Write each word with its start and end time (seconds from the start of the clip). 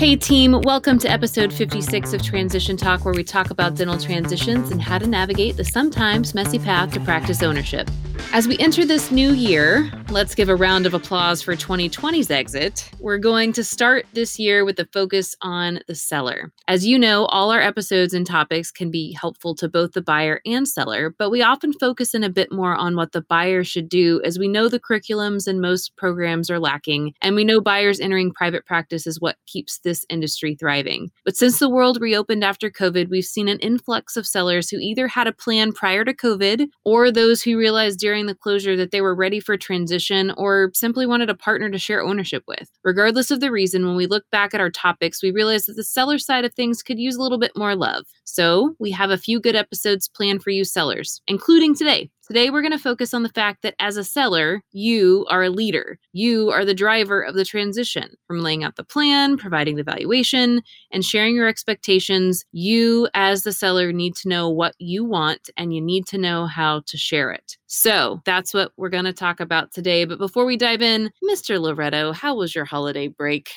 Hey, 0.00 0.16
team, 0.16 0.58
welcome 0.62 0.98
to 1.00 1.10
episode 1.10 1.52
56 1.52 2.14
of 2.14 2.22
Transition 2.22 2.78
Talk, 2.78 3.04
where 3.04 3.12
we 3.12 3.22
talk 3.22 3.50
about 3.50 3.74
dental 3.74 3.98
transitions 3.98 4.70
and 4.70 4.80
how 4.80 4.96
to 4.96 5.06
navigate 5.06 5.58
the 5.58 5.64
sometimes 5.64 6.34
messy 6.34 6.58
path 6.58 6.94
to 6.94 7.00
practice 7.00 7.42
ownership. 7.42 7.86
As 8.32 8.46
we 8.46 8.56
enter 8.58 8.84
this 8.84 9.10
new 9.10 9.32
year, 9.32 9.90
let's 10.08 10.36
give 10.36 10.48
a 10.48 10.54
round 10.54 10.86
of 10.86 10.94
applause 10.94 11.42
for 11.42 11.56
2020's 11.56 12.30
exit. 12.30 12.88
We're 13.00 13.18
going 13.18 13.52
to 13.54 13.64
start 13.64 14.06
this 14.12 14.38
year 14.38 14.64
with 14.64 14.78
a 14.78 14.88
focus 14.92 15.34
on 15.42 15.80
the 15.88 15.96
seller. 15.96 16.52
As 16.68 16.86
you 16.86 16.96
know, 16.96 17.26
all 17.26 17.50
our 17.50 17.60
episodes 17.60 18.14
and 18.14 18.24
topics 18.24 18.70
can 18.70 18.88
be 18.88 19.12
helpful 19.12 19.56
to 19.56 19.68
both 19.68 19.94
the 19.94 20.00
buyer 20.00 20.40
and 20.46 20.68
seller, 20.68 21.12
but 21.18 21.30
we 21.30 21.42
often 21.42 21.72
focus 21.72 22.14
in 22.14 22.22
a 22.22 22.30
bit 22.30 22.52
more 22.52 22.76
on 22.76 22.94
what 22.94 23.10
the 23.10 23.22
buyer 23.22 23.64
should 23.64 23.88
do 23.88 24.20
as 24.24 24.38
we 24.38 24.46
know 24.46 24.68
the 24.68 24.78
curriculums 24.78 25.48
and 25.48 25.60
most 25.60 25.96
programs 25.96 26.50
are 26.50 26.60
lacking, 26.60 27.12
and 27.20 27.34
we 27.34 27.42
know 27.42 27.60
buyers 27.60 27.98
entering 27.98 28.32
private 28.32 28.64
practice 28.64 29.08
is 29.08 29.20
what 29.20 29.38
keeps 29.46 29.80
this 29.80 30.06
industry 30.08 30.54
thriving. 30.54 31.10
But 31.24 31.36
since 31.36 31.58
the 31.58 31.68
world 31.68 32.00
reopened 32.00 32.44
after 32.44 32.70
COVID, 32.70 33.08
we've 33.10 33.24
seen 33.24 33.48
an 33.48 33.58
influx 33.58 34.16
of 34.16 34.24
sellers 34.24 34.70
who 34.70 34.78
either 34.78 35.08
had 35.08 35.26
a 35.26 35.32
plan 35.32 35.72
prior 35.72 36.04
to 36.04 36.14
COVID 36.14 36.68
or 36.84 37.10
those 37.10 37.42
who 37.42 37.58
realized 37.58 37.98
during 37.98 38.09
during 38.10 38.26
the 38.26 38.34
closure 38.34 38.76
that 38.76 38.90
they 38.90 39.00
were 39.00 39.14
ready 39.14 39.38
for 39.38 39.56
transition 39.56 40.32
or 40.36 40.72
simply 40.74 41.06
wanted 41.06 41.30
a 41.30 41.34
partner 41.36 41.70
to 41.70 41.78
share 41.78 42.02
ownership 42.02 42.42
with. 42.48 42.68
Regardless 42.82 43.30
of 43.30 43.38
the 43.38 43.52
reason, 43.52 43.86
when 43.86 43.94
we 43.94 44.08
look 44.08 44.24
back 44.32 44.52
at 44.52 44.60
our 44.60 44.68
topics, 44.68 45.22
we 45.22 45.30
realize 45.30 45.66
that 45.66 45.74
the 45.74 45.84
seller 45.84 46.18
side 46.18 46.44
of 46.44 46.52
things 46.52 46.82
could 46.82 46.98
use 46.98 47.14
a 47.14 47.22
little 47.22 47.38
bit 47.38 47.52
more 47.56 47.76
love. 47.76 48.04
So, 48.24 48.74
we 48.80 48.90
have 48.90 49.10
a 49.10 49.16
few 49.16 49.38
good 49.40 49.54
episodes 49.54 50.08
planned 50.08 50.42
for 50.42 50.50
you 50.50 50.64
sellers, 50.64 51.22
including 51.28 51.76
today. 51.76 52.10
Today, 52.30 52.48
we're 52.48 52.62
going 52.62 52.70
to 52.70 52.78
focus 52.78 53.12
on 53.12 53.24
the 53.24 53.28
fact 53.28 53.62
that 53.62 53.74
as 53.80 53.96
a 53.96 54.04
seller, 54.04 54.62
you 54.70 55.26
are 55.30 55.42
a 55.42 55.50
leader. 55.50 55.98
You 56.12 56.50
are 56.50 56.64
the 56.64 56.72
driver 56.72 57.20
of 57.20 57.34
the 57.34 57.44
transition. 57.44 58.14
From 58.28 58.38
laying 58.38 58.62
out 58.62 58.76
the 58.76 58.84
plan, 58.84 59.36
providing 59.36 59.74
the 59.74 59.82
valuation, 59.82 60.62
and 60.92 61.04
sharing 61.04 61.34
your 61.34 61.48
expectations, 61.48 62.44
you, 62.52 63.08
as 63.14 63.42
the 63.42 63.52
seller, 63.52 63.92
need 63.92 64.14
to 64.14 64.28
know 64.28 64.48
what 64.48 64.76
you 64.78 65.04
want 65.04 65.50
and 65.56 65.74
you 65.74 65.80
need 65.80 66.06
to 66.06 66.18
know 66.18 66.46
how 66.46 66.82
to 66.86 66.96
share 66.96 67.32
it. 67.32 67.56
So, 67.66 68.22
that's 68.24 68.54
what 68.54 68.70
we're 68.76 68.90
going 68.90 69.06
to 69.06 69.12
talk 69.12 69.40
about 69.40 69.72
today. 69.72 70.04
But 70.04 70.18
before 70.18 70.44
we 70.44 70.56
dive 70.56 70.82
in, 70.82 71.10
Mr. 71.28 71.60
Loretto, 71.60 72.12
how 72.12 72.36
was 72.36 72.54
your 72.54 72.64
holiday 72.64 73.08
break? 73.08 73.50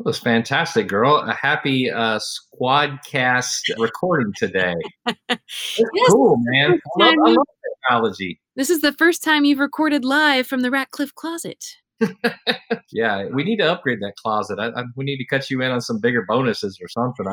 It 0.00 0.06
was 0.06 0.18
fantastic, 0.18 0.88
girl. 0.88 1.16
A 1.16 1.34
happy 1.34 1.90
uh, 1.90 2.18
SquadCast 2.18 3.60
recording 3.78 4.32
today. 4.34 4.74
It's 5.06 5.38
yes, 5.76 6.10
cool, 6.10 6.36
man. 6.38 6.80
I 6.98 7.04
love, 7.04 7.14
I 7.26 7.30
love, 7.32 7.46
technology. 7.84 8.40
This 8.56 8.70
is 8.70 8.80
the 8.80 8.94
first 8.94 9.22
time 9.22 9.44
you've 9.44 9.58
recorded 9.58 10.02
live 10.02 10.46
from 10.46 10.62
the 10.62 10.70
Ratcliffe 10.70 11.14
closet. 11.14 11.62
yeah, 12.92 13.26
we 13.26 13.44
need 13.44 13.58
to 13.58 13.70
upgrade 13.70 14.00
that 14.00 14.14
closet. 14.16 14.58
I, 14.58 14.68
I, 14.68 14.84
we 14.96 15.04
need 15.04 15.18
to 15.18 15.26
cut 15.26 15.50
you 15.50 15.60
in 15.60 15.70
on 15.70 15.82
some 15.82 16.00
bigger 16.00 16.24
bonuses 16.26 16.78
or 16.80 16.88
something. 16.88 17.26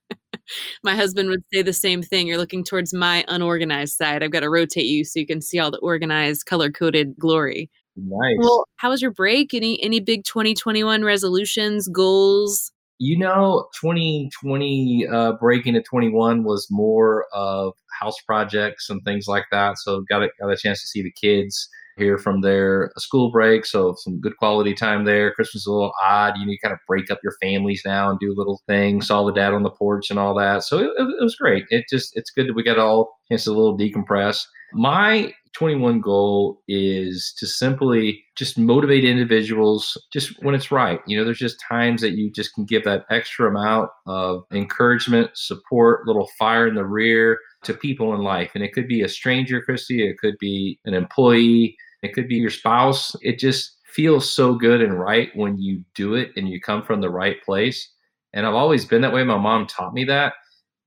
my 0.84 0.95
husband 0.95 1.30
would 1.30 1.44
say 1.52 1.64
the 1.64 1.73
same 1.73 2.03
thing. 2.03 2.28
You're 2.28 2.38
looking 2.38 2.64
towards 2.64 2.94
my 2.94 3.25
unorganized 3.28 3.95
side. 3.95 4.22
I've 4.22 4.30
got 4.30 4.42
to 4.42 4.52
rotate 4.52 4.86
you 4.86 5.03
so 5.03 5.20
you 5.20 5.25
can 5.25 5.42
see 5.42 5.58
all 5.58 5.72
the 5.72 5.80
organized, 5.80 6.45
color 6.45 6.70
coded 6.70 7.18
glory. 7.18 7.72
Nice. 7.95 8.38
Well, 8.39 8.66
how 8.77 8.89
was 8.89 9.02
your 9.02 9.11
break? 9.11 9.53
Any 9.53 9.81
any 9.83 9.99
big 9.99 10.23
2021 10.23 11.03
resolutions, 11.03 11.88
goals? 11.88 12.72
You 13.00 13.17
know, 13.17 13.67
2020 13.81 15.08
uh, 15.11 15.33
break 15.33 15.66
into 15.66 15.81
21 15.81 16.44
was 16.44 16.67
more 16.72 17.25
of 17.33 17.73
house 18.00 18.16
projects 18.25 18.89
and 18.89 19.03
things 19.03 19.27
like 19.27 19.45
that. 19.52 19.77
So 19.77 20.03
got 20.09 20.23
a, 20.23 20.30
got 20.39 20.50
a 20.50 20.58
chance 20.58 20.81
to 20.81 20.88
see 20.88 21.02
the 21.02 21.11
kids 21.11 21.67
here 21.97 22.17
from 22.17 22.41
their 22.41 22.91
school 22.97 23.31
break. 23.31 23.66
So 23.66 23.95
some 23.97 24.19
good 24.19 24.38
quality 24.38 24.73
time 24.73 25.05
there. 25.05 25.33
Christmas 25.33 25.61
is 25.61 25.67
a 25.67 25.72
little 25.72 25.94
odd. 26.03 26.38
You 26.38 26.45
need 26.45 26.57
to 26.57 26.61
kind 26.61 26.73
of 26.73 26.80
break 26.88 27.11
up 27.11 27.19
your 27.23 27.35
families 27.41 27.83
now 27.85 28.09
and 28.09 28.19
do 28.19 28.33
little 28.35 28.61
things. 28.67 29.07
Saw 29.07 29.23
the 29.25 29.33
dad 29.33 29.53
on 29.53 29.63
the 29.63 29.69
porch 29.69 30.09
and 30.09 30.17
all 30.19 30.35
that. 30.35 30.63
So 30.63 30.80
it, 30.80 30.91
it 30.97 31.23
was 31.23 31.35
great. 31.35 31.66
It 31.69 31.85
just 31.89 32.16
it's 32.16 32.31
good 32.31 32.47
that 32.47 32.55
we 32.55 32.63
got 32.63 32.79
all 32.79 33.19
chance 33.29 33.44
to 33.44 33.51
a 33.51 33.53
little 33.53 33.78
decompress. 33.78 34.45
My 34.73 35.34
21 35.53 36.01
goal 36.01 36.61
is 36.67 37.34
to 37.38 37.45
simply 37.45 38.23
just 38.35 38.57
motivate 38.57 39.06
individuals 39.06 39.95
just 40.11 40.34
when 40.44 40.56
it's 40.56 40.72
right. 40.72 41.00
You 41.06 41.17
know, 41.17 41.23
there's 41.23 41.38
just 41.38 41.61
times 41.69 42.01
that 42.01 42.13
you 42.13 42.31
just 42.31 42.53
can 42.56 42.66
give 42.66 42.83
that 42.85 43.06
extra 43.12 43.50
amount 43.50 43.91
of 44.07 44.44
encouragement, 44.51 45.29
support, 45.35 46.07
little 46.07 46.28
fire 46.39 46.67
in 46.67 46.75
the 46.75 46.85
rear 46.85 47.38
to 47.63 47.73
people 47.73 48.16
in 48.16 48.22
life. 48.22 48.51
And 48.56 48.63
it 48.63 48.73
could 48.73 48.88
be 48.88 49.03
a 49.03 49.07
stranger, 49.07 49.62
Christy, 49.62 50.07
it 50.07 50.17
could 50.17 50.38
be 50.39 50.79
an 50.85 50.95
employee, 50.95 51.78
it 52.01 52.13
could 52.13 52.28
be 52.28 52.35
your 52.35 52.50
spouse. 52.50 53.16
It 53.22 53.38
just 53.38 53.78
feels 53.85 54.29
so 54.29 54.56
good 54.56 54.81
and 54.81 55.00
right 55.00 55.29
when 55.35 55.59
you 55.59 55.83
do 55.94 56.16
it 56.16 56.31
and 56.35 56.50
you 56.50 56.59
come 56.59 56.83
from 56.83 57.00
the 57.00 57.12
right 57.12 57.41
place. 57.44 57.91
And 58.33 58.47
I've 58.47 58.56
always 58.56 58.85
been 58.85 59.03
that 59.03 59.13
way. 59.13 59.23
My 59.23 59.38
mom 59.38 59.67
taught 59.67 59.94
me 59.94 60.03
that 60.06 60.33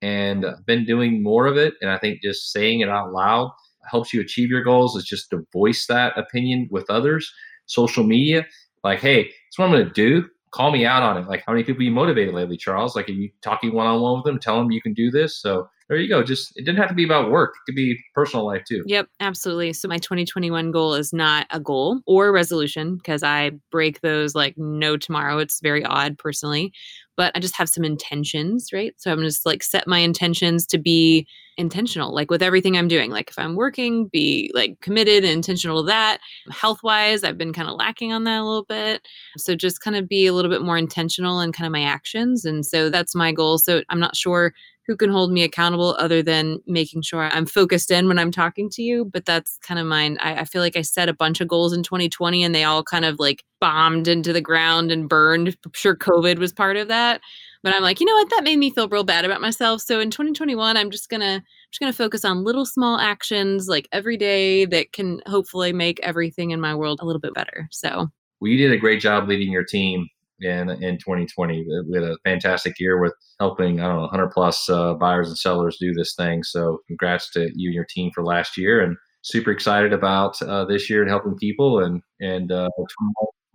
and 0.02 0.44
I've 0.44 0.66
been 0.66 0.84
doing 0.84 1.22
more 1.22 1.46
of 1.46 1.56
it. 1.56 1.74
And 1.80 1.88
I 1.88 1.98
think 1.98 2.20
just 2.20 2.50
saying 2.50 2.80
it 2.80 2.88
out 2.88 3.12
loud 3.12 3.52
helps 3.90 4.12
you 4.12 4.20
achieve 4.20 4.50
your 4.50 4.62
goals 4.62 4.96
is 4.96 5.04
just 5.04 5.30
to 5.30 5.46
voice 5.52 5.86
that 5.86 6.16
opinion 6.18 6.68
with 6.70 6.88
others. 6.90 7.32
Social 7.66 8.04
media, 8.04 8.46
like, 8.84 9.00
hey, 9.00 9.24
that's 9.24 9.58
what 9.58 9.66
I'm 9.66 9.72
going 9.72 9.86
to 9.86 9.92
do. 9.92 10.28
Call 10.52 10.70
me 10.70 10.86
out 10.86 11.02
on 11.02 11.18
it. 11.18 11.28
Like, 11.28 11.42
how 11.44 11.52
many 11.52 11.64
people 11.64 11.82
you 11.82 11.90
motivated 11.90 12.32
lately, 12.34 12.56
Charles? 12.56 12.94
Like, 12.94 13.08
are 13.08 13.12
you 13.12 13.30
talking 13.42 13.74
one 13.74 13.86
on 13.86 14.00
one 14.00 14.16
with 14.16 14.24
them? 14.24 14.38
Tell 14.38 14.58
them 14.58 14.70
you 14.70 14.80
can 14.80 14.94
do 14.94 15.10
this. 15.10 15.40
So 15.40 15.68
there 15.88 15.98
you 15.98 16.08
go. 16.08 16.22
Just 16.22 16.52
it 16.56 16.64
didn't 16.64 16.78
have 16.78 16.88
to 16.88 16.94
be 16.94 17.04
about 17.04 17.30
work. 17.30 17.54
It 17.54 17.70
could 17.70 17.76
be 17.76 17.96
personal 18.14 18.44
life 18.44 18.62
too. 18.66 18.82
Yep, 18.86 19.08
absolutely. 19.20 19.72
So 19.72 19.86
my 19.86 19.98
2021 19.98 20.72
goal 20.72 20.94
is 20.94 21.12
not 21.12 21.46
a 21.50 21.60
goal 21.60 22.00
or 22.06 22.28
a 22.28 22.32
resolution 22.32 22.96
because 22.96 23.22
I 23.22 23.52
break 23.70 24.00
those 24.00 24.34
like 24.34 24.54
no 24.56 24.96
tomorrow. 24.96 25.38
It's 25.38 25.60
very 25.60 25.84
odd 25.84 26.18
personally, 26.18 26.72
but 27.16 27.32
I 27.34 27.40
just 27.40 27.56
have 27.56 27.68
some 27.68 27.84
intentions, 27.84 28.70
right? 28.72 28.94
So 28.96 29.10
I'm 29.10 29.22
just 29.22 29.46
like 29.46 29.62
set 29.62 29.86
my 29.86 29.98
intentions 29.98 30.66
to 30.66 30.78
be 30.78 31.26
intentional, 31.56 32.14
like 32.14 32.30
with 32.30 32.42
everything 32.42 32.76
I'm 32.76 32.88
doing. 32.88 33.10
Like 33.10 33.30
if 33.30 33.38
I'm 33.38 33.56
working, 33.56 34.08
be 34.08 34.50
like 34.54 34.80
committed 34.80 35.24
and 35.24 35.32
intentional 35.32 35.82
to 35.82 35.86
that. 35.86 36.18
Health 36.50 36.80
wise, 36.82 37.24
I've 37.24 37.38
been 37.38 37.52
kind 37.52 37.68
of 37.68 37.76
lacking 37.76 38.12
on 38.12 38.24
that 38.24 38.40
a 38.40 38.44
little 38.44 38.64
bit. 38.64 39.06
So 39.38 39.54
just 39.54 39.80
kind 39.80 39.96
of 39.96 40.08
be 40.08 40.26
a 40.26 40.32
little 40.32 40.50
bit 40.50 40.62
more 40.62 40.76
intentional 40.76 41.40
in 41.40 41.52
kind 41.52 41.66
of 41.66 41.72
my 41.72 41.82
actions. 41.82 42.44
And 42.44 42.64
so 42.64 42.90
that's 42.90 43.14
my 43.14 43.32
goal. 43.32 43.58
So 43.58 43.82
I'm 43.88 44.00
not 44.00 44.16
sure 44.16 44.52
who 44.86 44.96
can 44.96 45.10
hold 45.10 45.32
me 45.32 45.42
accountable 45.42 45.96
other 45.98 46.22
than 46.22 46.58
making 46.66 47.02
sure 47.02 47.22
I'm 47.22 47.46
focused 47.46 47.90
in 47.90 48.06
when 48.06 48.18
I'm 48.18 48.30
talking 48.30 48.70
to 48.70 48.82
you. 48.82 49.04
But 49.04 49.24
that's 49.24 49.58
kind 49.58 49.80
of 49.80 49.86
mine. 49.86 50.16
I, 50.20 50.40
I, 50.40 50.44
feel 50.44 50.62
like 50.62 50.76
I 50.76 50.82
set 50.82 51.08
a 51.08 51.14
bunch 51.14 51.40
of 51.40 51.48
goals 51.48 51.72
in 51.72 51.82
2020 51.82 52.44
and 52.44 52.54
they 52.54 52.64
all 52.64 52.84
kind 52.84 53.04
of 53.04 53.18
like 53.18 53.44
bombed 53.60 54.06
into 54.06 54.32
the 54.32 54.40
ground 54.40 54.92
and 54.92 55.08
burned. 55.08 55.56
I'm 55.64 55.72
sure 55.74 55.96
COVID 55.96 56.38
was 56.38 56.52
part 56.52 56.76
of 56.76 56.88
that. 56.88 57.20
But 57.62 57.74
I'm 57.74 57.82
like, 57.82 57.98
you 57.98 58.06
know 58.06 58.14
what? 58.14 58.30
That 58.30 58.44
made 58.44 58.58
me 58.58 58.70
feel 58.70 58.88
real 58.88 59.02
bad 59.02 59.24
about 59.24 59.40
myself. 59.40 59.80
So 59.80 59.98
in 59.98 60.10
2021, 60.10 60.76
I'm 60.76 60.90
just 60.90 61.08
gonna 61.08 61.34
I'm 61.36 61.42
just 61.72 61.80
gonna 61.80 61.92
focus 61.92 62.24
on 62.24 62.44
little 62.44 62.64
small 62.64 62.98
actions 62.98 63.66
like 63.66 63.88
every 63.90 64.16
day 64.16 64.66
that 64.66 64.92
can 64.92 65.20
hopefully 65.26 65.72
make 65.72 65.98
everything 66.00 66.52
in 66.52 66.60
my 66.60 66.76
world 66.76 67.00
a 67.02 67.04
little 67.04 67.20
bit 67.20 67.34
better. 67.34 67.66
So 67.72 68.08
well, 68.40 68.50
you 68.50 68.56
did 68.56 68.72
a 68.72 68.78
great 68.78 69.00
job 69.00 69.26
leading 69.28 69.50
your 69.50 69.64
team 69.64 70.08
in 70.40 70.70
in 70.70 70.98
2020. 70.98 71.66
We 71.88 71.96
had 71.96 72.04
a 72.04 72.16
fantastic 72.24 72.78
year 72.78 73.00
with 73.00 73.14
helping 73.40 73.80
I 73.80 73.84
don't 73.84 73.96
know 73.96 74.02
100 74.02 74.30
plus 74.30 74.68
uh, 74.68 74.94
buyers 74.94 75.28
and 75.28 75.38
sellers 75.38 75.78
do 75.80 75.92
this 75.92 76.14
thing. 76.14 76.42
So 76.42 76.80
congrats 76.86 77.30
to 77.32 77.50
you 77.54 77.68
and 77.68 77.74
your 77.74 77.86
team 77.88 78.10
for 78.14 78.24
last 78.24 78.56
year, 78.56 78.80
and 78.80 78.96
super 79.22 79.50
excited 79.50 79.92
about 79.92 80.40
uh, 80.42 80.64
this 80.64 80.88
year 80.88 81.02
and 81.02 81.10
helping 81.10 81.36
people 81.36 81.80
and 81.80 82.02
and 82.20 82.52
uh, 82.52 82.68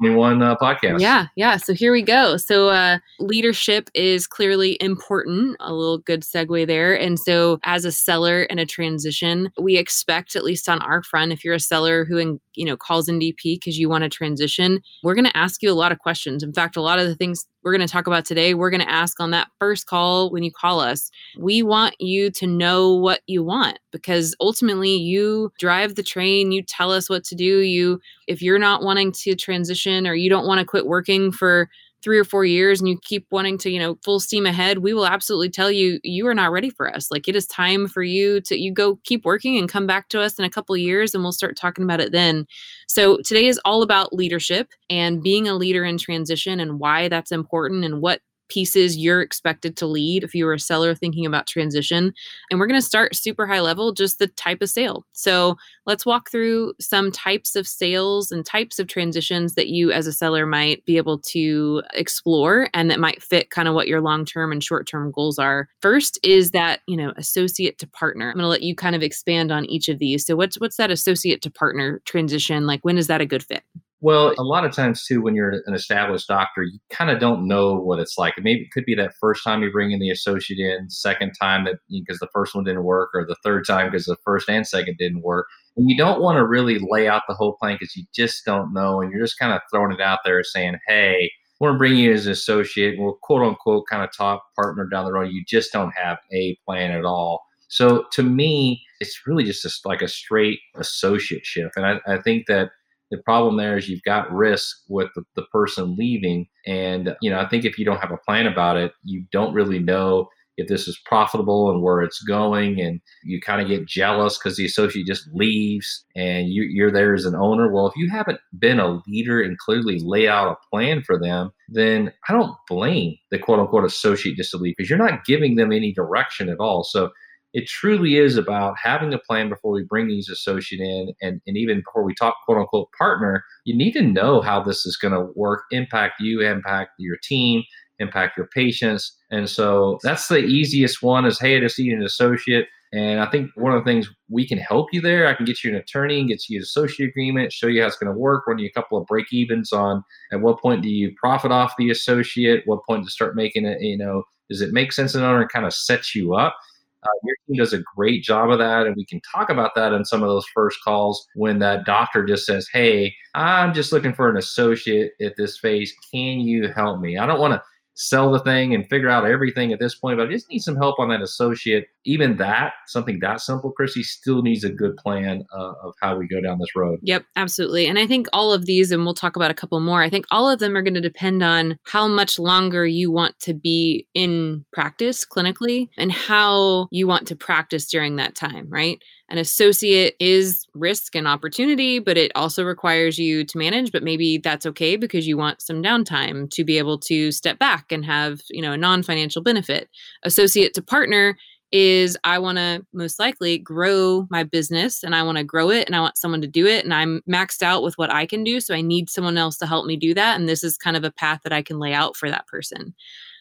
21 0.02 0.42
uh, 0.42 0.56
podcast. 0.58 1.00
Yeah, 1.00 1.28
yeah. 1.36 1.58
So 1.58 1.74
here 1.74 1.92
we 1.92 2.02
go. 2.02 2.38
So 2.38 2.70
uh, 2.70 2.98
leadership 3.20 3.90
is 3.94 4.26
clearly 4.26 4.78
important. 4.82 5.58
A 5.60 5.74
little 5.74 6.00
good 6.00 6.22
segue 6.24 6.66
there. 6.66 7.00
And 7.00 7.20
so 7.20 7.60
as 7.64 7.86
a 7.86 7.92
seller 7.92 8.44
in 8.44 8.58
a 8.58 8.66
transition, 8.66 9.52
we 9.60 9.78
expect 9.78 10.36
at 10.36 10.44
least 10.44 10.68
on 10.68 10.82
our 10.82 11.04
front, 11.04 11.32
if 11.32 11.46
you're 11.46 11.54
a 11.54 11.60
seller 11.60 12.04
who 12.04 12.18
in, 12.18 12.40
you 12.56 12.66
know 12.66 12.76
calls 12.76 13.08
in 13.08 13.20
DP 13.20 13.56
because 13.56 13.78
you 13.78 13.90
want 13.90 14.04
to 14.04 14.10
transition, 14.10 14.82
we're 15.04 15.16
going 15.16 15.26
to 15.26 15.38
ask 15.38 15.62
you 15.62 15.72
a 15.72 15.74
lot 15.74 15.92
of 15.92 16.00
questions. 16.00 16.42
In 16.42 16.52
fact, 16.52 16.76
a 16.76 16.82
lot 16.82 16.97
of 16.97 17.08
the 17.08 17.16
things 17.16 17.46
we're 17.63 17.75
going 17.75 17.85
to 17.85 17.91
talk 17.91 18.08
about 18.08 18.25
today, 18.25 18.53
we're 18.53 18.69
going 18.69 18.81
to 18.81 18.90
ask 18.90 19.19
on 19.19 19.31
that 19.31 19.47
first 19.59 19.85
call 19.85 20.31
when 20.31 20.43
you 20.43 20.52
call 20.52 20.79
us. 20.79 21.11
We 21.37 21.63
want 21.63 21.96
you 21.99 22.31
to 22.31 22.47
know 22.47 22.93
what 22.93 23.22
you 23.28 23.43
want 23.43 23.79
because 23.91 24.35
ultimately 24.40 24.96
you 24.96 25.52
drive 25.59 25.96
the 25.96 26.03
train, 26.03 26.52
you 26.52 26.63
tell 26.63 26.91
us 26.91 27.09
what 27.09 27.23
to 27.25 27.35
do. 27.35 27.59
You 27.59 27.99
if 28.28 28.41
you're 28.41 28.59
not 28.59 28.84
wanting 28.84 29.11
to 29.23 29.35
transition 29.35 30.08
or 30.08 30.13
you 30.13 30.29
don't 30.29 30.47
want 30.47 30.59
to 30.59 30.66
quit 30.66 30.87
working 30.87 31.31
for 31.31 31.69
three 32.03 32.18
or 32.18 32.24
four 32.24 32.46
years 32.46 32.80
and 32.80 32.90
you 32.90 32.98
keep 33.02 33.26
wanting 33.32 33.58
to, 33.59 33.70
you 33.70 33.80
know, 33.80 33.98
full 34.03 34.20
steam 34.20 34.46
ahead, 34.46 34.80
we 34.80 34.94
will 34.94 35.06
absolutely 35.06 35.50
tell 35.50 35.72
you 35.72 36.00
you 36.03 36.26
are 36.28 36.34
not 36.34 36.52
ready 36.52 36.70
for 36.70 36.94
us. 36.94 37.12
Like 37.12 37.28
it 37.28 37.36
is 37.36 37.46
time 37.48 37.88
for 37.88 38.03
you 38.03 38.42
to 38.42 38.58
you 38.58 38.74
go 38.74 39.00
keep 39.03 39.26
working 39.26 39.58
and 39.58 39.70
come 39.70 39.88
back 39.88 40.09
to 40.09 40.22
us 40.22 40.40
in 40.40 40.46
a 40.46 40.50
couple 40.50 40.76
years 40.76 41.14
and 41.14 41.24
we'll 41.24 41.32
start 41.32 41.56
talking 41.56 41.84
about 41.84 42.02
it 42.02 42.12
then. 42.12 42.46
So 42.88 43.18
today 43.18 43.48
is 43.48 43.59
all 43.66 43.84
about 43.84 44.14
leadership 44.14 44.70
and 44.90 45.22
being 45.22 45.48
a 45.48 45.56
leader 45.56 45.86
in 45.86 45.98
transition 45.98 46.59
and 46.59 46.80
why 46.80 47.08
that's 47.08 47.32
important 47.32 47.86
and 47.86 48.02
what 48.02 48.22
pieces 48.52 48.98
you're 48.98 49.22
expected 49.22 49.78
to 49.78 49.88
lead 49.88 50.26
if 50.26 50.36
you 50.36 50.44
were 50.44 50.53
a 50.53 50.59
seller 50.59 50.94
thinking 50.94 51.26
about 51.26 51.48
transition. 51.48 52.14
And 52.50 52.59
we're 52.59 52.68
going 52.68 52.80
to 52.80 52.86
start 52.86 53.16
super 53.16 53.48
high 53.48 53.62
level, 53.62 53.94
just 53.94 54.20
the 54.20 54.28
type 54.28 54.62
of 54.62 54.70
sale. 54.70 55.06
So 55.14 55.56
let's 55.86 56.06
walk 56.06 56.30
through 56.30 56.74
some 56.82 57.12
types 57.12 57.56
of 57.56 57.66
sales 57.66 58.30
and 58.30 58.46
types 58.46 58.78
of 58.78 58.88
transitions 58.88 59.56
that 59.56 59.70
you 59.70 59.94
as 59.94 60.06
a 60.06 60.12
seller 60.12 60.46
might 60.46 60.84
be 60.86 60.98
able 60.98 61.20
to 61.20 61.82
explore 61.94 62.70
and 62.74 62.92
that 62.92 63.00
might 63.00 63.24
fit 63.24 63.52
kind 63.52 63.70
of 63.70 63.74
what 63.74 63.88
your 63.88 64.02
long 64.02 64.26
term 64.26 64.52
and 64.52 64.62
short 64.62 64.86
term 64.86 65.12
goals 65.12 65.40
are. 65.40 65.70
First 65.82 66.20
is 66.22 66.52
that, 66.52 66.82
you 66.88 66.97
know, 66.97 67.14
associate 67.16 67.78
to 67.78 67.88
partner. 67.88 68.30
I'm 68.30 68.36
going 68.36 68.44
to 68.44 68.50
let 68.50 68.64
you 68.64 68.76
kind 68.76 68.97
of 68.97 69.02
expand 69.02 69.52
on 69.54 69.66
each 69.68 69.88
of 69.88 70.00
these. 70.00 70.26
So 70.26 70.36
what's 70.36 70.59
what's 70.59 70.76
that 70.76 70.92
associate 70.92 71.42
to 71.44 71.50
partner 71.50 72.02
transition? 72.04 72.68
Like 72.68 72.84
when 72.84 72.97
is 72.97 73.08
that 73.08 73.22
a 73.22 73.26
good 73.26 73.44
fit? 73.44 73.64
Well, 74.03 74.34
a 74.40 74.44
lot 74.44 74.66
of 74.66 74.72
times 74.72 75.06
too, 75.06 75.22
when 75.22 75.36
you're 75.36 75.62
an 75.68 75.76
established 75.76 76.28
doctor, 76.28 76.64
you 76.64 76.80
kind 76.90 77.12
of 77.12 77.20
don't 77.20 77.48
know 77.48 77.76
what 77.76 78.00
it's 78.00 78.18
like. 78.18 78.34
Maybe 78.40 78.62
it 78.62 78.72
could 78.72 78.84
be 78.84 78.96
that 78.96 79.14
first 79.20 79.44
time 79.44 79.62
you 79.62 79.72
bring 79.72 79.92
in 79.92 80.00
the 80.00 80.09
associate 80.09 80.58
in, 80.59 80.90
second 80.90 81.34
time 81.40 81.66
that 81.66 81.76
because 81.88 82.18
the 82.18 82.28
first 82.34 82.56
one 82.56 82.64
didn't 82.64 82.84
work, 82.84 83.12
or 83.14 83.28
the 83.28 83.36
third 83.44 83.64
time 83.68 83.92
because 83.92 84.06
the 84.06 84.18
first 84.26 84.50
and 84.50 84.66
second 84.66 84.98
didn't 84.98 85.22
work. 85.22 85.46
And 85.78 85.88
you 85.88 85.96
don't 85.96 86.20
want 86.20 86.38
to 86.38 86.48
really 86.48 86.80
lay 86.90 87.08
out 87.08 87.22
the 87.28 87.36
whole 87.36 87.56
plan 87.62 87.76
because 87.80 87.96
you 87.96 88.03
just 88.14 88.44
don't 88.44 88.74
know, 88.74 89.02
and 89.02 89.12
you're 89.12 89.22
just 89.22 89.38
kind 89.38 89.53
of 89.53 89.62
throwing 89.72 89.92
it 89.92 90.02
out 90.02 90.20
there 90.26 90.44
saying, 90.44 90.80
"Hey, 90.88 91.32
we're 91.59 91.70
going 91.70 91.76
to 91.76 91.80
bring 91.80 91.96
you 91.96 92.12
as 92.12 92.26
an 92.26 92.32
associate, 92.32 92.96
we'll 92.97 93.20
quote 93.22 93.44
unquote 93.44 93.86
kind 93.88 94.04
of 94.04 94.09
top 94.18 94.44
partner 94.56 94.88
down 94.92 95.06
the 95.06 95.14
road." 95.14 95.30
You 95.32 95.44
just 95.47 95.72
don't 95.72 95.94
have 95.96 96.18
a 96.34 96.58
plan 96.66 96.90
at 96.90 97.06
all. 97.06 97.44
So 97.68 98.06
to 98.14 98.24
me, 98.24 98.84
it's 99.00 99.22
really 99.28 99.44
just 99.44 99.64
a, 99.64 99.72
like 99.88 100.02
a 100.02 100.08
straight 100.08 100.59
associate 100.76 101.46
shift, 101.46 101.78
and 101.78 101.86
I, 101.86 102.00
I 102.08 102.20
think 102.20 102.47
that 102.47 102.72
the 103.11 103.17
problem 103.23 103.58
there 103.58 103.78
is 103.78 103.90
you've 103.90 104.03
got 104.03 104.31
risk 104.31 104.78
with 104.87 105.09
the, 105.16 105.23
the 105.35 105.43
person 105.52 105.96
leaving. 105.97 106.47
And, 106.66 107.16
you 107.22 107.29
know, 107.29 107.40
I 107.40 107.47
think 107.47 107.66
if 107.66 107.78
you 107.78 107.85
don't 107.85 107.99
have 107.99 108.11
a 108.11 108.17
plan 108.17 108.47
about 108.47 108.78
it, 108.78 108.93
you 109.03 109.25
don't 109.31 109.53
really 109.53 109.79
know 109.79 110.29
if 110.58 110.67
this 110.67 110.87
is 110.87 110.99
profitable 111.05 111.72
and 111.72 111.81
where 111.81 112.02
it's 112.02 112.22
going. 112.23 112.79
And 112.79 113.02
you 113.23 113.41
kind 113.41 113.61
of 113.61 113.67
get 113.67 113.87
jealous 113.87 114.37
because 114.37 114.58
the 114.58 114.66
associate 114.66 115.08
just 115.08 115.28
leaves 115.34 116.05
and 116.16 116.49
you, 116.49 116.63
you're 116.63 116.91
there 116.91 117.13
as 117.13 117.25
an 117.25 117.35
owner. 117.35 117.72
Well, 117.72 117.87
if 117.87 117.96
you 117.96 118.09
haven't 118.09 118.40
been 118.58 118.79
a 118.79 119.02
leader 119.08 119.41
and 119.41 119.58
clearly 119.58 119.99
lay 119.99 120.28
out 120.28 120.52
a 120.52 120.69
plan 120.69 121.03
for 121.03 121.19
them, 121.19 121.52
then 121.67 122.13
I 122.29 122.34
don't 122.34 122.55
blame 122.69 123.17
the 123.29 123.40
quote 123.40 123.59
unquote 123.59 123.85
associate 123.85 124.37
just 124.37 124.52
to 124.52 124.58
leave 124.58 124.75
because 124.78 124.90
you're 124.90 124.99
not 124.99 125.25
giving 125.25 125.55
them 125.55 125.72
any 125.72 125.93
direction 125.93 126.47
at 126.49 126.59
all. 126.59 126.84
So 126.84 127.11
it 127.53 127.68
truly 127.68 128.18
is 128.18 128.38
about 128.38 128.76
having 128.82 129.14
a 129.14 129.20
plan 129.20 129.50
before 129.50 129.72
we 129.72 129.84
bring 129.84 130.08
these 130.08 130.30
associate 130.30 130.82
in 130.82 131.14
and, 131.22 131.42
and 131.46 131.58
even 131.58 131.80
before 131.80 132.03
we 132.03 132.14
talk 132.16 132.36
quote 132.46 132.58
unquote 132.58 132.90
partner 132.98 133.44
you 133.66 133.76
need 133.76 133.92
to 133.92 134.02
know 134.02 134.42
how 134.42 134.62
this 134.62 134.86
is 134.86 134.98
going 134.98 135.14
to 135.14 135.32
work 135.36 135.64
impact 135.72 136.20
you 136.20 136.42
impact 136.42 136.92
your 136.98 137.18
team 137.24 137.64
impact 138.02 138.36
your 138.36 138.48
patients. 138.48 139.16
And 139.30 139.50
so 139.50 140.00
that's 140.03 140.28
the 140.28 140.40
easiest 140.40 141.02
one 141.02 141.26
is 141.26 141.40
hey 141.40 141.56
i 141.56 141.59
just 141.59 141.80
need 141.80 141.94
an 141.94 142.03
associate. 142.03 142.68
And 142.94 143.22
i 143.22 143.30
think 143.30 143.52
one 143.56 143.74
of 143.74 143.84
the 143.84 143.90
things 143.90 144.09
we 144.30 144.46
can 144.46 144.58
help 144.58 144.90
you 144.92 145.00
there 145.00 145.28
i 145.28 145.34
can 145.34 145.46
get 145.46 145.64
you 145.64 145.70
an 145.70 145.78
attorney 145.78 146.20
and 146.20 146.28
get 146.28 146.50
you 146.50 146.58
an 146.58 146.64
associate 146.64 147.09
agreement 147.09 147.54
show 147.54 147.68
you 147.68 147.82
how 147.82 147.88
it's 147.88 147.97
going 147.97 148.12
to 148.12 148.20
work 148.20 148.46
run 148.47 148.59
you 148.59 148.68
a 148.68 148.72
couple 148.72 148.97
of 148.97 149.08
break 149.08 149.32
evens 149.32 149.72
on 149.72 150.04
at 150.34 150.42
what 150.42 150.59
point 150.59 150.82
do 150.82 150.90
you 150.90 151.14
profit 151.16 151.52
off 151.52 151.74
the 151.78 151.90
associate 151.90 152.64
what 152.66 152.86
point 152.86 153.06
to 153.06 153.12
start 153.12 153.34
making 153.36 153.66
it 153.66 153.80
you 153.80 153.97
know 153.97 154.24
does 154.50 154.59
it 154.59 154.74
make 154.74 154.92
sense 154.92 155.16
in 155.16 155.24
order 155.24 155.42
and 155.42 155.50
kind 155.50 155.66
of 155.66 155.74
set 155.74 156.14
you 156.14 156.34
up 156.34 156.58
uh, 157.03 157.09
your 157.24 157.36
team 157.48 157.58
does 157.58 157.74
a 157.74 157.84
great 157.96 158.24
job 158.24 158.52
of 158.52 158.59
that. 158.59 158.86
And 158.86 158.96
we 158.96 159.06
can 159.06 159.22
talk 159.22 159.50
about 159.50 159.72
that 159.76 159.94
in 159.94 160.06
some 160.06 160.24
of 160.24 160.30
those 160.30 160.46
first 160.53 160.78
calls 160.84 161.26
when 161.36 161.59
that 161.59 161.86
doctor 161.86 162.26
just 162.26 162.46
says, 162.46 162.68
Hey, 162.72 163.14
I'm 163.36 163.74
just 163.74 163.92
looking 163.92 164.14
for 164.14 164.30
an 164.30 164.38
associate 164.38 165.14
at 165.22 165.36
this 165.38 165.58
phase. 165.58 165.94
Can 166.12 166.40
you 166.42 166.70
help 166.70 167.00
me? 167.00 167.18
I 167.18 167.26
don't 167.26 167.40
want 167.40 167.53
to 167.53 167.62
sell 167.96 168.32
the 168.32 168.40
thing 168.40 168.73
and 168.73 168.88
figure 168.88 169.09
out 169.09 169.26
everything 169.26 169.72
at 169.72 169.79
this 169.79 169.96
point, 169.96 170.17
but 170.17 170.28
I 170.28 170.32
just 170.32 170.49
need 170.49 170.59
some 170.59 170.76
help 170.76 170.99
on 170.99 171.09
that 171.09 171.22
associate. 171.22 171.88
Even 172.05 172.38
that, 172.38 172.73
something 172.88 173.20
that 173.22 173.41
simple, 173.41 173.72
Chrissy, 173.72 174.03
still 174.03 174.41
needs 174.41 174.64
a 174.64 174.70
good 174.70 174.97
plan 174.97 175.43
uh, 175.53 175.73
of 175.84 175.93
how 176.02 176.17
we 176.17 176.28
go 176.28 176.41
down 176.41 176.58
this 176.58 176.76
road. 176.76 176.99
Yep, 177.03 177.26
absolutely. 177.35 177.88
And 177.88 177.99
I 177.99 178.08
think 178.08 178.28
all 178.34 178.53
of 178.53 178.66
these, 178.66 178.91
and 178.91 179.03
we'll 179.03 179.14
talk 179.14 179.35
about 179.35 179.52
a 179.52 179.55
couple 179.55 179.79
more, 179.79 180.02
I 180.02 180.09
think 180.09 180.26
all 180.32 180.49
of 180.49 180.59
them 180.59 180.76
are 180.76 180.82
going 180.82 180.96
to 180.96 181.02
depend 181.02 181.43
on 181.43 181.78
how 181.84 182.08
much 182.08 182.40
longer 182.40 182.85
you 182.85 183.11
want 183.11 183.40
to 183.41 183.53
be 183.53 184.08
in 184.14 184.66
practice 184.73 185.26
clinically 185.26 185.90
and 185.97 186.11
how 186.11 186.87
you 186.91 187.08
want 187.08 187.28
to 187.28 187.35
practice 187.35 187.87
during 187.87 188.16
that 188.16 188.35
time, 188.35 188.67
right? 188.70 188.99
An 189.29 189.37
associate 189.37 190.16
is 190.20 190.67
risk 190.73 191.16
and 191.16 191.26
opportunity, 191.26 191.99
but 191.99 192.17
it 192.17 192.34
also 192.35 192.66
requires 192.66 193.17
you 193.17 193.46
to 193.46 193.58
manage. 193.58 193.94
But 193.94 194.03
maybe 194.03 194.40
that's 194.40 194.66
okay 194.66 194.97
because 194.97 195.26
you 195.26 195.37
want 195.37 195.61
some 195.61 195.82
downtime 195.82 196.49
to 196.52 196.66
be 196.66 196.78
able 196.78 196.99
to 196.99 197.32
step 197.32 197.58
back 197.58 197.81
and 197.90 198.06
have, 198.06 198.42
you 198.50 198.62
know, 198.62 198.74
a 198.74 198.78
non-financial 198.78 199.42
benefit. 199.42 199.90
Associate 200.24 200.74
to 200.74 200.82
partner 200.82 201.38
is 201.72 202.18
I 202.24 202.38
want 202.40 202.58
to 202.58 202.86
most 202.94 203.18
likely 203.18 203.58
grow 203.58 204.28
my 204.30 204.44
business 204.44 205.04
and 205.04 205.16
I 205.16 205.24
want 205.24 205.38
to 205.38 205.44
grow 205.44 205.70
it 205.70 205.88
and 205.88 205.96
I 205.96 206.02
want 206.02 206.18
someone 206.18 206.42
to 206.42 206.48
do 206.48 206.68
it 206.68 206.84
and 206.84 206.94
I'm 206.94 207.22
maxed 207.30 207.64
out 207.64 207.82
with 207.82 207.98
what 207.98 208.12
I 208.12 208.26
can 208.26 208.44
do 208.44 208.60
so 208.60 208.76
I 208.76 208.82
need 208.82 209.10
someone 209.10 209.38
else 209.38 209.58
to 209.60 209.66
help 209.66 209.86
me 209.86 209.96
do 209.96 210.14
that 210.14 210.38
and 210.38 210.50
this 210.50 210.64
is 210.64 210.78
kind 210.78 210.98
of 210.98 211.06
a 211.06 211.12
path 211.12 211.40
that 211.44 211.54
I 211.54 211.62
can 211.62 211.80
lay 211.80 211.94
out 211.94 212.18
for 212.18 212.30
that 212.30 212.48
person. 212.48 212.94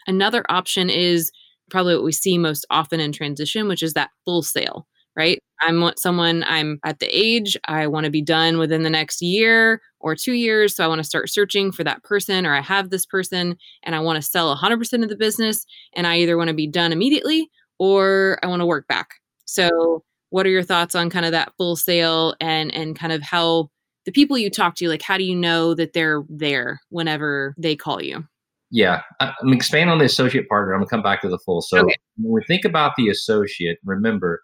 Another 0.07 0.45
option 0.49 0.91
is 0.91 1.33
probably 1.71 1.95
what 1.95 2.05
we 2.05 2.13
see 2.13 2.39
most 2.39 2.65
often 2.71 3.01
in 3.01 3.11
transition 3.13 3.67
which 3.67 3.83
is 3.83 3.95
that 3.95 4.11
full 4.25 4.43
sale 4.43 4.87
right? 5.17 5.39
I'm 5.61 5.93
someone, 5.97 6.45
I'm 6.47 6.79
at 6.85 6.99
the 7.01 7.07
age, 7.07 7.57
I 7.67 7.87
want 7.87 8.05
to 8.05 8.11
be 8.11 8.23
done 8.23 8.59
within 8.59 8.83
the 8.83 8.91
next 8.91 9.21
year 9.21 9.83
or 10.01 10.17
two 10.17 10.33
years. 10.33 10.75
So 10.75 10.85
I 10.85 10.89
want 10.89 11.01
to 11.01 11.05
start 11.05 11.29
searching 11.29 11.73
for 11.73 11.85
that 11.85 12.03
person, 12.03 12.47
or 12.47 12.55
I 12.55 12.61
have 12.61 12.91
this 12.91 13.05
person 13.05 13.57
and 13.83 13.95
I 13.95 14.01
want 14.01 14.17
to 14.17 14.23
sell 14.23 14.55
100% 14.57 15.03
of 15.03 15.09
the 15.09 15.17
business. 15.17 15.67
And 15.95 16.07
I 16.07 16.19
either 16.19 16.37
want 16.37 16.49
to 16.49 16.55
be 16.55 16.67
done 16.67 16.93
immediately 16.93 17.51
or 17.79 18.39
I 18.43 18.47
want 18.47 18.61
to 18.61 18.67
work 18.67 18.87
back. 18.89 19.15
So, 19.45 20.05
what 20.31 20.47
are 20.47 20.51
your 20.51 20.63
thoughts 20.63 20.95
on 20.95 21.11
kind 21.11 21.27
of 21.27 21.33
that 21.33 21.53
full 21.59 21.77
sale 21.77 22.35
and 22.41 22.73
and 22.73 22.97
kind 22.97 23.13
of 23.13 23.21
how 23.21 23.69
the 24.07 24.13
people 24.13 24.39
you 24.39 24.49
talk 24.49 24.75
to 24.77 24.89
like 24.89 25.03
how 25.03 25.19
do 25.19 25.25
you 25.25 25.35
know 25.35 25.75
that 25.75 25.93
they're 25.93 26.23
there 26.29 26.81
whenever 26.89 27.55
they 27.59 27.77
call 27.77 28.03
you 28.03 28.25
yeah 28.71 29.03
i'm 29.21 29.53
expand 29.53 29.91
on 29.91 29.99
the 29.99 30.05
associate 30.05 30.49
partner 30.49 30.73
i'm 30.73 30.81
gonna 30.81 30.89
come 30.89 31.03
back 31.03 31.21
to 31.21 31.29
the 31.29 31.39
full 31.39 31.61
so 31.61 31.81
okay. 31.81 31.97
when 32.17 32.33
we 32.33 32.45
think 32.47 32.65
about 32.65 32.93
the 32.97 33.09
associate 33.09 33.79
remember 33.85 34.41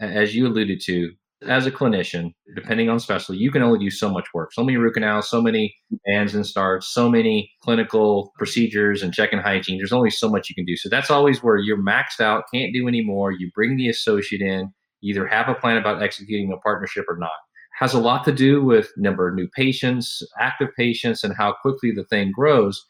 as 0.00 0.34
you 0.34 0.46
alluded 0.46 0.80
to, 0.86 1.12
as 1.46 1.66
a 1.66 1.70
clinician, 1.70 2.32
depending 2.54 2.88
on 2.88 2.98
specialty, 2.98 3.38
you 3.38 3.50
can 3.50 3.62
only 3.62 3.78
do 3.78 3.90
so 3.90 4.10
much 4.10 4.26
work. 4.32 4.52
So 4.52 4.64
many 4.64 4.78
root 4.78 4.94
canals, 4.94 5.28
so 5.28 5.42
many 5.42 5.74
bands 6.06 6.34
and 6.34 6.46
starts, 6.46 6.92
so 6.92 7.10
many 7.10 7.50
clinical 7.62 8.32
procedures 8.38 9.02
and 9.02 9.12
check 9.12 9.32
and 9.32 9.42
hygiene. 9.42 9.78
There's 9.78 9.92
only 9.92 10.10
so 10.10 10.30
much 10.30 10.48
you 10.48 10.54
can 10.54 10.64
do. 10.64 10.76
So 10.76 10.88
that's 10.88 11.10
always 11.10 11.42
where 11.42 11.58
you're 11.58 11.82
maxed 11.82 12.20
out, 12.20 12.44
can't 12.52 12.72
do 12.72 12.88
anymore. 12.88 13.32
You 13.32 13.50
bring 13.54 13.76
the 13.76 13.88
associate 13.88 14.40
in, 14.40 14.72
either 15.02 15.26
have 15.26 15.48
a 15.48 15.54
plan 15.54 15.76
about 15.76 16.02
executing 16.02 16.52
a 16.52 16.56
partnership 16.58 17.04
or 17.08 17.18
not. 17.18 17.30
Has 17.78 17.92
a 17.92 18.00
lot 18.00 18.24
to 18.24 18.32
do 18.32 18.64
with 18.64 18.90
number 18.96 19.28
of 19.28 19.34
new 19.34 19.48
patients, 19.54 20.22
active 20.40 20.68
patients, 20.74 21.22
and 21.22 21.34
how 21.36 21.54
quickly 21.60 21.92
the 21.94 22.04
thing 22.04 22.32
grows. 22.34 22.82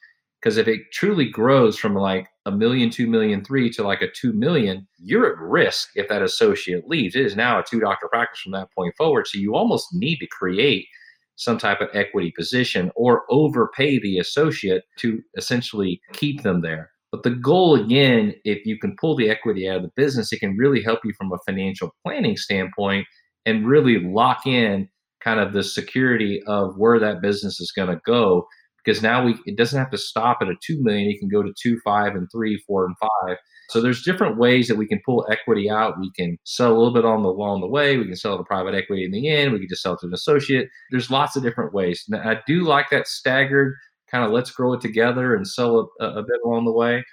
Because 0.46 0.58
if 0.58 0.69
it 0.69 0.93
truly 0.93 1.29
grows 1.29 1.76
from 1.76 1.96
like 1.96 2.29
a 2.44 2.53
million, 2.53 2.88
two 2.88 3.08
million, 3.08 3.44
three 3.44 3.69
to 3.70 3.82
like 3.82 4.00
a 4.00 4.08
two 4.08 4.32
million, 4.32 4.86
you're 4.96 5.26
at 5.26 5.38
risk 5.41 5.88
if 5.96 6.08
that 6.08 6.22
associate 6.22 6.86
leaves. 6.86 7.17
It 7.17 7.26
is 7.26 7.34
now 7.34 7.58
a 7.58 7.65
two 7.65 7.81
doctor 7.81 8.06
practice 8.06 8.43
from 8.43 8.53
that 8.53 8.69
point 8.72 8.94
forward. 8.96 9.26
So 9.26 9.38
you 9.38 9.56
almost 9.56 9.88
need 9.93 10.19
to 10.19 10.29
create 10.29 10.86
some 11.34 11.58
type 11.58 11.81
of 11.81 11.88
equity 11.94 12.32
position 12.38 12.93
or 12.94 13.24
overpay 13.29 13.98
the 13.98 14.19
associate 14.19 14.84
to 14.98 15.20
essentially 15.36 16.00
keep 16.12 16.44
them 16.44 16.60
there. 16.60 16.93
But 17.10 17.24
the 17.24 17.31
goal, 17.31 17.74
again, 17.74 18.32
if 18.44 18.65
you 18.65 18.79
can 18.79 18.94
pull 19.00 19.17
the 19.17 19.29
equity 19.29 19.69
out 19.69 19.79
of 19.79 19.82
the 19.82 19.93
business, 19.96 20.32
it 20.32 20.38
can 20.38 20.56
really 20.56 20.81
help 20.81 21.00
you 21.05 21.12
from 21.19 21.32
a 21.32 21.38
financial 21.44 21.93
planning 22.05 22.36
standpoint 22.36 23.05
and 23.46 23.67
really 23.67 23.98
lock 23.98 24.46
in 24.46 24.88
kind 25.20 25.41
of 25.41 25.53
the 25.53 25.65
security 25.65 26.41
of 26.46 26.76
where 26.76 27.00
that 27.00 27.20
business 27.20 27.58
is 27.58 27.72
going 27.72 27.88
to 27.88 28.00
go 28.06 28.46
because 28.86 29.02
now 29.02 29.24
we 29.24 29.36
it 29.46 29.56
doesn't 29.56 29.78
have 29.78 29.90
to 29.90 29.98
stop 29.98 30.38
at 30.40 30.48
a 30.48 30.55
two 30.64 30.81
million. 30.82 31.10
You 31.10 31.19
can 31.19 31.28
go 31.28 31.43
to 31.43 31.52
two, 31.60 31.78
five, 31.84 32.14
and 32.14 32.28
three, 32.32 32.62
four, 32.66 32.86
and 32.86 32.94
five. 32.98 33.36
So 33.70 33.81
there's 33.81 34.05
different 34.05 34.38
ways 34.38 34.69
that 34.69 34.76
we 34.76 34.86
can 34.86 35.00
pull 35.05 35.26
equity 35.28 35.69
out. 35.69 35.98
We 35.98 36.12
can 36.16 36.38
sell 36.44 36.72
a 36.72 36.78
little 36.78 36.94
bit 36.94 37.05
on 37.05 37.24
the 37.24 37.28
along 37.28 37.62
the 37.62 37.66
way. 37.66 37.96
We 37.96 38.06
can 38.06 38.14
sell 38.14 38.38
to 38.38 38.44
private 38.44 38.74
equity 38.74 39.05
in 39.05 39.10
the 39.10 39.28
end. 39.28 39.52
We 39.52 39.58
can 39.58 39.69
just 39.69 39.82
sell 39.82 39.96
to 39.98 40.06
an 40.06 40.14
associate. 40.14 40.69
There's 40.93 41.10
lots 41.10 41.34
of 41.34 41.43
different 41.43 41.74
ways. 41.74 42.05
Now, 42.08 42.20
I 42.20 42.40
do 42.46 42.62
like 42.62 42.90
that 42.90 43.08
staggered 43.08 43.74
kind 44.10 44.24
of 44.24 44.31
let's 44.31 44.50
grow 44.50 44.72
it 44.72 44.81
together 44.81 45.34
and 45.34 45.46
sell 45.46 45.90
a, 46.00 46.05
a 46.05 46.22
bit 46.22 46.40
along 46.44 46.64
the 46.64 46.72
way. 46.72 47.05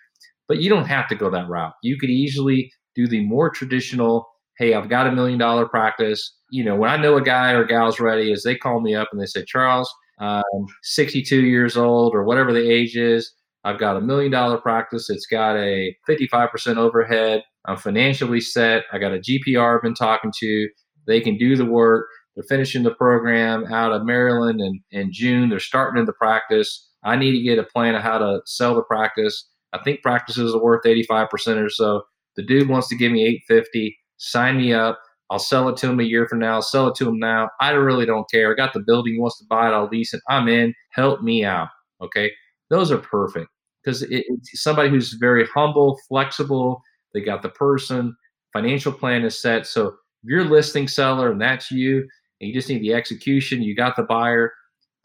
But 0.48 0.62
you 0.62 0.70
don't 0.70 0.86
have 0.86 1.08
to 1.08 1.16
go 1.16 1.30
that 1.30 1.50
route. 1.50 1.74
You 1.82 1.98
could 1.98 2.10
easily 2.10 2.72
do 2.96 3.08
the 3.08 3.26
more 3.26 3.50
traditional. 3.50 4.28
Hey, 4.58 4.74
I've 4.74 4.90
got 4.90 5.08
a 5.08 5.12
million 5.12 5.40
dollar 5.40 5.68
practice. 5.68 6.36
You 6.52 6.64
know, 6.64 6.76
when 6.76 6.90
I 6.90 6.98
know 6.98 7.18
a 7.18 7.22
guy 7.22 7.52
or 7.54 7.66
gal's 7.66 8.00
ready, 8.00 8.32
is 8.32 8.44
they 8.44 8.56
call 8.56 8.82
me 8.82 8.94
up 8.94 9.10
and 9.12 9.20
they 9.20 9.26
say, 9.26 9.44
Charles, 9.46 9.92
um, 10.24 10.66
62 10.84 11.42
years 11.42 11.76
old 11.76 12.16
or 12.16 12.24
whatever 12.24 12.54
the 12.54 12.70
age 12.70 12.96
is. 12.96 13.34
I've 13.66 13.80
got 13.80 13.98
a 13.98 14.02
million 14.02 14.32
dollar 14.32 14.58
practice. 14.58 15.10
It's 15.10 15.26
got 15.26 15.56
a 15.56 15.96
55% 16.10 16.78
overhead. 16.78 17.44
I'm 17.66 17.78
financially 17.78 18.42
set. 18.42 18.84
I 18.92 19.00
got 19.00 19.14
a 19.14 19.20
GPR 19.20 19.78
I've 19.78 19.82
been 19.82 19.94
talking 19.94 20.32
to. 20.40 20.70
They 21.08 21.22
can 21.22 21.38
do 21.38 21.56
the 21.56 21.66
work. 21.66 22.08
They're 22.36 22.44
finishing 22.44 22.84
the 22.84 22.96
program 22.96 23.66
out 23.72 23.92
of 23.92 24.06
Maryland 24.06 24.60
in, 24.60 24.80
in 24.92 25.14
June. 25.14 25.50
They're 25.50 25.60
starting 25.60 26.00
in 26.00 26.06
the 26.06 26.14
practice. 26.14 26.90
I 27.04 27.16
need 27.16 27.32
to 27.32 27.44
get 27.44 27.60
a 27.60 27.64
plan 27.64 27.96
of 27.96 28.02
how 28.02 28.18
to 28.18 28.42
sell 28.46 28.76
the 28.76 28.84
practice. 28.84 29.50
I 29.74 29.80
think 29.84 30.02
practices 30.02 30.54
are 30.54 30.62
worth 30.62 30.84
85% 30.84 31.64
or 31.64 31.70
so. 31.70 32.04
The 32.36 32.44
dude 32.44 32.70
wants 32.70 32.88
to 32.90 32.96
give 32.96 33.12
me 33.12 33.26
850. 33.26 33.98
Sign 34.18 34.58
me 34.58 34.74
up. 34.74 35.00
I'll 35.30 35.40
sell 35.40 35.70
it 35.70 35.78
to 35.78 35.90
him 35.90 36.00
a 36.00 36.04
year 36.04 36.28
from 36.28 36.40
now. 36.40 36.56
I'll 36.56 36.62
sell 36.62 36.88
it 36.88 36.96
to 36.96 37.08
him 37.08 37.18
now. 37.18 37.50
I 37.60 37.72
really 37.72 38.06
don't 38.06 38.30
care. 38.30 38.52
I 38.52 38.56
got 38.56 38.74
the 38.74 38.82
building. 38.82 39.14
He 39.14 39.20
wants 39.20 39.40
to 39.40 39.46
buy 39.50 39.68
it. 39.68 39.74
I'll 39.74 39.88
lease 39.88 40.14
it. 40.14 40.22
I'm 40.30 40.48
in. 40.48 40.74
Help 40.92 41.22
me 41.22 41.44
out. 41.44 41.70
Okay. 42.02 42.32
Those 42.70 42.92
are 42.92 42.98
perfect 42.98 43.50
because 43.84 44.04
it, 44.04 44.26
it's 44.28 44.62
somebody 44.62 44.90
who's 44.90 45.14
very 45.14 45.48
humble, 45.48 46.00
flexible. 46.08 46.82
They 47.14 47.22
got 47.22 47.42
the 47.42 47.50
person. 47.50 48.16
Financial 48.52 48.92
plan 48.92 49.24
is 49.24 49.42
set. 49.42 49.66
So 49.66 49.88
if 49.88 49.94
you're 50.24 50.46
listing 50.46 50.88
seller 50.88 51.32
and 51.32 51.42
that's 51.42 51.72
you, 51.72 52.08
and 52.42 52.50
you 52.50 52.54
just 52.54 52.70
need 52.70 52.82
the 52.82 52.94
execution, 52.94 53.64
you 53.64 53.76
got 53.76 53.96
the 53.96 54.04
buyer. 54.04 54.54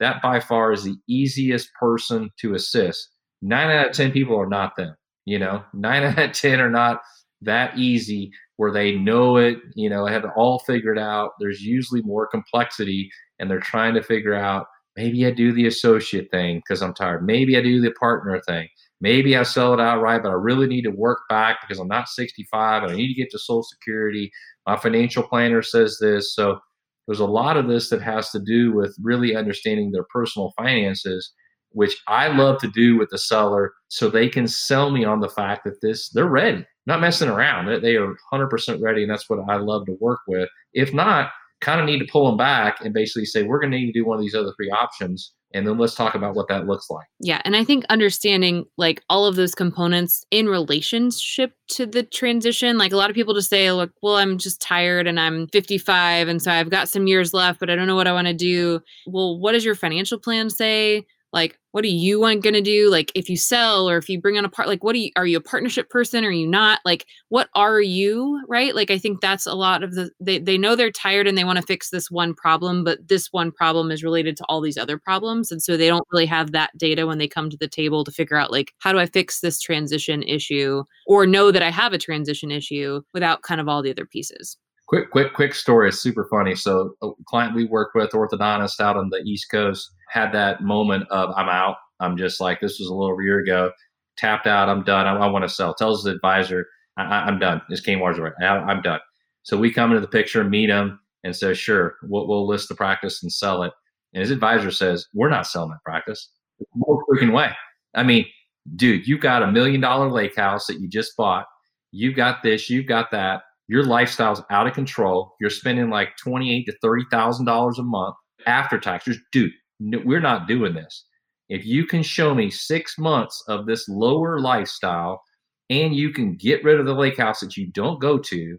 That 0.00 0.22
by 0.22 0.40
far 0.40 0.72
is 0.72 0.84
the 0.84 0.96
easiest 1.08 1.72
person 1.75 2.30
to 2.40 2.54
assist. 2.54 3.10
Nine 3.42 3.70
out 3.70 3.88
of 3.88 3.92
10 3.92 4.12
people 4.12 4.38
are 4.38 4.48
not 4.48 4.76
them. 4.76 4.94
You 5.25 5.38
know, 5.38 5.64
nine 5.72 6.02
out 6.04 6.18
of 6.18 6.32
10 6.32 6.60
are 6.60 6.70
not 6.70 7.00
that 7.42 7.78
easy 7.78 8.32
where 8.58 8.72
they 8.72 8.96
know 8.96 9.36
it, 9.36 9.58
you 9.74 9.88
know, 9.88 10.04
have 10.04 10.24
it 10.24 10.30
all 10.36 10.58
figured 10.58 10.98
out. 10.98 11.30
There's 11.38 11.62
usually 11.62 12.02
more 12.02 12.26
complexity 12.26 13.08
and 13.38 13.48
they're 13.48 13.60
trying 13.60 13.94
to 13.94 14.02
figure 14.02 14.34
out 14.34 14.66
maybe 14.96 15.24
I 15.24 15.30
do 15.30 15.52
the 15.52 15.68
associate 15.68 16.28
thing 16.32 16.56
because 16.56 16.82
I'm 16.82 16.92
tired. 16.92 17.24
Maybe 17.24 17.56
I 17.56 17.62
do 17.62 17.80
the 17.80 17.92
partner 17.92 18.40
thing. 18.46 18.68
Maybe 19.00 19.36
I 19.36 19.44
sell 19.44 19.74
it 19.74 19.80
outright, 19.80 20.24
but 20.24 20.30
I 20.30 20.34
really 20.34 20.66
need 20.66 20.82
to 20.82 20.90
work 20.90 21.20
back 21.28 21.58
because 21.60 21.78
I'm 21.78 21.86
not 21.86 22.08
65 22.08 22.82
and 22.82 22.92
I 22.92 22.96
need 22.96 23.06
to 23.06 23.14
get 23.14 23.30
to 23.30 23.38
Social 23.38 23.62
Security. 23.62 24.28
My 24.66 24.76
financial 24.76 25.22
planner 25.22 25.62
says 25.62 25.96
this. 26.00 26.34
So 26.34 26.58
there's 27.06 27.20
a 27.20 27.26
lot 27.26 27.56
of 27.56 27.68
this 27.68 27.90
that 27.90 28.02
has 28.02 28.30
to 28.32 28.40
do 28.40 28.74
with 28.74 28.96
really 29.00 29.36
understanding 29.36 29.92
their 29.92 30.06
personal 30.12 30.52
finances 30.56 31.32
which 31.72 31.96
I 32.06 32.28
love 32.28 32.60
to 32.60 32.68
do 32.68 32.96
with 32.96 33.10
the 33.10 33.18
seller 33.18 33.72
so 33.88 34.08
they 34.08 34.28
can 34.28 34.46
sell 34.46 34.90
me 34.90 35.04
on 35.04 35.20
the 35.20 35.28
fact 35.28 35.64
that 35.64 35.80
this 35.82 36.10
they're 36.10 36.26
ready, 36.26 36.64
not 36.87 37.00
messing 37.00 37.28
around. 37.28 37.82
They 37.82 37.96
are 37.96 38.14
100% 38.32 38.82
ready, 38.82 39.02
and 39.02 39.10
that's 39.10 39.28
what 39.28 39.40
I 39.48 39.56
love 39.56 39.87
to 39.87 39.96
work 40.00 40.20
with. 40.26 40.48
If 40.72 40.92
not, 40.92 41.30
kind 41.60 41.80
of 41.80 41.87
need 41.87 41.98
to 41.98 42.08
pull 42.10 42.26
them 42.26 42.37
back 42.37 42.78
and 42.80 42.94
basically 42.94 43.25
say 43.25 43.42
we're 43.42 43.60
going 43.60 43.72
to 43.72 43.78
need 43.78 43.92
to 43.92 43.98
do 43.98 44.06
one 44.06 44.18
of 44.18 44.22
these 44.22 44.34
other 44.34 44.52
three 44.56 44.70
options 44.70 45.32
and 45.54 45.66
then 45.66 45.78
let's 45.78 45.94
talk 45.94 46.14
about 46.14 46.34
what 46.34 46.48
that 46.48 46.66
looks 46.66 46.90
like. 46.90 47.06
Yeah, 47.20 47.40
and 47.44 47.56
I 47.56 47.64
think 47.64 47.84
understanding 47.88 48.66
like 48.76 49.02
all 49.08 49.26
of 49.26 49.37
those 49.37 49.54
components 49.54 50.25
in 50.30 50.46
relationship 50.46 51.54
to 51.68 51.87
the 51.87 52.02
transition, 52.02 52.76
like 52.76 52.92
a 52.92 52.96
lot 52.96 53.08
of 53.08 53.16
people 53.16 53.34
just 53.34 53.48
say, 53.48 53.72
look, 53.72 53.90
well, 54.02 54.16
I'm 54.16 54.37
just 54.37 54.60
tired 54.60 55.06
and 55.06 55.18
I'm 55.18 55.48
55 55.48 56.28
and 56.28 56.42
so 56.42 56.52
I've 56.52 56.70
got 56.70 56.88
some 56.88 57.06
years 57.06 57.32
left, 57.32 57.60
but 57.60 57.70
I 57.70 57.76
don't 57.76 57.87
know 57.87 57.96
what 57.96 58.06
I 58.06 58.12
want 58.12 58.26
to 58.26 58.34
do. 58.34 58.80
Well, 59.06 59.38
what 59.38 59.52
does 59.52 59.64
your 59.64 59.75
financial 59.75 60.18
plan 60.18 60.50
say? 60.50 61.06
Like 61.32 61.58
what 61.73 61.85
are 61.85 61.88
you 61.88 62.20
going 62.20 62.40
to 62.42 62.61
do? 62.61 62.90
Like 62.90 63.12
if 63.14 63.28
you 63.28 63.37
sell 63.37 63.88
or 63.88 63.99
if 63.99 64.08
you 64.08 64.20
bring 64.20 64.38
on 64.38 64.44
a 64.44 64.49
part 64.49 64.68
like 64.68 64.82
what 64.82 64.97
are 64.97 64.99
you 64.99 65.11
are 65.16 65.26
you 65.26 65.37
a 65.37 65.42
partnership 65.42 65.90
person? 65.90 66.25
Or 66.25 66.28
are 66.28 66.32
you 66.32 66.47
not? 66.47 66.80
Like 66.85 67.06
what 67.28 67.49
are 67.54 67.80
you 67.80 68.42
right? 68.49 68.75
Like 68.75 68.90
i 68.90 68.99
think 68.99 69.20
that's 69.20 69.47
a 69.47 69.54
lot 69.54 69.82
of 69.82 69.94
the 69.94 70.11
they, 70.20 70.38
they 70.38 70.58
know 70.58 70.76
they're 70.76 70.90
tired 70.90 71.26
and 71.26 71.37
they 71.37 71.44
want 71.44 71.56
to 71.56 71.62
fix 71.62 71.90
this 71.90 72.11
one 72.11 72.35
problem 72.35 72.85
but 72.85 73.06
this 73.08 73.28
one 73.32 73.50
problem 73.50 73.90
is 73.90 74.04
related 74.04 74.37
to 74.37 74.44
all 74.49 74.61
these 74.61 74.78
other 74.78 74.99
problems 74.99 75.50
and 75.50 75.62
so 75.62 75.76
they 75.76 75.88
don't 75.88 76.06
really 76.12 76.26
have 76.26 76.52
that 76.52 76.76
data 76.76 77.06
when 77.06 77.18
they 77.18 77.28
come 77.28 77.50
to 77.50 77.56
the 77.56 77.68
table 77.68 78.04
to 78.04 78.12
figure 78.12 78.37
out 78.37 78.50
like 78.50 78.73
how 78.78 78.92
do 78.92 78.99
i 78.99 79.06
fix 79.06 79.40
this 79.40 79.61
transition 79.61 80.23
issue 80.23 80.82
or 81.06 81.26
know 81.26 81.50
that 81.50 81.62
i 81.62 81.70
have 81.70 81.92
a 81.92 81.99
transition 81.99 82.50
issue 82.50 83.00
without 83.14 83.42
kind 83.42 83.61
of 83.61 83.68
all 83.68 83.82
the 83.82 83.90
other 83.90 84.06
pieces 84.06 84.56
quick 84.88 85.11
quick 85.11 85.35
quick 85.35 85.54
story 85.54 85.88
is 85.90 86.00
super 86.00 86.26
funny 86.30 86.54
so 86.54 86.95
a 87.02 87.11
client 87.26 87.54
we 87.54 87.66
work 87.66 87.90
with 87.95 88.11
orthodontist 88.11 88.80
out 88.80 88.97
on 88.97 89.11
the 89.11 89.18
east 89.18 89.50
coast 89.50 89.92
had 90.09 90.33
that 90.33 90.62
moment 90.62 91.07
of 91.11 91.30
I'm 91.37 91.49
out. 91.49 91.76
I'm 92.00 92.16
just 92.16 92.40
like 92.40 92.61
this 92.61 92.78
was 92.78 92.88
a 92.88 92.95
little 92.95 93.21
year 93.23 93.38
ago. 93.38 93.71
Tapped 94.16 94.47
out. 94.47 94.68
I'm 94.68 94.83
done. 94.83 95.07
I, 95.07 95.16
I 95.16 95.26
want 95.26 95.45
to 95.45 95.49
sell. 95.49 95.75
Tells 95.75 96.04
his 96.04 96.14
advisor, 96.14 96.66
I, 96.97 97.28
am 97.28 97.38
done. 97.38 97.62
This 97.68 97.80
game 97.80 98.00
wars 98.00 98.18
right. 98.18 98.33
I, 98.40 98.47
I'm 98.47 98.83
done. 98.83 99.00
So 99.42 99.57
we 99.57 99.73
come 99.73 99.90
into 99.90 100.00
the 100.00 100.09
picture, 100.09 100.42
meet 100.42 100.71
him, 100.71 100.99
and 101.25 101.35
says, 101.35 101.59
sure, 101.59 101.97
we'll, 102.02 102.26
we'll 102.26 102.47
list 102.47 102.68
the 102.68 102.75
practice 102.75 103.23
and 103.23 103.33
sell 103.33 103.62
it. 103.62 103.73
And 104.12 104.21
his 104.21 104.30
advisor 104.30 104.71
says, 104.71 105.07
we're 105.14 105.28
not 105.28 105.47
selling 105.47 105.71
that 105.71 105.85
practice. 105.85 106.30
No 106.75 107.00
freaking 107.09 107.33
way. 107.33 107.50
I 107.95 108.02
mean, 108.02 108.26
dude, 108.75 109.07
you've 109.07 109.21
got 109.21 109.42
a 109.42 109.52
million 109.52 109.80
dollar 109.80 110.11
lake 110.11 110.37
house 110.37 110.66
that 110.66 110.80
you 110.80 110.88
just 110.88 111.16
bought. 111.16 111.47
You've 111.92 112.16
got 112.16 112.42
this. 112.42 112.68
You've 112.68 112.87
got 112.87 113.11
that. 113.12 113.42
Your 113.68 113.84
lifestyle's 113.84 114.42
out 114.50 114.66
of 114.66 114.75
control. 114.75 115.34
You're 115.40 115.50
spending 115.50 115.90
like 115.90 116.16
twenty-eight 116.16 116.66
to 116.66 116.76
thirty 116.82 117.04
thousand 117.10 117.46
dollars 117.46 117.78
a 117.78 117.82
month 117.82 118.16
after 118.46 118.78
taxes, 118.78 119.18
dude 119.32 119.52
no, 119.80 120.00
we're 120.04 120.20
not 120.20 120.48
doing 120.48 120.75
this. 120.75 121.04
If 121.48 121.64
you 121.64 121.87
can 121.87 122.02
show 122.02 122.34
me 122.34 122.50
six 122.50 122.98
months 122.98 123.42
of 123.48 123.66
this 123.66 123.88
lower 123.88 124.40
lifestyle 124.40 125.22
and 125.70 125.94
you 125.94 126.10
can 126.10 126.37
get 126.37 126.64
rid 126.64 126.78
of 126.80 126.87
the 126.87 126.94
lake 126.94 127.18
house 127.18 127.40
that 127.40 127.56
you 127.56 127.70
don't 127.72 128.00
go 128.00 128.18
to, 128.18 128.58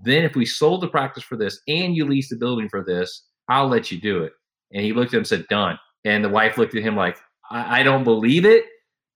then 0.00 0.24
if 0.24 0.34
we 0.34 0.46
sold 0.46 0.80
the 0.80 0.88
practice 0.88 1.22
for 1.22 1.36
this 1.36 1.60
and 1.68 1.96
you 1.96 2.06
lease 2.06 2.28
the 2.30 2.36
building 2.36 2.68
for 2.68 2.84
this, 2.84 3.26
I'll 3.48 3.68
let 3.68 3.90
you 3.90 4.00
do 4.00 4.22
it. 4.24 4.32
And 4.72 4.84
he 4.84 4.92
looked 4.92 5.12
at 5.12 5.14
him 5.14 5.20
and 5.20 5.26
said, 5.26 5.46
done. 5.48 5.78
And 6.04 6.24
the 6.24 6.28
wife 6.28 6.58
looked 6.58 6.74
at 6.74 6.82
him 6.82 6.96
like, 6.96 7.18
I, 7.50 7.80
I 7.80 7.82
don't 7.82 8.04
believe 8.04 8.44
it, 8.44 8.64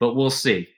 but 0.01 0.15
we'll 0.15 0.31
see. 0.31 0.69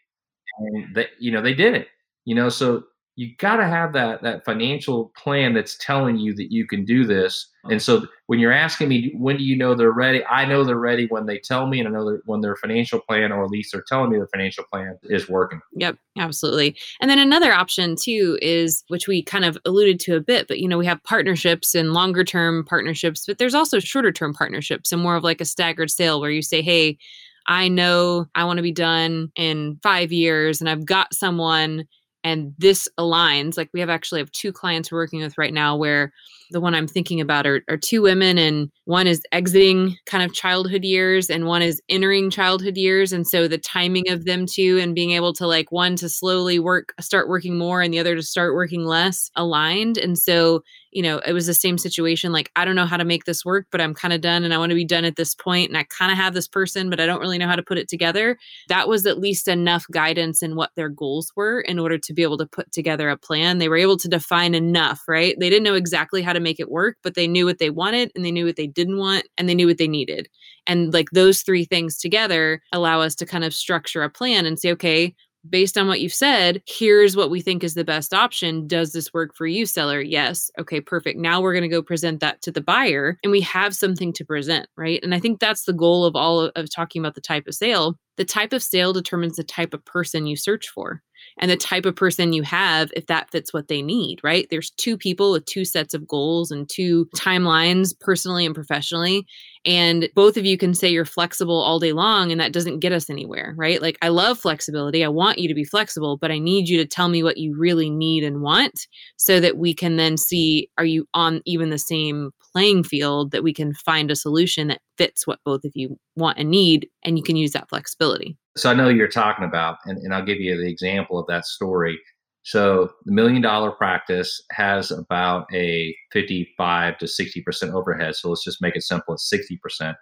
And 0.59 0.95
they, 0.95 1.09
you 1.19 1.31
know, 1.31 1.43
they 1.43 1.55
did 1.55 1.75
it. 1.75 1.89
You 2.25 2.35
know, 2.35 2.49
so 2.49 2.85
you 3.17 3.35
got 3.39 3.57
to 3.57 3.67
have 3.67 3.93
that 3.93 4.23
that 4.23 4.45
financial 4.45 5.13
plan 5.17 5.55
that's 5.55 5.77
telling 5.79 6.19
you 6.19 6.35
that 6.35 6.51
you 6.51 6.67
can 6.67 6.85
do 6.85 7.07
this. 7.07 7.49
And 7.71 7.81
so 7.81 8.07
when 8.27 8.41
you're 8.41 8.53
asking 8.53 8.89
me 8.89 9.15
when 9.17 9.37
do 9.37 9.45
you 9.45 9.57
know 9.57 9.75
they're 9.75 9.93
ready, 9.93 10.25
I 10.27 10.45
know 10.45 10.65
they're 10.65 10.77
ready 10.77 11.07
when 11.09 11.27
they 11.27 11.39
tell 11.39 11.67
me, 11.67 11.79
and 11.79 11.89
I 11.89 11.93
know 11.93 12.11
that 12.11 12.23
when 12.27 12.41
their 12.41 12.57
financial 12.57 13.01
plan, 13.01 13.31
or 13.31 13.45
at 13.45 13.51
least 13.51 13.73
they're 13.73 13.85
telling 13.87 14.11
me 14.11 14.19
their 14.19 14.29
financial 14.29 14.65
plan 14.71 14.99
is 15.05 15.29
working. 15.29 15.61
Yep, 15.77 15.97
absolutely. 16.19 16.77
And 17.01 17.09
then 17.09 17.19
another 17.19 17.53
option 17.53 17.95
too 18.01 18.39
is 18.43 18.83
which 18.89 19.07
we 19.07 19.23
kind 19.23 19.45
of 19.45 19.57
alluded 19.65 20.01
to 20.01 20.17
a 20.17 20.21
bit, 20.21 20.49
but 20.49 20.59
you 20.59 20.69
know 20.69 20.79
we 20.79 20.87
have 20.87 21.03
partnerships 21.05 21.75
and 21.75 21.93
longer 21.93 22.25
term 22.25 22.65
partnerships, 22.65 23.25
but 23.27 23.39
there's 23.39 23.55
also 23.55 23.79
shorter 23.79 24.13
term 24.13 24.35
partnerships 24.35 24.93
and 24.93 25.01
more 25.01 25.17
of 25.17 25.25
like 25.25 25.41
a 25.41 25.47
staggered 25.47 25.91
sale 25.91 26.21
where 26.21 26.31
you 26.31 26.43
say, 26.43 26.63
hey. 26.63 26.99
I 27.47 27.69
know 27.69 28.25
I 28.35 28.45
want 28.45 28.57
to 28.57 28.63
be 28.63 28.73
done 28.73 29.31
in 29.37 29.79
five 29.83 30.13
years, 30.13 30.63
and 30.63 30.71
I've 30.71 30.87
got 30.87 31.13
someone 31.13 31.85
and 32.25 32.55
this 32.59 32.89
aligns 32.99 33.57
like 33.57 33.71
we 33.73 33.81
have 33.81 33.91
actually 33.91 34.21
have 34.21 34.33
two 34.33 34.53
clients 34.53 34.91
we're 34.91 34.99
working 34.99 35.21
with 35.21 35.39
right 35.39 35.55
now 35.55 35.77
where 35.77 36.13
the 36.51 36.61
one 36.61 36.75
i'm 36.75 36.89
thinking 36.89 37.21
about 37.21 37.47
are, 37.47 37.63
are 37.69 37.77
two 37.77 38.03
women 38.03 38.39
and 38.39 38.71
one 38.85 39.07
is 39.07 39.23
exiting 39.33 39.97
kind 40.07 40.25
of 40.25 40.33
childhood 40.33 40.85
years 40.85 41.31
and 41.31 41.47
one 41.47 41.63
is 41.63 41.81
entering 41.89 42.31
childhood 42.31 42.77
years. 42.77 43.13
And 43.13 43.27
so 43.27 43.49
the 43.49 43.59
timing 43.59 44.11
of 44.11 44.25
them 44.25 44.47
two 44.47 44.79
and 44.81 44.95
being 44.95 45.13
able 45.13 45.33
to 45.35 45.47
like 45.47 45.73
one 45.73 45.97
to 45.97 46.09
slowly 46.09 46.59
work 46.59 46.93
start 47.01 47.29
working 47.29 47.57
more 47.57 47.83
and 47.83 47.93
the 47.93 47.99
other 47.99 48.15
to 48.15 48.23
start 48.23 48.55
working 48.55 48.85
less 48.85 49.31
aligned. 49.37 49.99
And 49.99 50.19
so 50.19 50.63
you 50.95 51.03
know, 51.03 51.19
it 51.27 51.33
was 51.33 51.47
the 51.47 51.55
same 51.55 51.77
situation. 51.77 52.31
Like, 52.31 52.53
I 52.55 52.65
don't 52.65 52.77
know 52.77 52.87
how 52.87 52.97
to 52.97 53.05
make 53.05 53.25
this 53.25 53.45
work, 53.45 53.67
but 53.73 53.81
I'm 53.81 53.95
kind 53.95 54.15
of 54.15 54.21
done 54.21 54.45
and 54.45 54.55
I 54.55 54.59
want 54.59 54.71
to 54.71 54.77
be 54.77 54.85
done 54.85 55.05
at 55.05 55.17
this 55.17 55.35
point, 55.35 55.69
And 55.69 55.77
I 55.77 55.83
kind 55.85 56.13
of 56.13 56.17
have 56.17 56.35
this 56.35 56.47
person, 56.47 56.89
but 56.89 57.01
I 57.01 57.07
don't 57.07 57.21
really 57.21 57.37
know 57.37 57.49
how 57.49 57.57
to 57.57 57.63
put 57.65 57.79
it 57.79 57.89
together. 57.89 58.39
That 58.69 58.89
was 58.89 59.05
at 59.05 59.19
least 59.19 59.49
enough 59.49 59.85
guidance 59.91 60.41
in 60.41 60.55
what 60.55 60.71
their 60.77 60.89
goals 60.89 61.33
were 61.35 61.61
in 61.61 61.81
order 61.81 61.99
to 61.99 62.15
be 62.15 62.23
able 62.23 62.39
to 62.39 62.47
put 62.47 62.71
together 62.71 63.11
a 63.11 63.19
plan. 63.19 63.59
They 63.59 63.69
were 63.69 63.77
able 63.77 63.97
to 63.99 64.09
define 64.09 64.55
enough, 64.55 65.03
right? 65.09 65.37
They 65.39 65.51
didn't 65.51 65.65
know 65.65 65.75
exactly 65.75 66.23
how 66.23 66.33
to 66.33 66.41
make 66.41 66.61
it 66.61 66.71
work, 66.71 66.97
but 67.03 67.17
they 67.17 67.27
knew 67.27 67.45
what 67.45 67.59
they 67.59 67.71
wanted 67.71 68.13
and 68.15 68.25
they 68.25 68.31
knew 68.31 68.47
what 68.47 68.57
they 68.57 68.69
didn't 68.69 68.99
want 68.99 69.27
and 69.37 69.49
they 69.49 69.55
knew 69.55 69.67
what 69.67 69.79
they 69.79 69.89
needed. 69.89 70.29
And 70.67 70.95
like 70.95 71.11
those 71.11 71.43
three 71.43 71.65
things 71.65 71.99
together 71.99 72.63
allow 72.73 73.01
us 73.01 73.15
to 73.17 73.27
kind 73.27 73.45
of 73.45 73.53
structure 73.53 74.03
a 74.03 74.09
plan 74.09 74.47
and 74.47 74.59
say, 74.59 74.71
okay, 74.73 75.15
based 75.49 75.77
on 75.77 75.87
what 75.87 76.01
you've 76.01 76.15
said, 76.15 76.63
here's 76.67 77.17
what 77.17 77.31
we 77.31 77.41
think 77.41 77.65
is 77.65 77.75
the 77.75 77.85
best 77.85 78.15
option. 78.15 78.67
Does 78.67 78.93
this 78.93 79.13
work 79.13 79.35
for 79.35 79.47
you, 79.47 79.67
seller? 79.67 80.01
Yes. 80.01 80.51
Okay, 80.59 80.81
perfect. 80.81 81.19
Now 81.19 81.41
we're 81.41 81.53
going 81.53 81.63
to 81.63 81.69
go 81.69 81.83
present 81.83 82.21
that 82.21 82.43
to 82.43 82.51
the 82.51 82.61
buyer 82.61 83.19
and 83.23 83.31
we 83.31 83.41
have 83.43 83.75
something 83.75 84.13
to 84.15 84.25
present, 84.25 84.69
right? 84.77 85.01
And 85.03 85.15
I 85.15 85.21
think 85.21 85.41
that's 85.41 85.65
the 85.65 85.73
goal 85.73 86.05
of 86.05 86.17
all 86.17 86.41
of, 86.41 86.53
of 86.57 86.71
talking 86.75 87.01
about 87.01 87.15
the 87.15 87.21
type 87.21 87.47
of 87.47 87.55
sale. 87.55 87.99
The 88.17 88.25
type 88.25 88.53
of 88.53 88.63
sale 88.63 88.93
determines 88.93 89.37
the 89.37 89.45
type 89.45 89.75
of 89.75 89.85
person 89.85 90.27
you 90.27 90.37
search 90.37 90.69
for 90.69 91.03
and 91.39 91.51
the 91.51 91.57
type 91.57 91.85
of 91.87 91.97
person 91.97 92.33
you 92.33 92.43
have 92.43 92.91
if 92.95 93.07
that 93.07 93.31
fits 93.31 93.53
what 93.53 93.69
they 93.69 93.83
need, 93.83 94.21
right? 94.23 94.47
There's 94.51 94.71
two 94.71 94.97
people 94.97 95.33
with 95.33 95.45
two 95.47 95.65
sets 95.65 95.95
of 95.95 96.07
goals 96.07 96.51
and 96.51 96.69
two 96.69 97.07
timelines, 97.17 97.99
personally 97.99 98.47
and 98.47 98.55
professionally. 98.55 99.27
And 99.65 100.09
both 100.15 100.37
of 100.37 100.45
you 100.45 100.59
can 100.59 100.75
say 100.75 100.89
you're 100.89 101.05
flexible 101.05 101.61
all 101.61 101.79
day 101.79 101.93
long, 101.93 102.31
and 102.31 102.41
that 102.41 102.53
doesn't 102.53 102.81
get 102.81 102.93
us 102.93 103.09
anywhere, 103.09 103.55
right? 103.57 103.81
Like, 103.81 103.97
I 104.03 104.09
love 104.09 104.39
flexibility. 104.39 105.05
I 105.05 105.09
want 105.09 105.39
you 105.39 105.49
to 105.49 105.55
be 105.55 105.65
flexible, 105.65 106.19
but 106.19 106.31
I 106.31 106.39
need 106.39 106.69
you 106.69 106.77
to 106.79 106.87
tell 106.87 107.09
me 107.09 107.23
what 107.23 107.39
you 107.39 107.57
really 107.57 107.91
need 107.91 108.25
and 108.25 108.43
want 108.43 108.87
so 109.17 109.41
that 109.41 109.57
we 109.57 109.75
can 109.75 109.97
then 109.97 110.17
see 110.17 110.69
are 110.79 110.85
you 110.85 111.09
on 111.15 111.41
even 111.47 111.71
the 111.71 111.79
same 111.79 112.31
playing 112.55 112.85
field 112.85 113.33
that 113.33 113.43
we 113.43 113.53
can 113.53 113.75
find 113.75 114.11
a 114.11 114.17
solution 114.17 114.69
that 114.69 114.81
fits 114.97 115.27
what 115.27 115.41
both 115.45 115.65
of 115.65 115.73
you 115.75 115.99
want 116.17 116.39
and 116.39 116.51
need, 116.51 116.89
and 117.05 117.19
you 117.19 117.25
can 117.25 117.37
use 117.37 117.53
that 117.53 117.69
flexibility. 117.69 118.37
So 118.57 118.71
I 118.71 118.75
know 118.75 118.89
you're 118.89 119.09
talking 119.09 119.45
about, 119.45 119.79
and, 119.87 119.99
and 119.99 120.15
I'll 120.15 120.25
give 120.25 120.39
you 120.39 120.57
the 120.57 120.69
example 120.69 121.19
of 121.19 121.27
that 121.27 121.45
story. 121.45 121.99
So 122.43 122.91
the 123.07 123.13
million 123.13 123.43
dollar 123.43 123.73
practice 123.73 124.41
has 124.53 124.91
about 124.91 125.47
a 125.53 125.95
55 126.13 126.99
to 126.99 127.07
60% 127.07 127.73
overhead. 127.73 128.15
So 128.15 128.29
let's 128.29 128.45
just 128.45 128.63
make 128.63 128.77
it 128.77 128.83
simple. 128.83 129.15
It's 129.15 129.33
60%. 129.33 129.95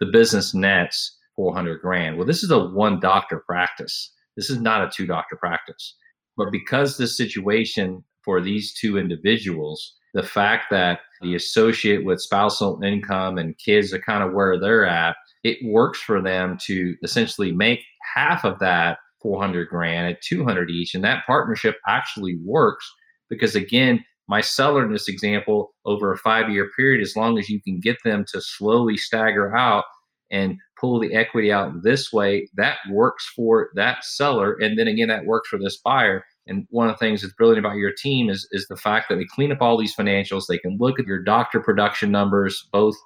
The 0.00 0.06
business 0.06 0.54
nets 0.54 1.16
400 1.36 1.80
grand. 1.80 2.16
Well, 2.16 2.26
this 2.26 2.42
is 2.42 2.50
a 2.50 2.58
one 2.58 3.00
doctor 3.00 3.42
practice. 3.46 4.12
This 4.36 4.48
is 4.48 4.60
not 4.60 4.82
a 4.82 4.90
two 4.94 5.06
doctor 5.06 5.36
practice. 5.36 5.96
But 6.36 6.52
because 6.52 6.96
this 6.96 7.16
situation 7.16 8.04
for 8.28 8.42
these 8.42 8.74
two 8.74 8.98
individuals, 8.98 9.94
the 10.12 10.22
fact 10.22 10.66
that 10.70 11.00
the 11.22 11.34
associate 11.34 12.04
with 12.04 12.20
spousal 12.20 12.78
income 12.82 13.38
and 13.38 13.56
kids 13.56 13.90
are 13.94 14.00
kind 14.00 14.22
of 14.22 14.34
where 14.34 14.60
they're 14.60 14.84
at, 14.84 15.16
it 15.44 15.56
works 15.64 15.98
for 15.98 16.20
them 16.20 16.58
to 16.66 16.94
essentially 17.02 17.52
make 17.52 17.80
half 18.14 18.44
of 18.44 18.58
that 18.58 18.98
400 19.22 19.70
grand 19.70 20.12
at 20.12 20.20
200 20.20 20.68
each. 20.68 20.94
And 20.94 21.02
that 21.04 21.24
partnership 21.26 21.76
actually 21.88 22.38
works 22.44 22.86
because, 23.30 23.54
again, 23.54 24.04
my 24.28 24.42
seller 24.42 24.84
in 24.84 24.92
this 24.92 25.08
example, 25.08 25.72
over 25.86 26.12
a 26.12 26.18
five 26.18 26.50
year 26.50 26.68
period, 26.76 27.00
as 27.00 27.16
long 27.16 27.38
as 27.38 27.48
you 27.48 27.62
can 27.62 27.80
get 27.80 27.96
them 28.04 28.26
to 28.32 28.42
slowly 28.42 28.98
stagger 28.98 29.56
out 29.56 29.84
and 30.30 30.58
pull 30.78 31.00
the 31.00 31.14
equity 31.14 31.50
out 31.50 31.82
this 31.82 32.12
way, 32.12 32.46
that 32.56 32.76
works 32.90 33.26
for 33.34 33.70
that 33.74 34.04
seller. 34.04 34.54
And 34.60 34.78
then 34.78 34.86
again, 34.86 35.08
that 35.08 35.24
works 35.24 35.48
for 35.48 35.58
this 35.58 35.78
buyer. 35.78 36.26
And 36.48 36.66
one 36.70 36.88
of 36.88 36.94
the 36.94 36.98
things 36.98 37.22
that's 37.22 37.34
brilliant 37.34 37.64
about 37.64 37.76
your 37.76 37.92
team 37.92 38.30
is, 38.30 38.48
is 38.52 38.66
the 38.68 38.76
fact 38.76 39.08
that 39.08 39.16
they 39.16 39.26
clean 39.26 39.52
up 39.52 39.60
all 39.60 39.78
these 39.78 39.94
financials. 39.94 40.46
They 40.48 40.58
can 40.58 40.76
look 40.80 40.98
at 40.98 41.06
your 41.06 41.22
doctor 41.22 41.60
production 41.60 42.10
numbers, 42.10 42.68
both 42.72 42.96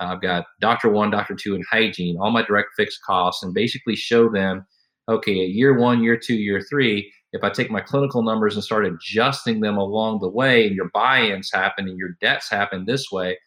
uh, 0.00 0.04
I've 0.04 0.22
got 0.22 0.46
doctor 0.60 0.88
one, 0.88 1.10
doctor 1.10 1.34
two, 1.34 1.54
and 1.54 1.64
hygiene, 1.70 2.16
all 2.18 2.30
my 2.30 2.42
direct 2.42 2.70
fixed 2.76 3.00
costs, 3.04 3.42
and 3.42 3.52
basically 3.52 3.96
show 3.96 4.30
them, 4.30 4.64
okay, 5.08 5.32
year 5.32 5.78
one, 5.78 6.02
year 6.02 6.16
two, 6.16 6.34
year 6.34 6.62
three, 6.62 7.12
if 7.32 7.42
I 7.42 7.50
take 7.50 7.70
my 7.70 7.80
clinical 7.80 8.22
numbers 8.22 8.54
and 8.54 8.64
start 8.64 8.86
adjusting 8.86 9.60
them 9.60 9.76
along 9.76 10.20
the 10.20 10.28
way, 10.28 10.66
and 10.66 10.76
your 10.76 10.90
buy-ins 10.92 11.50
happen 11.52 11.88
and 11.88 11.98
your 11.98 12.10
debts 12.20 12.50
happen 12.50 12.84
this 12.84 13.10
way, 13.10 13.38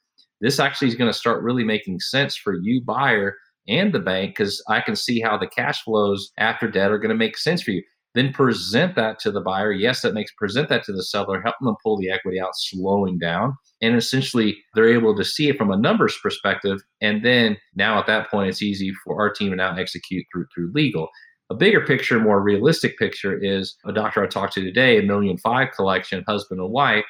this 0.41 0.59
actually 0.59 0.87
is 0.87 0.95
going 0.95 1.11
to 1.11 1.17
start 1.17 1.43
really 1.43 1.63
making 1.63 1.99
sense 1.99 2.35
for 2.35 2.55
you 2.61 2.81
buyer 2.83 3.35
and 3.67 3.93
the 3.93 3.99
bank 3.99 4.31
because 4.31 4.63
I 4.67 4.81
can 4.81 4.95
see 4.95 5.19
how 5.19 5.37
the 5.37 5.47
cash 5.47 5.83
flows 5.83 6.31
after 6.37 6.69
debt 6.69 6.91
are 6.91 6.99
going 6.99 7.09
to 7.09 7.15
make 7.15 7.37
sense 7.37 7.61
for 7.61 7.71
you. 7.71 7.83
Then 8.15 8.33
present 8.33 8.95
that 8.95 9.19
to 9.19 9.31
the 9.31 9.41
buyer. 9.41 9.71
Yes, 9.71 10.01
that 10.01 10.13
makes 10.13 10.31
present 10.33 10.69
that 10.69 10.83
to 10.85 10.93
the 10.93 11.03
seller, 11.03 11.41
helping 11.41 11.65
them 11.65 11.75
pull 11.83 11.97
the 11.97 12.09
equity 12.09 12.39
out, 12.39 12.55
slowing 12.55 13.19
down. 13.19 13.55
And 13.81 13.95
essentially, 13.95 14.57
they're 14.73 14.91
able 14.91 15.15
to 15.15 15.23
see 15.23 15.49
it 15.49 15.57
from 15.57 15.69
a 15.69 15.77
numbers 15.77 16.17
perspective. 16.23 16.81
And 17.01 17.23
then 17.23 17.57
now 17.75 17.99
at 17.99 18.07
that 18.07 18.31
point, 18.31 18.49
it's 18.49 18.61
easy 18.61 18.93
for 19.03 19.21
our 19.21 19.29
team 19.29 19.51
to 19.51 19.57
now 19.57 19.75
execute 19.75 20.25
through 20.31 20.47
through 20.55 20.71
legal. 20.73 21.09
A 21.51 21.55
bigger 21.55 21.81
picture, 21.85 22.19
more 22.19 22.41
realistic 22.41 22.97
picture 22.97 23.37
is 23.37 23.75
a 23.85 23.93
doctor 23.93 24.23
I 24.23 24.27
talked 24.27 24.53
to 24.53 24.61
today, 24.61 24.97
a 24.97 25.03
million 25.03 25.37
five 25.37 25.71
collection, 25.75 26.23
husband 26.27 26.59
and 26.59 26.71
wife, 26.71 27.05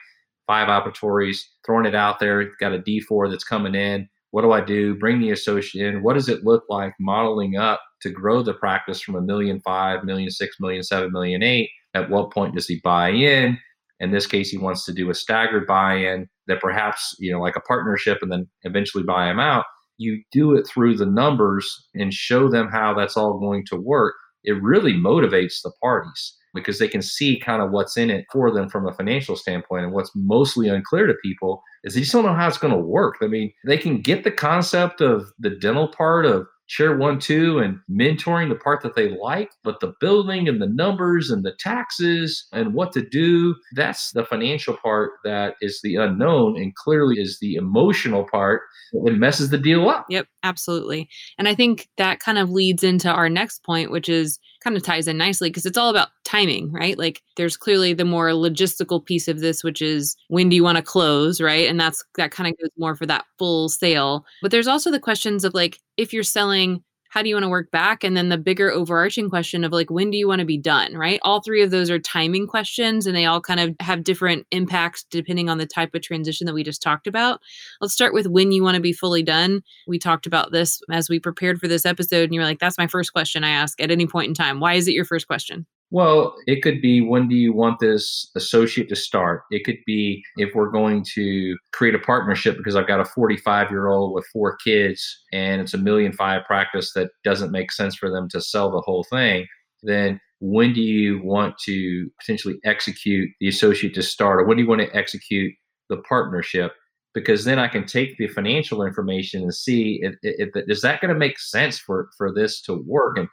five 0.48 0.68
operatories, 0.68 1.38
throwing 1.66 1.86
it 1.86 1.96
out 1.96 2.20
there, 2.20 2.52
got 2.60 2.74
a 2.74 2.80
D4 2.80 3.30
that's 3.30 3.44
coming 3.44 3.76
in. 3.76 4.10
What 4.36 4.42
do 4.42 4.52
I 4.52 4.60
do? 4.60 4.96
Bring 4.96 5.22
the 5.22 5.32
associate 5.32 5.96
in. 5.96 6.04
What 6.04 6.16
does 6.16 6.28
it 6.28 6.44
look 6.44 6.66
like 6.68 6.94
modeling 7.00 7.56
up 7.56 7.80
to 8.02 8.10
grow 8.10 8.44
the 8.44 8.54
practice 8.54 9.00
from 9.00 9.16
a 9.16 9.22
million 9.22 9.62
five, 9.62 10.04
million 10.04 10.30
six, 10.30 10.58
million 10.60 10.84
seven, 10.84 11.14
million 11.14 11.42
eight? 11.42 11.70
At 11.94 12.10
what 12.10 12.34
point 12.34 12.54
does 12.54 12.68
he 12.68 12.82
buy 12.84 13.12
in? 13.12 13.58
In 14.02 14.12
this 14.12 14.28
case, 14.28 14.50
he 14.50 14.58
wants 14.58 14.84
to 14.84 14.94
do 14.94 15.10
a 15.10 15.14
staggered 15.14 15.66
buy-in 15.66 16.28
that 16.48 16.60
perhaps, 16.60 17.16
you 17.18 17.32
know, 17.32 17.40
like 17.40 17.56
a 17.56 17.62
partnership 17.62 18.18
and 18.22 18.30
then 18.30 18.46
eventually 18.64 19.06
buy 19.06 19.32
him 19.32 19.40
out. 19.40 19.64
You 20.00 20.22
do 20.34 20.54
it 20.54 20.68
through 20.68 20.98
the 20.98 21.06
numbers 21.06 21.88
and 21.94 22.14
show 22.14 22.50
them 22.50 22.68
how 22.68 22.94
that's 22.94 23.16
all 23.16 23.40
going 23.40 23.66
to 23.68 23.78
work. 23.78 24.16
It 24.44 24.62
really 24.62 24.96
motivates 24.96 25.62
the 25.64 25.72
parties 25.82 26.36
because 26.56 26.80
they 26.80 26.88
can 26.88 27.02
see 27.02 27.40
kind 27.40 27.62
of 27.62 27.72
what's 27.72 27.98
in 27.98 28.10
it 28.10 28.26
for 28.32 28.52
them 28.52 28.70
from 28.70 28.88
a 28.88 28.94
financial 28.94 29.36
standpoint. 29.36 29.84
And 29.84 29.94
what's 29.94 30.12
mostly 30.16 30.68
unclear 30.70 31.06
to 31.06 31.14
people 31.22 31.62
is 31.84 31.94
they 31.94 32.00
just 32.02 32.14
don't 32.14 32.26
know 32.26 32.34
how 32.34 32.48
it's 32.48 32.58
going 32.58 32.74
to 32.74 32.80
work. 32.80 33.18
I 33.22 33.28
mean, 33.28 33.54
they 33.66 33.78
can 33.78 34.02
get 34.02 34.24
the 34.24 34.32
concept 34.32 35.02
of 35.02 35.32
the 35.38 35.52
dental 35.52 35.88
part 35.88 36.26
of 36.26 36.48
share 36.68 36.98
one, 36.98 37.20
two, 37.20 37.60
and 37.60 37.80
mentoring 37.90 38.50
the 38.50 38.56
part 38.56 38.82
that 38.82 38.96
they 38.96 39.10
like, 39.10 39.52
but 39.64 39.80
the 39.80 39.94
building 40.00 40.48
and 40.48 40.62
the 40.62 40.68
numbers 40.68 41.30
and 41.30 41.44
the 41.44 41.54
taxes 41.60 42.48
and 42.52 42.74
what 42.74 42.92
to 42.94 43.08
do, 43.08 43.56
that's 43.74 44.12
the 44.12 44.26
financial 44.26 44.76
part 44.78 45.12
that 45.24 45.56
is 45.62 45.80
the 45.84 45.96
unknown 45.96 46.58
and 46.58 46.74
clearly 46.76 47.20
is 47.20 47.38
the 47.40 47.56
emotional 47.56 48.26
part 48.32 48.62
that 49.04 49.12
messes 49.12 49.50
the 49.50 49.58
deal 49.58 49.90
up. 49.90 50.06
Yep, 50.10 50.28
absolutely. 50.44 51.08
And 51.38 51.48
I 51.48 51.56
think 51.56 51.88
that 51.98 52.20
kind 52.20 52.38
of 52.38 52.50
leads 52.50 52.84
into 52.84 53.12
our 53.12 53.30
next 53.30 53.64
point, 53.64 53.92
which 53.92 54.10
is 54.10 54.40
kind 54.64 54.76
of 54.76 54.84
ties 54.84 55.08
in 55.08 55.18
nicely 55.18 55.50
because 55.50 55.66
it's 55.66 55.78
all 55.78 55.90
about 55.90 56.10
timing, 56.26 56.72
right? 56.72 56.98
Like 56.98 57.22
there's 57.38 57.56
clearly 57.56 57.94
the 57.94 58.04
more 58.04 58.30
logistical 58.30 59.04
piece 59.04 59.28
of 59.28 59.40
this, 59.40 59.64
which 59.64 59.82
is 59.82 60.18
when 60.28 60.50
do 60.50 60.56
you 60.56 60.64
want 60.64 60.78
to 60.78 60.84
close, 60.84 61.40
right? 61.40 61.70
And 61.70 61.80
that's 61.80 62.04
that 62.16 62.32
kind 62.32 62.50
of 62.50 62.58
goes 62.60 62.72
more 62.78 62.96
for 62.96 63.06
that 63.06 63.26
full 63.38 63.70
sale. 63.70 64.26
But 64.42 64.52
there's 64.52 64.68
also 64.68 64.92
the 64.92 65.00
questions 65.00 65.46
of 65.46 65.54
like 65.54 65.80
if 65.96 66.12
you're 66.12 66.24
selling 66.24 66.84
how 67.16 67.22
do 67.22 67.30
you 67.30 67.36
want 67.36 67.46
to 67.46 67.50
work 67.50 67.72
back 67.72 68.04
and 68.04 68.18
then 68.18 68.28
the 68.28 68.38
bigger 68.38 68.70
overarching 68.70 69.30
question 69.30 69.64
of 69.64 69.72
like 69.72 69.90
when 69.90 70.12
do 70.12 70.18
you 70.18 70.28
want 70.28 70.40
to 70.40 70.46
be 70.46 70.58
done 70.58 70.96
right 70.96 71.18
all 71.24 71.42
three 71.42 71.64
of 71.64 71.72
those 71.72 71.90
are 71.90 71.98
timing 71.98 72.46
questions 72.46 73.08
and 73.08 73.16
they 73.16 73.24
all 73.24 73.40
kind 73.40 73.62
of 73.62 73.74
have 73.80 74.04
different 74.04 74.46
impacts 74.52 75.06
depending 75.10 75.50
on 75.50 75.58
the 75.58 75.66
type 75.66 75.96
of 75.96 76.02
transition 76.02 76.46
that 76.46 76.54
we 76.54 76.62
just 76.62 76.82
talked 76.82 77.08
about 77.08 77.40
let's 77.80 77.94
start 77.94 78.14
with 78.14 78.28
when 78.28 78.52
you 78.52 78.62
want 78.62 78.76
to 78.76 78.82
be 78.82 78.92
fully 78.92 79.24
done 79.24 79.64
we 79.88 79.98
talked 79.98 80.26
about 80.26 80.52
this 80.52 80.82
as 80.92 81.08
we 81.08 81.18
prepared 81.18 81.58
for 81.58 81.70
this 81.70 81.86
episode 81.86 82.26
and 82.26 82.34
you're 82.34 82.44
like 82.44 82.60
that's 82.60 82.78
my 82.78 82.88
first 82.88 83.14
question 83.14 83.46
i 83.46 83.50
ask 83.50 83.80
at 83.80 83.92
any 83.92 84.06
point 84.06 84.28
in 84.28 84.34
time 84.34 84.60
why 84.60 84.74
is 84.74 84.90
it 84.90 84.94
your 84.94 85.06
first 85.06 85.26
question 85.26 85.66
well, 85.92 86.36
it 86.48 86.62
could 86.62 86.82
be 86.82 87.02
when 87.02 87.28
do 87.28 87.36
you 87.36 87.54
want 87.54 87.80
this 87.80 88.30
associate 88.36 88.90
to 88.90 88.96
start? 88.96 89.44
It 89.52 89.64
could 89.64 89.78
be 89.86 90.24
if 90.38 90.54
we're 90.56 90.72
going 90.72 91.06
to 91.14 91.56
create 91.74 91.96
a 91.96 92.00
partnership 92.00 92.58
because 92.58 92.76
I've 92.76 92.88
got 92.88 93.00
a 93.00 93.06
45 93.06 93.70
year 93.70 93.88
old 93.88 94.14
with 94.14 94.26
four 94.34 94.58
kids 94.58 95.24
and 95.32 95.62
it's 95.62 95.74
a 95.74 95.78
million 95.78 96.12
five 96.12 96.44
practice 96.46 96.94
that 96.94 97.12
doesn't 97.24 97.52
make 97.52 97.72
sense 97.72 97.96
for 97.96 98.10
them 98.10 98.28
to 98.30 98.42
sell 98.42 98.72
the 98.72 98.82
whole 98.82 99.06
thing. 99.10 99.46
Then 99.84 100.20
when 100.40 100.74
do 100.74 100.82
you 100.82 101.22
want 101.24 101.58
to 101.60 102.10
potentially 102.20 102.56
execute 102.64 103.30
the 103.40 103.48
associate 103.48 103.94
to 103.96 104.04
start? 104.04 104.40
Or 104.40 104.46
when 104.46 104.58
do 104.58 104.64
you 104.64 104.70
want 104.70 104.82
to 104.82 104.96
execute 104.96 105.54
the 105.90 105.98
partnership? 105.98 106.74
Because 107.14 107.46
then 107.46 107.60
I 107.60 107.70
can 107.70 107.86
take 107.86 108.18
the 108.18 108.28
financial 108.28 108.84
information 108.86 109.44
and 109.44 109.54
see 109.54 110.00
if, 110.02 110.16
if, 110.22 110.50
if 110.56 110.70
is 110.70 110.82
that 110.82 111.00
going 111.00 111.14
to 111.14 111.20
make 111.20 111.40
sense 111.40 111.80
for 111.80 112.10
for 112.18 112.34
this 112.34 112.62
to 112.64 112.84
work 112.86 113.18
and 113.18 113.30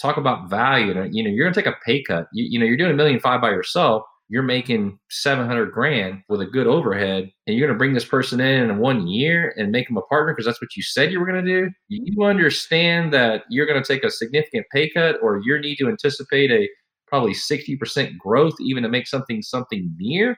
talk 0.00 0.16
about 0.16 0.48
value. 0.50 0.88
You 1.10 1.22
know, 1.22 1.30
you're 1.30 1.44
going 1.44 1.54
to 1.54 1.62
take 1.62 1.72
a 1.72 1.76
pay 1.84 2.02
cut. 2.02 2.28
You, 2.32 2.44
you 2.44 2.58
know, 2.58 2.66
you're 2.66 2.76
doing 2.76 2.92
a 2.92 2.94
million 2.94 3.20
five 3.20 3.40
by 3.40 3.50
yourself. 3.50 4.02
You're 4.28 4.42
making 4.42 4.98
700 5.08 5.70
grand 5.70 6.22
with 6.28 6.40
a 6.40 6.46
good 6.46 6.66
overhead, 6.66 7.30
and 7.46 7.56
you're 7.56 7.68
going 7.68 7.76
to 7.76 7.78
bring 7.78 7.94
this 7.94 8.04
person 8.04 8.40
in 8.40 8.68
in 8.68 8.78
one 8.78 9.06
year 9.06 9.54
and 9.56 9.70
make 9.70 9.86
them 9.86 9.96
a 9.96 10.02
partner 10.02 10.32
because 10.32 10.46
that's 10.46 10.60
what 10.60 10.74
you 10.74 10.82
said 10.82 11.12
you 11.12 11.20
were 11.20 11.26
going 11.26 11.44
to 11.44 11.50
do. 11.50 11.70
You 11.88 12.24
understand 12.24 13.12
that 13.12 13.44
you're 13.48 13.66
going 13.66 13.80
to 13.80 13.86
take 13.86 14.02
a 14.02 14.10
significant 14.10 14.66
pay 14.72 14.90
cut, 14.90 15.16
or 15.22 15.40
you 15.44 15.60
need 15.60 15.76
to 15.76 15.88
anticipate 15.88 16.50
a 16.50 16.68
probably 17.06 17.32
60% 17.32 18.18
growth 18.18 18.54
even 18.60 18.82
to 18.82 18.88
make 18.88 19.06
something 19.06 19.42
something 19.42 19.94
near. 19.96 20.36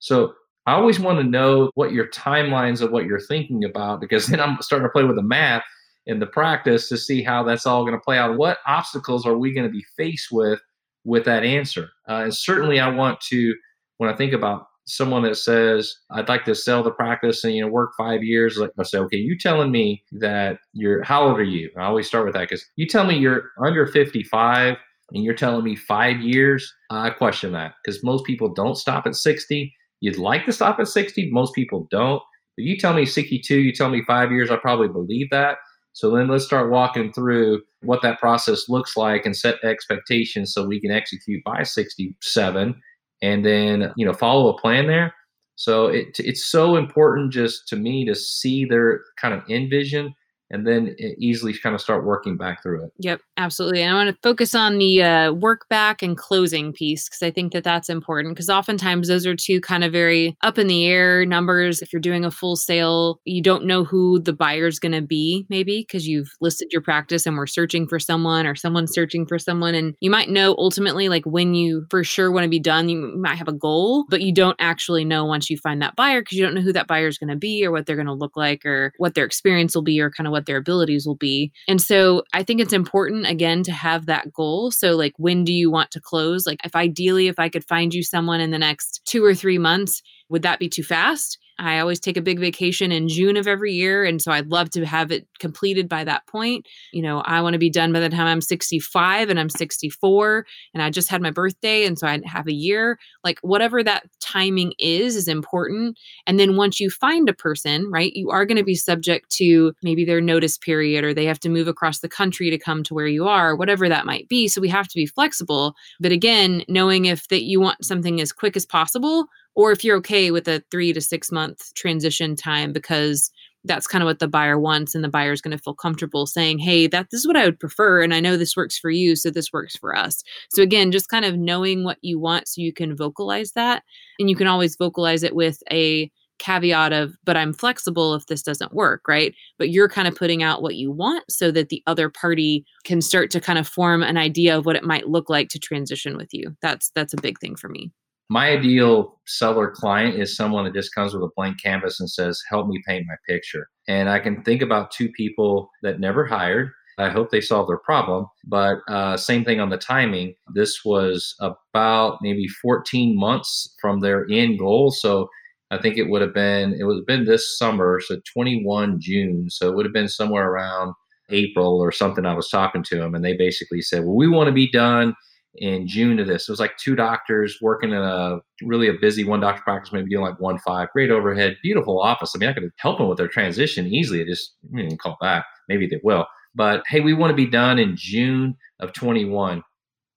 So 0.00 0.34
I 0.66 0.74
always 0.74 1.00
want 1.00 1.18
to 1.18 1.24
know 1.24 1.70
what 1.74 1.92
your 1.92 2.08
timelines 2.08 2.82
of 2.82 2.90
what 2.90 3.06
you're 3.06 3.20
thinking 3.20 3.64
about 3.64 4.02
because 4.02 4.26
then 4.28 4.40
I'm 4.40 4.60
starting 4.60 4.86
to 4.86 4.92
play 4.92 5.04
with 5.04 5.16
the 5.16 5.22
math 5.22 5.64
in 6.06 6.18
the 6.18 6.26
practice 6.26 6.88
to 6.88 6.96
see 6.96 7.22
how 7.22 7.42
that's 7.42 7.66
all 7.66 7.84
going 7.84 7.94
to 7.94 8.04
play 8.04 8.18
out. 8.18 8.36
What 8.36 8.58
obstacles 8.66 9.26
are 9.26 9.36
we 9.36 9.52
going 9.52 9.66
to 9.66 9.72
be 9.72 9.84
faced 9.96 10.28
with 10.30 10.60
with 11.04 11.24
that 11.24 11.44
answer? 11.44 11.90
Uh, 12.08 12.22
and 12.24 12.34
certainly, 12.34 12.80
I 12.80 12.88
want 12.88 13.20
to 13.28 13.54
when 13.98 14.10
I 14.10 14.16
think 14.16 14.32
about 14.32 14.66
someone 14.86 15.22
that 15.22 15.36
says 15.36 15.94
I'd 16.10 16.28
like 16.28 16.44
to 16.44 16.54
sell 16.54 16.82
the 16.82 16.90
practice 16.90 17.42
and 17.44 17.54
you 17.54 17.62
know 17.62 17.68
work 17.68 17.92
five 17.96 18.22
years. 18.22 18.58
Like 18.58 18.70
I 18.78 18.82
say, 18.82 18.98
okay, 18.98 19.16
you 19.16 19.38
telling 19.38 19.70
me 19.70 20.04
that 20.12 20.58
you're 20.72 21.02
how 21.02 21.28
old 21.28 21.38
are 21.38 21.44
you? 21.44 21.70
I 21.78 21.84
always 21.84 22.06
start 22.06 22.26
with 22.26 22.34
that 22.34 22.48
because 22.48 22.66
you 22.76 22.86
tell 22.86 23.06
me 23.06 23.18
you're 23.18 23.50
under 23.64 23.86
55 23.86 24.76
and 25.12 25.24
you're 25.24 25.34
telling 25.34 25.64
me 25.64 25.76
five 25.76 26.20
years. 26.20 26.72
I 26.90 27.10
question 27.10 27.52
that 27.52 27.74
because 27.82 28.02
most 28.04 28.24
people 28.24 28.52
don't 28.52 28.76
stop 28.76 29.06
at 29.06 29.16
60. 29.16 29.72
You'd 30.00 30.18
like 30.18 30.44
to 30.46 30.52
stop 30.52 30.78
at 30.80 30.88
60. 30.88 31.30
Most 31.30 31.54
people 31.54 31.86
don't. 31.90 32.22
But 32.56 32.64
you 32.64 32.76
tell 32.76 32.94
me 32.94 33.04
62, 33.04 33.58
you 33.58 33.72
tell 33.72 33.88
me 33.88 34.02
five 34.06 34.30
years, 34.30 34.50
I 34.50 34.56
probably 34.56 34.88
believe 34.88 35.28
that. 35.30 35.58
So 35.94 36.10
then 36.10 36.28
let's 36.28 36.44
start 36.44 36.70
walking 36.70 37.12
through 37.12 37.62
what 37.82 38.02
that 38.02 38.18
process 38.18 38.68
looks 38.68 38.96
like 38.96 39.24
and 39.24 39.36
set 39.36 39.62
expectations 39.62 40.52
so 40.52 40.66
we 40.66 40.80
can 40.80 40.90
execute 40.90 41.42
by 41.44 41.62
67 41.62 42.82
and 43.22 43.46
then, 43.46 43.92
you 43.96 44.04
know, 44.04 44.12
follow 44.12 44.48
a 44.48 44.60
plan 44.60 44.88
there. 44.88 45.14
So 45.54 45.86
it, 45.86 46.16
it's 46.18 46.44
so 46.44 46.74
important 46.76 47.32
just 47.32 47.68
to 47.68 47.76
me 47.76 48.04
to 48.06 48.14
see 48.14 48.64
their 48.64 49.02
kind 49.20 49.32
of 49.32 49.48
envision 49.48 50.14
and 50.54 50.66
then 50.66 50.94
easily 51.18 51.52
kind 51.52 51.74
of 51.74 51.80
start 51.80 52.04
working 52.04 52.36
back 52.36 52.62
through 52.62 52.84
it. 52.84 52.92
Yep, 53.00 53.20
absolutely. 53.36 53.82
And 53.82 53.90
I 53.90 54.04
want 54.04 54.14
to 54.14 54.22
focus 54.22 54.54
on 54.54 54.78
the 54.78 55.02
uh, 55.02 55.32
work 55.32 55.68
back 55.68 56.00
and 56.00 56.16
closing 56.16 56.72
piece 56.72 57.08
because 57.08 57.22
I 57.22 57.32
think 57.32 57.52
that 57.52 57.64
that's 57.64 57.88
important 57.88 58.36
because 58.36 58.48
oftentimes 58.48 59.08
those 59.08 59.26
are 59.26 59.34
two 59.34 59.60
kind 59.60 59.82
of 59.82 59.90
very 59.90 60.36
up 60.42 60.56
in 60.56 60.68
the 60.68 60.86
air 60.86 61.26
numbers. 61.26 61.82
If 61.82 61.92
you're 61.92 62.00
doing 62.00 62.24
a 62.24 62.30
full 62.30 62.54
sale, 62.54 63.20
you 63.24 63.42
don't 63.42 63.64
know 63.64 63.82
who 63.82 64.20
the 64.20 64.32
buyer's 64.32 64.78
going 64.78 64.92
to 64.92 65.02
be, 65.02 65.44
maybe 65.48 65.80
because 65.80 66.06
you've 66.06 66.30
listed 66.40 66.68
your 66.70 66.82
practice 66.82 67.26
and 67.26 67.36
we're 67.36 67.48
searching 67.48 67.88
for 67.88 67.98
someone 67.98 68.46
or 68.46 68.54
someone's 68.54 68.92
searching 68.92 69.26
for 69.26 69.40
someone. 69.40 69.74
And 69.74 69.96
you 70.00 70.10
might 70.10 70.30
know 70.30 70.54
ultimately, 70.56 71.08
like 71.08 71.24
when 71.24 71.54
you 71.54 71.84
for 71.90 72.04
sure 72.04 72.30
want 72.30 72.44
to 72.44 72.48
be 72.48 72.60
done, 72.60 72.88
you 72.88 73.18
might 73.18 73.36
have 73.36 73.48
a 73.48 73.52
goal, 73.52 74.04
but 74.08 74.22
you 74.22 74.32
don't 74.32 74.56
actually 74.60 75.04
know 75.04 75.24
once 75.24 75.50
you 75.50 75.58
find 75.58 75.82
that 75.82 75.96
buyer 75.96 76.22
because 76.22 76.38
you 76.38 76.44
don't 76.44 76.54
know 76.54 76.60
who 76.60 76.72
that 76.72 76.86
buyer 76.86 77.08
is 77.08 77.18
going 77.18 77.30
to 77.30 77.36
be 77.36 77.66
or 77.66 77.72
what 77.72 77.86
they're 77.86 77.96
going 77.96 78.06
to 78.06 78.14
look 78.14 78.36
like 78.36 78.64
or 78.64 78.92
what 78.98 79.14
their 79.14 79.24
experience 79.24 79.74
will 79.74 79.82
be 79.82 80.00
or 80.00 80.10
kind 80.10 80.28
of 80.28 80.30
what 80.30 80.43
what 80.44 80.46
their 80.46 80.58
abilities 80.58 81.06
will 81.06 81.16
be. 81.16 81.52
And 81.66 81.80
so 81.80 82.22
I 82.32 82.42
think 82.42 82.60
it's 82.60 82.72
important 82.72 83.26
again 83.26 83.62
to 83.64 83.72
have 83.72 84.06
that 84.06 84.32
goal. 84.32 84.70
So 84.70 84.96
like 84.96 85.14
when 85.16 85.44
do 85.44 85.52
you 85.52 85.70
want 85.70 85.90
to 85.92 86.00
close? 86.00 86.46
Like 86.46 86.60
if 86.64 86.76
ideally 86.76 87.28
if 87.28 87.38
I 87.38 87.48
could 87.48 87.64
find 87.64 87.94
you 87.94 88.02
someone 88.02 88.40
in 88.40 88.50
the 88.50 88.58
next 88.58 89.00
2 89.06 89.24
or 89.24 89.34
3 89.34 89.58
months, 89.58 90.02
would 90.28 90.42
that 90.42 90.58
be 90.58 90.68
too 90.68 90.82
fast? 90.82 91.38
I 91.58 91.78
always 91.78 92.00
take 92.00 92.16
a 92.16 92.22
big 92.22 92.40
vacation 92.40 92.90
in 92.90 93.08
June 93.08 93.36
of 93.36 93.46
every 93.46 93.72
year. 93.72 94.04
And 94.04 94.20
so 94.20 94.32
I'd 94.32 94.48
love 94.48 94.70
to 94.70 94.84
have 94.84 95.12
it 95.12 95.26
completed 95.38 95.88
by 95.88 96.04
that 96.04 96.26
point. 96.26 96.66
You 96.92 97.02
know, 97.02 97.20
I 97.20 97.40
want 97.40 97.52
to 97.54 97.58
be 97.58 97.70
done 97.70 97.92
by 97.92 98.00
the 98.00 98.08
time 98.08 98.26
I'm 98.26 98.40
65 98.40 99.30
and 99.30 99.38
I'm 99.38 99.48
64 99.48 100.46
and 100.72 100.82
I 100.82 100.90
just 100.90 101.08
had 101.08 101.22
my 101.22 101.30
birthday. 101.30 101.86
And 101.86 101.98
so 101.98 102.06
I 102.06 102.20
have 102.24 102.48
a 102.48 102.52
year. 102.52 102.98
Like 103.22 103.38
whatever 103.40 103.82
that 103.82 104.04
timing 104.20 104.72
is, 104.78 105.16
is 105.16 105.28
important. 105.28 105.98
And 106.26 106.40
then 106.40 106.56
once 106.56 106.80
you 106.80 106.90
find 106.90 107.28
a 107.28 107.34
person, 107.34 107.90
right, 107.90 108.12
you 108.14 108.30
are 108.30 108.44
going 108.44 108.58
to 108.58 108.64
be 108.64 108.74
subject 108.74 109.30
to 109.36 109.72
maybe 109.82 110.04
their 110.04 110.20
notice 110.20 110.58
period 110.58 111.04
or 111.04 111.14
they 111.14 111.26
have 111.26 111.40
to 111.40 111.48
move 111.48 111.68
across 111.68 112.00
the 112.00 112.08
country 112.08 112.50
to 112.50 112.58
come 112.58 112.82
to 112.84 112.94
where 112.94 113.06
you 113.06 113.26
are, 113.26 113.54
whatever 113.56 113.88
that 113.88 114.06
might 114.06 114.28
be. 114.28 114.48
So 114.48 114.60
we 114.60 114.68
have 114.68 114.88
to 114.88 114.96
be 114.96 115.06
flexible. 115.06 115.74
But 116.00 116.12
again, 116.12 116.64
knowing 116.68 117.04
if 117.04 117.28
that 117.28 117.44
you 117.44 117.60
want 117.60 117.84
something 117.84 118.20
as 118.20 118.32
quick 118.32 118.56
as 118.56 118.66
possible 118.66 119.28
or 119.54 119.72
if 119.72 119.84
you're 119.84 119.96
okay 119.96 120.30
with 120.30 120.48
a 120.48 120.62
three 120.70 120.92
to 120.92 121.00
six 121.00 121.30
month 121.30 121.72
transition 121.74 122.36
time 122.36 122.72
because 122.72 123.30
that's 123.64 123.86
kind 123.86 124.02
of 124.02 124.06
what 124.06 124.18
the 124.18 124.28
buyer 124.28 124.58
wants 124.58 124.94
and 124.94 125.02
the 125.02 125.08
buyer 125.08 125.32
is 125.32 125.40
going 125.40 125.56
to 125.56 125.62
feel 125.62 125.74
comfortable 125.74 126.26
saying 126.26 126.58
hey 126.58 126.86
that 126.86 127.08
this 127.10 127.20
is 127.20 127.26
what 127.26 127.36
i 127.36 127.44
would 127.44 127.58
prefer 127.58 128.02
and 128.02 128.14
i 128.14 128.20
know 128.20 128.36
this 128.36 128.56
works 128.56 128.78
for 128.78 128.90
you 128.90 129.16
so 129.16 129.30
this 129.30 129.52
works 129.52 129.76
for 129.76 129.96
us. 129.96 130.22
So 130.50 130.62
again 130.62 130.92
just 130.92 131.08
kind 131.08 131.24
of 131.24 131.36
knowing 131.36 131.84
what 131.84 131.98
you 132.02 132.18
want 132.18 132.48
so 132.48 132.60
you 132.60 132.72
can 132.72 132.96
vocalize 132.96 133.52
that 133.52 133.82
and 134.18 134.28
you 134.30 134.36
can 134.36 134.46
always 134.46 134.76
vocalize 134.76 135.22
it 135.22 135.34
with 135.34 135.62
a 135.70 136.10
caveat 136.40 136.92
of 136.92 137.14
but 137.24 137.36
i'm 137.36 137.52
flexible 137.52 138.12
if 138.14 138.26
this 138.26 138.42
doesn't 138.42 138.74
work 138.74 139.02
right? 139.06 139.34
But 139.56 139.70
you're 139.70 139.88
kind 139.88 140.08
of 140.08 140.16
putting 140.16 140.42
out 140.42 140.62
what 140.62 140.74
you 140.74 140.90
want 140.90 141.24
so 141.30 141.50
that 141.52 141.68
the 141.68 141.82
other 141.86 142.10
party 142.10 142.64
can 142.84 143.00
start 143.00 143.30
to 143.30 143.40
kind 143.40 143.58
of 143.58 143.68
form 143.68 144.02
an 144.02 144.16
idea 144.16 144.58
of 144.58 144.66
what 144.66 144.76
it 144.76 144.84
might 144.84 145.08
look 145.08 145.30
like 145.30 145.48
to 145.50 145.58
transition 145.60 146.16
with 146.16 146.34
you. 146.34 146.56
That's 146.60 146.90
that's 146.94 147.14
a 147.14 147.20
big 147.20 147.38
thing 147.38 147.54
for 147.56 147.68
me 147.68 147.92
my 148.30 148.50
ideal 148.50 149.20
seller 149.26 149.70
client 149.70 150.20
is 150.20 150.36
someone 150.36 150.64
that 150.64 150.74
just 150.74 150.94
comes 150.94 151.14
with 151.14 151.22
a 151.22 151.30
blank 151.36 151.60
canvas 151.62 152.00
and 152.00 152.10
says, 152.10 152.42
Help 152.48 152.68
me 152.68 152.82
paint 152.86 153.06
my 153.06 153.16
picture. 153.28 153.68
And 153.88 154.08
I 154.08 154.18
can 154.18 154.42
think 154.42 154.62
about 154.62 154.90
two 154.90 155.10
people 155.10 155.70
that 155.82 156.00
never 156.00 156.24
hired. 156.24 156.70
I 156.96 157.10
hope 157.10 157.30
they 157.30 157.40
solve 157.40 157.66
their 157.66 157.78
problem. 157.78 158.26
But 158.46 158.78
uh, 158.88 159.16
same 159.16 159.44
thing 159.44 159.60
on 159.60 159.70
the 159.70 159.76
timing. 159.76 160.34
This 160.54 160.84
was 160.84 161.34
about 161.40 162.18
maybe 162.22 162.46
14 162.62 163.18
months 163.18 163.74
from 163.80 164.00
their 164.00 164.26
end 164.30 164.58
goal. 164.58 164.90
So 164.92 165.28
I 165.70 165.78
think 165.78 165.96
it 165.96 166.08
would 166.08 166.22
have 166.22 166.34
been 166.34 166.74
it 166.78 166.84
would 166.84 166.98
have 166.98 167.06
been 167.06 167.24
this 167.24 167.58
summer, 167.58 168.00
so 168.00 168.20
21 168.32 169.00
June. 169.00 169.50
So 169.50 169.68
it 169.68 169.74
would 169.74 169.86
have 169.86 169.92
been 169.92 170.08
somewhere 170.08 170.48
around 170.48 170.94
April 171.30 171.78
or 171.80 171.90
something. 171.90 172.24
I 172.24 172.34
was 172.34 172.48
talking 172.48 172.82
to 172.84 172.96
them, 172.96 173.14
and 173.14 173.24
they 173.24 173.36
basically 173.36 173.82
said, 173.82 174.04
"Well, 174.04 174.14
we 174.14 174.28
want 174.28 174.46
to 174.48 174.52
be 174.52 174.70
done 174.70 175.14
in 175.56 175.86
June 175.86 176.18
of 176.18 176.26
this. 176.26 176.48
It 176.48 176.52
was 176.52 176.60
like 176.60 176.76
two 176.76 176.94
doctors 176.94 177.58
working 177.60 177.90
in 177.90 177.98
a 177.98 178.38
really 178.62 178.88
a 178.88 178.94
busy 178.94 179.24
one 179.24 179.40
doctor 179.40 179.62
practice, 179.62 179.92
maybe 179.92 180.10
doing 180.10 180.24
like 180.24 180.40
one 180.40 180.58
five, 180.58 180.90
great 180.92 181.10
overhead, 181.10 181.56
beautiful 181.62 182.00
office. 182.00 182.32
I 182.34 182.38
mean, 182.38 182.48
I 182.48 182.52
could 182.52 182.70
help 182.78 182.98
them 182.98 183.08
with 183.08 183.18
their 183.18 183.28
transition 183.28 183.86
easily. 183.86 184.20
I 184.20 184.24
just 184.24 184.54
I 184.64 184.76
mean, 184.76 184.96
call 184.96 185.16
back. 185.20 185.44
Maybe 185.68 185.86
they 185.86 186.00
will. 186.02 186.26
But 186.54 186.82
hey, 186.88 187.00
we 187.00 187.14
want 187.14 187.30
to 187.30 187.36
be 187.36 187.46
done 187.46 187.78
in 187.78 187.96
June 187.96 188.56
of 188.80 188.92
21. 188.92 189.62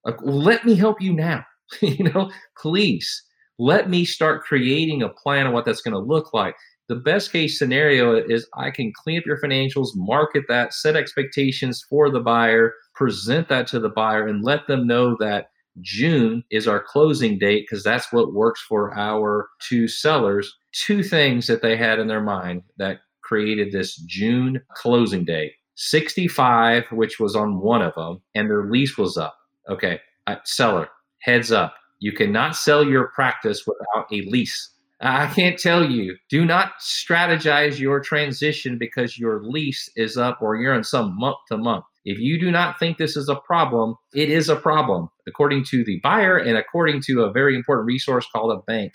Like, 0.06 0.22
well, 0.22 0.42
let 0.42 0.66
me 0.66 0.76
help 0.76 1.02
you 1.02 1.14
now. 1.14 1.46
you 1.82 2.06
know, 2.06 2.32
please 2.58 3.24
let 3.60 3.90
me 3.90 4.06
start 4.06 4.44
creating 4.44 5.02
a 5.02 5.10
plan 5.10 5.48
of 5.48 5.54
what 5.54 5.66
that's 5.66 5.82
going 5.82 5.94
to 5.94 6.00
look 6.00 6.34
like. 6.34 6.56
The 6.90 6.96
best 6.96 7.32
case 7.34 7.60
scenario 7.60 8.16
is 8.16 8.48
I 8.54 8.72
can 8.72 8.94
clean 8.94 9.20
up 9.20 9.26
your 9.26 9.42
financials, 9.42 9.90
market 9.96 10.46
that, 10.48 10.74
set 10.74 10.96
expectations 10.96 11.86
for 11.90 12.10
the 12.10 12.22
buyer, 12.22 12.74
present 12.96 13.50
that 13.50 13.68
to 13.68 13.80
the 13.80 13.90
buyer 13.90 14.28
and 14.28 14.44
let 14.44 14.68
them 14.68 14.88
know 14.88 15.16
that 15.20 15.50
June 15.82 16.44
is 16.50 16.68
our 16.68 16.82
closing 16.82 17.38
date 17.38 17.66
because 17.70 17.84
that's 17.84 18.12
what 18.12 18.34
works 18.34 18.62
for 18.62 18.98
our 18.98 19.50
two 19.60 19.88
sellers. 19.88 20.56
Two 20.72 21.04
things 21.04 21.48
that 21.48 21.62
they 21.62 21.76
had 21.76 22.00
in 22.00 22.08
their 22.08 22.24
mind 22.24 22.64
that 22.78 23.00
created 23.22 23.72
this 23.72 23.98
June 23.98 24.62
closing 24.76 25.26
date 25.26 25.54
65, 25.76 26.86
which 26.92 27.20
was 27.20 27.36
on 27.36 27.60
one 27.60 27.82
of 27.82 27.94
them, 27.96 28.22
and 28.34 28.50
their 28.50 28.66
lease 28.66 28.98
was 28.98 29.18
up. 29.18 29.38
Okay, 29.70 30.00
uh, 30.26 30.38
seller, 30.44 30.90
heads 31.20 31.52
up. 31.52 31.76
You 32.00 32.14
cannot 32.14 32.56
sell 32.56 32.84
your 32.84 33.10
practice 33.10 33.66
without 33.68 34.08
a 34.12 34.22
lease. 34.30 34.72
I 35.00 35.28
can't 35.28 35.60
tell 35.60 35.86
you. 35.86 36.16
Do 36.30 36.44
not 36.44 36.74
strategize 36.82 37.80
your 37.80 38.00
transition 38.00 38.78
because 38.78 39.20
your 39.20 39.44
lease 39.44 39.90
is 39.96 40.18
up 40.18 40.40
or 40.42 40.56
you're 40.56 40.74
in 40.74 40.84
some 40.84 41.18
month 41.18 41.38
to 41.50 41.58
month. 41.58 41.86
If 42.04 42.20
you 42.20 42.40
do 42.40 42.50
not 42.52 42.80
think 42.80 42.98
this 42.98 43.16
is 43.16 43.30
a 43.30 43.36
problem, 43.36 43.96
it 44.14 44.30
is 44.30 44.50
a 44.50 44.56
problem, 44.56 45.10
according 45.28 45.66
to 45.66 45.84
the 45.84 46.00
buyer 46.02 46.38
and 46.38 46.58
according 46.58 47.02
to 47.02 47.24
a 47.24 47.32
very 47.32 47.56
important 47.56 47.86
resource 47.86 48.26
called 48.34 48.52
a 48.52 48.62
bank. 48.64 48.94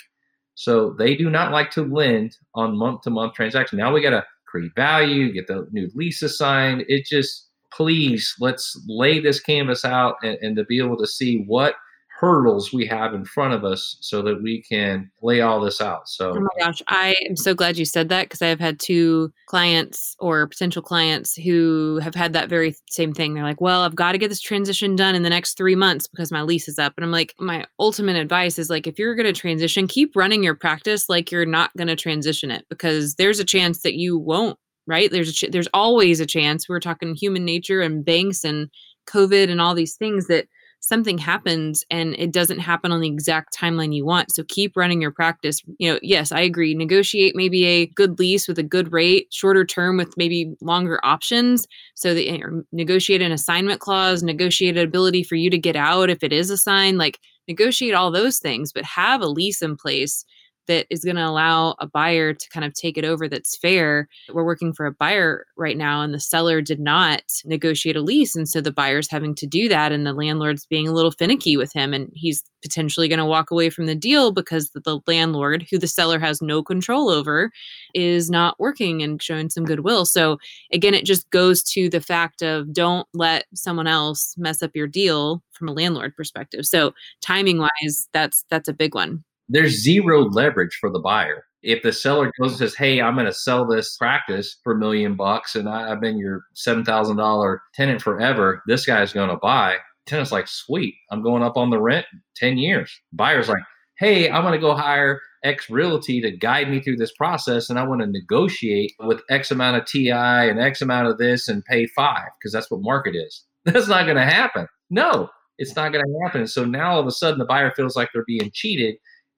So 0.55 0.95
they 0.99 1.15
do 1.15 1.31
not 1.31 1.53
like 1.53 1.71
to 1.73 1.83
lend 1.83 2.37
on 2.55 2.77
month 2.77 3.03
to 3.03 3.11
month 3.11 3.35
transaction. 3.35 3.79
Now 3.79 3.93
we 3.93 4.03
got 4.03 4.11
to 4.11 4.25
create 4.47 4.73
value, 4.75 5.33
get 5.33 5.47
the 5.47 5.69
new 5.73 5.91
lease 5.95 6.23
assigned. 6.23 6.85
It 6.89 7.07
just, 7.07 7.49
please, 7.73 8.35
let's 8.41 8.79
lay 8.89 9.21
this 9.21 9.41
canvas 9.41 9.85
out 9.85 10.17
and, 10.23 10.37
and 10.43 10.57
to 10.57 10.65
be 10.65 10.79
able 10.79 10.97
to 10.99 11.07
see 11.07 11.45
what 11.47 11.75
hurdles 12.23 12.73
we 12.73 12.87
have 12.87 13.15
in 13.15 13.25
front 13.25 13.53
of 13.53 13.65
us 13.65 13.97
so 14.01 14.23
that 14.23 14.41
we 14.41 14.63
can 14.63 15.11
lay 15.23 15.41
all 15.41 15.61
this 15.61 15.81
out. 15.81 16.09
So, 16.09 16.31
oh 16.31 16.41
my 16.41 16.65
gosh, 16.65 16.81
I 16.87 17.17
am 17.29 17.35
so 17.35 17.53
glad 17.53 17.77
you 17.77 17.85
said 17.85 18.09
that 18.11 18.27
because 18.27 18.41
I 18.41 18.47
have 18.47 18.61
had 18.61 18.79
two 18.79 19.33
clients 19.47 20.15
or 20.21 20.47
potential 20.47 20.83
clients 20.83 21.35
who 21.35 21.99
have 22.01 22.15
had 22.15 22.33
that 22.35 22.49
very 22.49 22.77
same 22.89 23.13
thing. 23.13 23.35
They're 23.35 23.43
like, 23.43 23.61
well, 23.61 23.83
I've 23.83 23.97
got 23.97 24.13
to 24.13 24.19
get 24.19 24.29
this 24.29 24.41
transition 24.41 24.95
done 24.95 25.17
in 25.17 25.25
the 25.25 25.31
next 25.31 25.57
three 25.57 25.75
months 25.75 26.07
because 26.07 26.31
my 26.31 26.43
lease 26.43 26.69
is 26.69 26.79
up. 26.79 26.95
And 26.97 27.05
I'm 27.05 27.11
like, 27.11 27.35
my 27.41 27.67
ultimate 27.81 28.15
advice 28.15 28.57
is 28.57 28.71
like, 28.71 28.87
if 28.87 29.01
you're 29.01 29.17
going 29.17 29.27
to 29.27 29.33
transition, 29.33 29.89
keep 29.89 30.15
running 30.15 30.45
your 30.45 30.55
practice 30.55 31.09
like 31.09 31.33
you're 31.33 31.45
not 31.45 31.77
going 31.77 31.89
to 31.89 31.97
transition 31.97 32.53
it 32.53 32.65
because 32.71 33.17
there's 33.17 33.41
a 33.41 33.45
chance 33.45 33.83
that 33.83 33.95
you 33.95 34.17
won't 34.17 34.57
right 34.89 35.13
there's 35.13 35.29
a 35.29 35.33
ch- 35.33 35.51
there's 35.53 35.69
always 35.73 36.19
a 36.19 36.27
chance 36.27 36.69
we're 36.69 36.81
talking 36.81 37.15
human 37.15 37.45
nature 37.45 37.81
and 37.81 38.05
banks 38.05 38.43
and 38.43 38.69
covid 39.07 39.49
and 39.49 39.61
all 39.61 39.77
these 39.77 39.95
things 39.95 40.27
that 40.27 40.47
something 40.83 41.17
happens 41.17 41.85
and 41.91 42.15
it 42.19 42.33
doesn't 42.33 42.59
happen 42.59 42.91
on 42.91 43.01
the 43.01 43.09
exact 43.09 43.57
timeline 43.57 43.95
you 43.95 44.05
want. 44.05 44.33
So 44.33 44.43
keep 44.49 44.77
running 44.77 45.01
your 45.01 45.13
practice. 45.13 45.63
You 45.79 45.93
know, 45.93 46.01
yes, 46.03 46.33
I 46.33 46.41
agree. 46.41 46.75
Negotiate 46.75 47.37
maybe 47.37 47.65
a 47.65 47.87
good 47.87 48.19
lease 48.19 48.49
with 48.49 48.59
a 48.59 48.65
good 48.65 48.93
rate, 48.93 49.29
shorter 49.31 49.65
term 49.65 49.97
with 49.97 50.17
maybe 50.17 50.53
longer 50.61 51.01
options. 51.05 51.69
So 51.95 52.15
that 52.15 52.29
eh, 52.29 52.39
you 52.39 52.67
negotiate 52.73 53.23
an 53.23 53.31
assignment 53.31 53.81
clause, 53.81 54.25
negotiate 54.25 54.77
an 54.77 54.85
ability 54.85 55.23
for 55.23 55.37
you 55.37 55.51
to 55.51 55.59
get 55.59 55.77
out 55.77 56.11
if 56.11 56.25
it 56.25 56.33
is 56.33 56.51
assigned, 56.51 56.99
like 56.99 57.21
negotiate 57.47 57.95
all 57.95 58.11
those 58.11 58.41
things, 58.41 58.73
but 58.73 58.85
have 58.85 59.21
a 59.23 59.29
lease 59.29 59.63
in 59.63 59.77
place 59.77 60.25
that 60.69 60.87
is 60.91 61.05
going 61.05 61.17
to 61.17 61.27
allow 61.27 61.75
a 61.81 61.87
buyer 61.87 62.33
to 62.33 62.49
kind 62.51 62.65
of 62.65 62.73
take 62.75 62.97
it 62.97 63.05
over 63.05 63.29
that's 63.29 63.57
fair. 63.57 64.09
We're 64.33 64.45
working 64.45 64.73
for 64.73 64.87
a 64.87 64.93
buyer 64.93 65.47
right 65.57 65.77
now, 65.77 66.03
and 66.03 66.15
the 66.15 66.21
seller 66.21 66.61
did 66.61 66.81
not 66.81 67.23
negotiate 67.45 67.97
a 67.97 68.01
lease. 68.01 68.37
And 68.37 68.49
so 68.49 68.61
the 68.61 68.73
buyer's 68.73 69.11
having 69.11 69.35
to 69.37 69.47
do 69.47 69.69
that, 69.69 69.93
and 69.93 70.07
the 70.07 70.13
landlord's 70.13 70.67
being 70.67 70.89
a 70.89 70.93
little 70.93 71.11
finicky 71.11 71.57
with 71.57 71.73
him. 71.73 71.93
And 71.93 72.11
he's 72.15 72.43
potentially 72.63 73.09
going 73.09 73.19
to 73.19 73.25
walk 73.25 73.51
away 73.51 73.71
from 73.71 73.87
the 73.87 73.95
deal 73.95 74.31
because 74.31 74.71
the 74.71 75.01
landlord, 75.07 75.67
who 75.71 75.79
the 75.79 75.89
seller 75.89 76.19
has 76.19 76.41
no 76.41 76.63
control 76.63 77.11
over, 77.11 77.51
is 77.95 78.31
not 78.31 78.59
working 78.61 79.03
and 79.03 79.21
showing 79.21 79.51
some 79.51 79.65
goodwill. 79.65 80.05
So 80.05 80.39
again, 80.73 80.95
it 80.95 81.05
just 81.05 81.29
goes 81.31 81.63
to 81.65 81.91
the 81.91 82.01
fact 82.01 82.43
of 82.43 82.73
don't 82.73 83.07
let 83.15 83.47
someone 83.55 83.89
else 83.89 84.35
mess 84.39 84.63
up 84.63 84.71
your 84.75 84.87
deal 84.87 85.43
from 85.53 85.69
a 85.69 85.73
landlord 85.73 86.17
perspective. 86.17 86.65
So 86.67 86.95
timing 87.21 87.59
wise, 87.59 88.09
that's 88.13 88.45
that's 88.49 88.69
a 88.69 88.73
big 88.73 88.95
one 88.95 89.25
there's 89.49 89.83
zero 89.83 90.25
leverage 90.25 90.77
for 90.81 90.91
the 90.91 91.01
buyer. 91.01 91.45
If 91.63 91.83
the 91.83 91.93
seller 91.93 92.33
goes 92.41 92.53
and 92.53 92.59
says, 92.59 92.75
"Hey, 92.75 93.01
I'm 93.01 93.15
going 93.15 93.27
to 93.27 93.33
sell 93.33 93.67
this 93.67 93.97
practice 93.97 94.57
for 94.65 94.73
a 94.73 94.79
million 94.79 95.15
bucks, 95.15 95.55
and 95.55 95.69
I, 95.69 95.89
have 95.89 96.01
been 96.01 96.19
your 96.19 96.45
seven 96.55 96.85
thousand 96.85 97.17
dollar 97.17 97.63
tenant 97.75 98.03
forever," 98.03 98.63
this 98.67 98.85
guy's 98.85 99.13
going 99.13 99.31
to 99.31 99.37
buy. 99.37 99.77
Tenant's 100.07 100.33
like, 100.33 100.49
"Sweet, 100.49 100.95
I'm 101.11 101.23
going 101.23 101.43
up 101.43 101.57
on 101.57 101.71
the 101.71 101.81
rent 101.81 102.07
ten 102.35 102.59
years." 102.59 102.93
Buyer's 103.13 103.49
like, 103.49 103.63
"Hey, 103.99 104.29
I'm 104.29 104.43
going 104.43 104.55
to 104.55 104.59
go 104.59 104.75
hire 104.75 105.21
X 105.45 105.71
Realty 105.71 106.21
to 106.23 106.37
guide 106.37 106.69
me 106.69 106.81
through 106.81 106.97
this 106.97 107.13
process, 107.13 107.71
and 107.71 107.79
I 107.79 107.85
want 107.85 108.01
to 108.01 108.09
negotiate 108.09 108.95
with 108.99 109.23
X 109.31 109.53
amount 109.53 109.77
of 109.77 109.87
TI 109.87 110.11
and 110.11 110.59
X 110.59 110.83
amount 110.83 111.09
of 111.09 111.19
this 111.19 111.49
and 111.49 111.65
pay 111.65 111.87
five 111.87 112.29
because 112.39 112.53
that's 112.53 112.71
what 112.71 112.83
market 112.83 113.15
is." 113.15 113.45
That's 113.65 113.87
not 113.87 114.07
going 114.07 114.17
to 114.17 114.25
happen. 114.25 114.67
No, 114.91 115.31
it's 115.57 115.77
not 115.77 115.93
going 115.93 116.05
to 116.05 116.21
happen. 116.25 116.49
So 116.49 116.65
now 116.65 116.95
all 116.95 116.99
of 116.99 117.07
a 117.07 117.13
sudden 117.13 117.39
the 117.39 117.45
buyer 117.45 117.71
feels 117.71 117.95
like 117.95 118.09
they're 118.13 118.25
being 118.27 118.51
cheated 118.53 118.97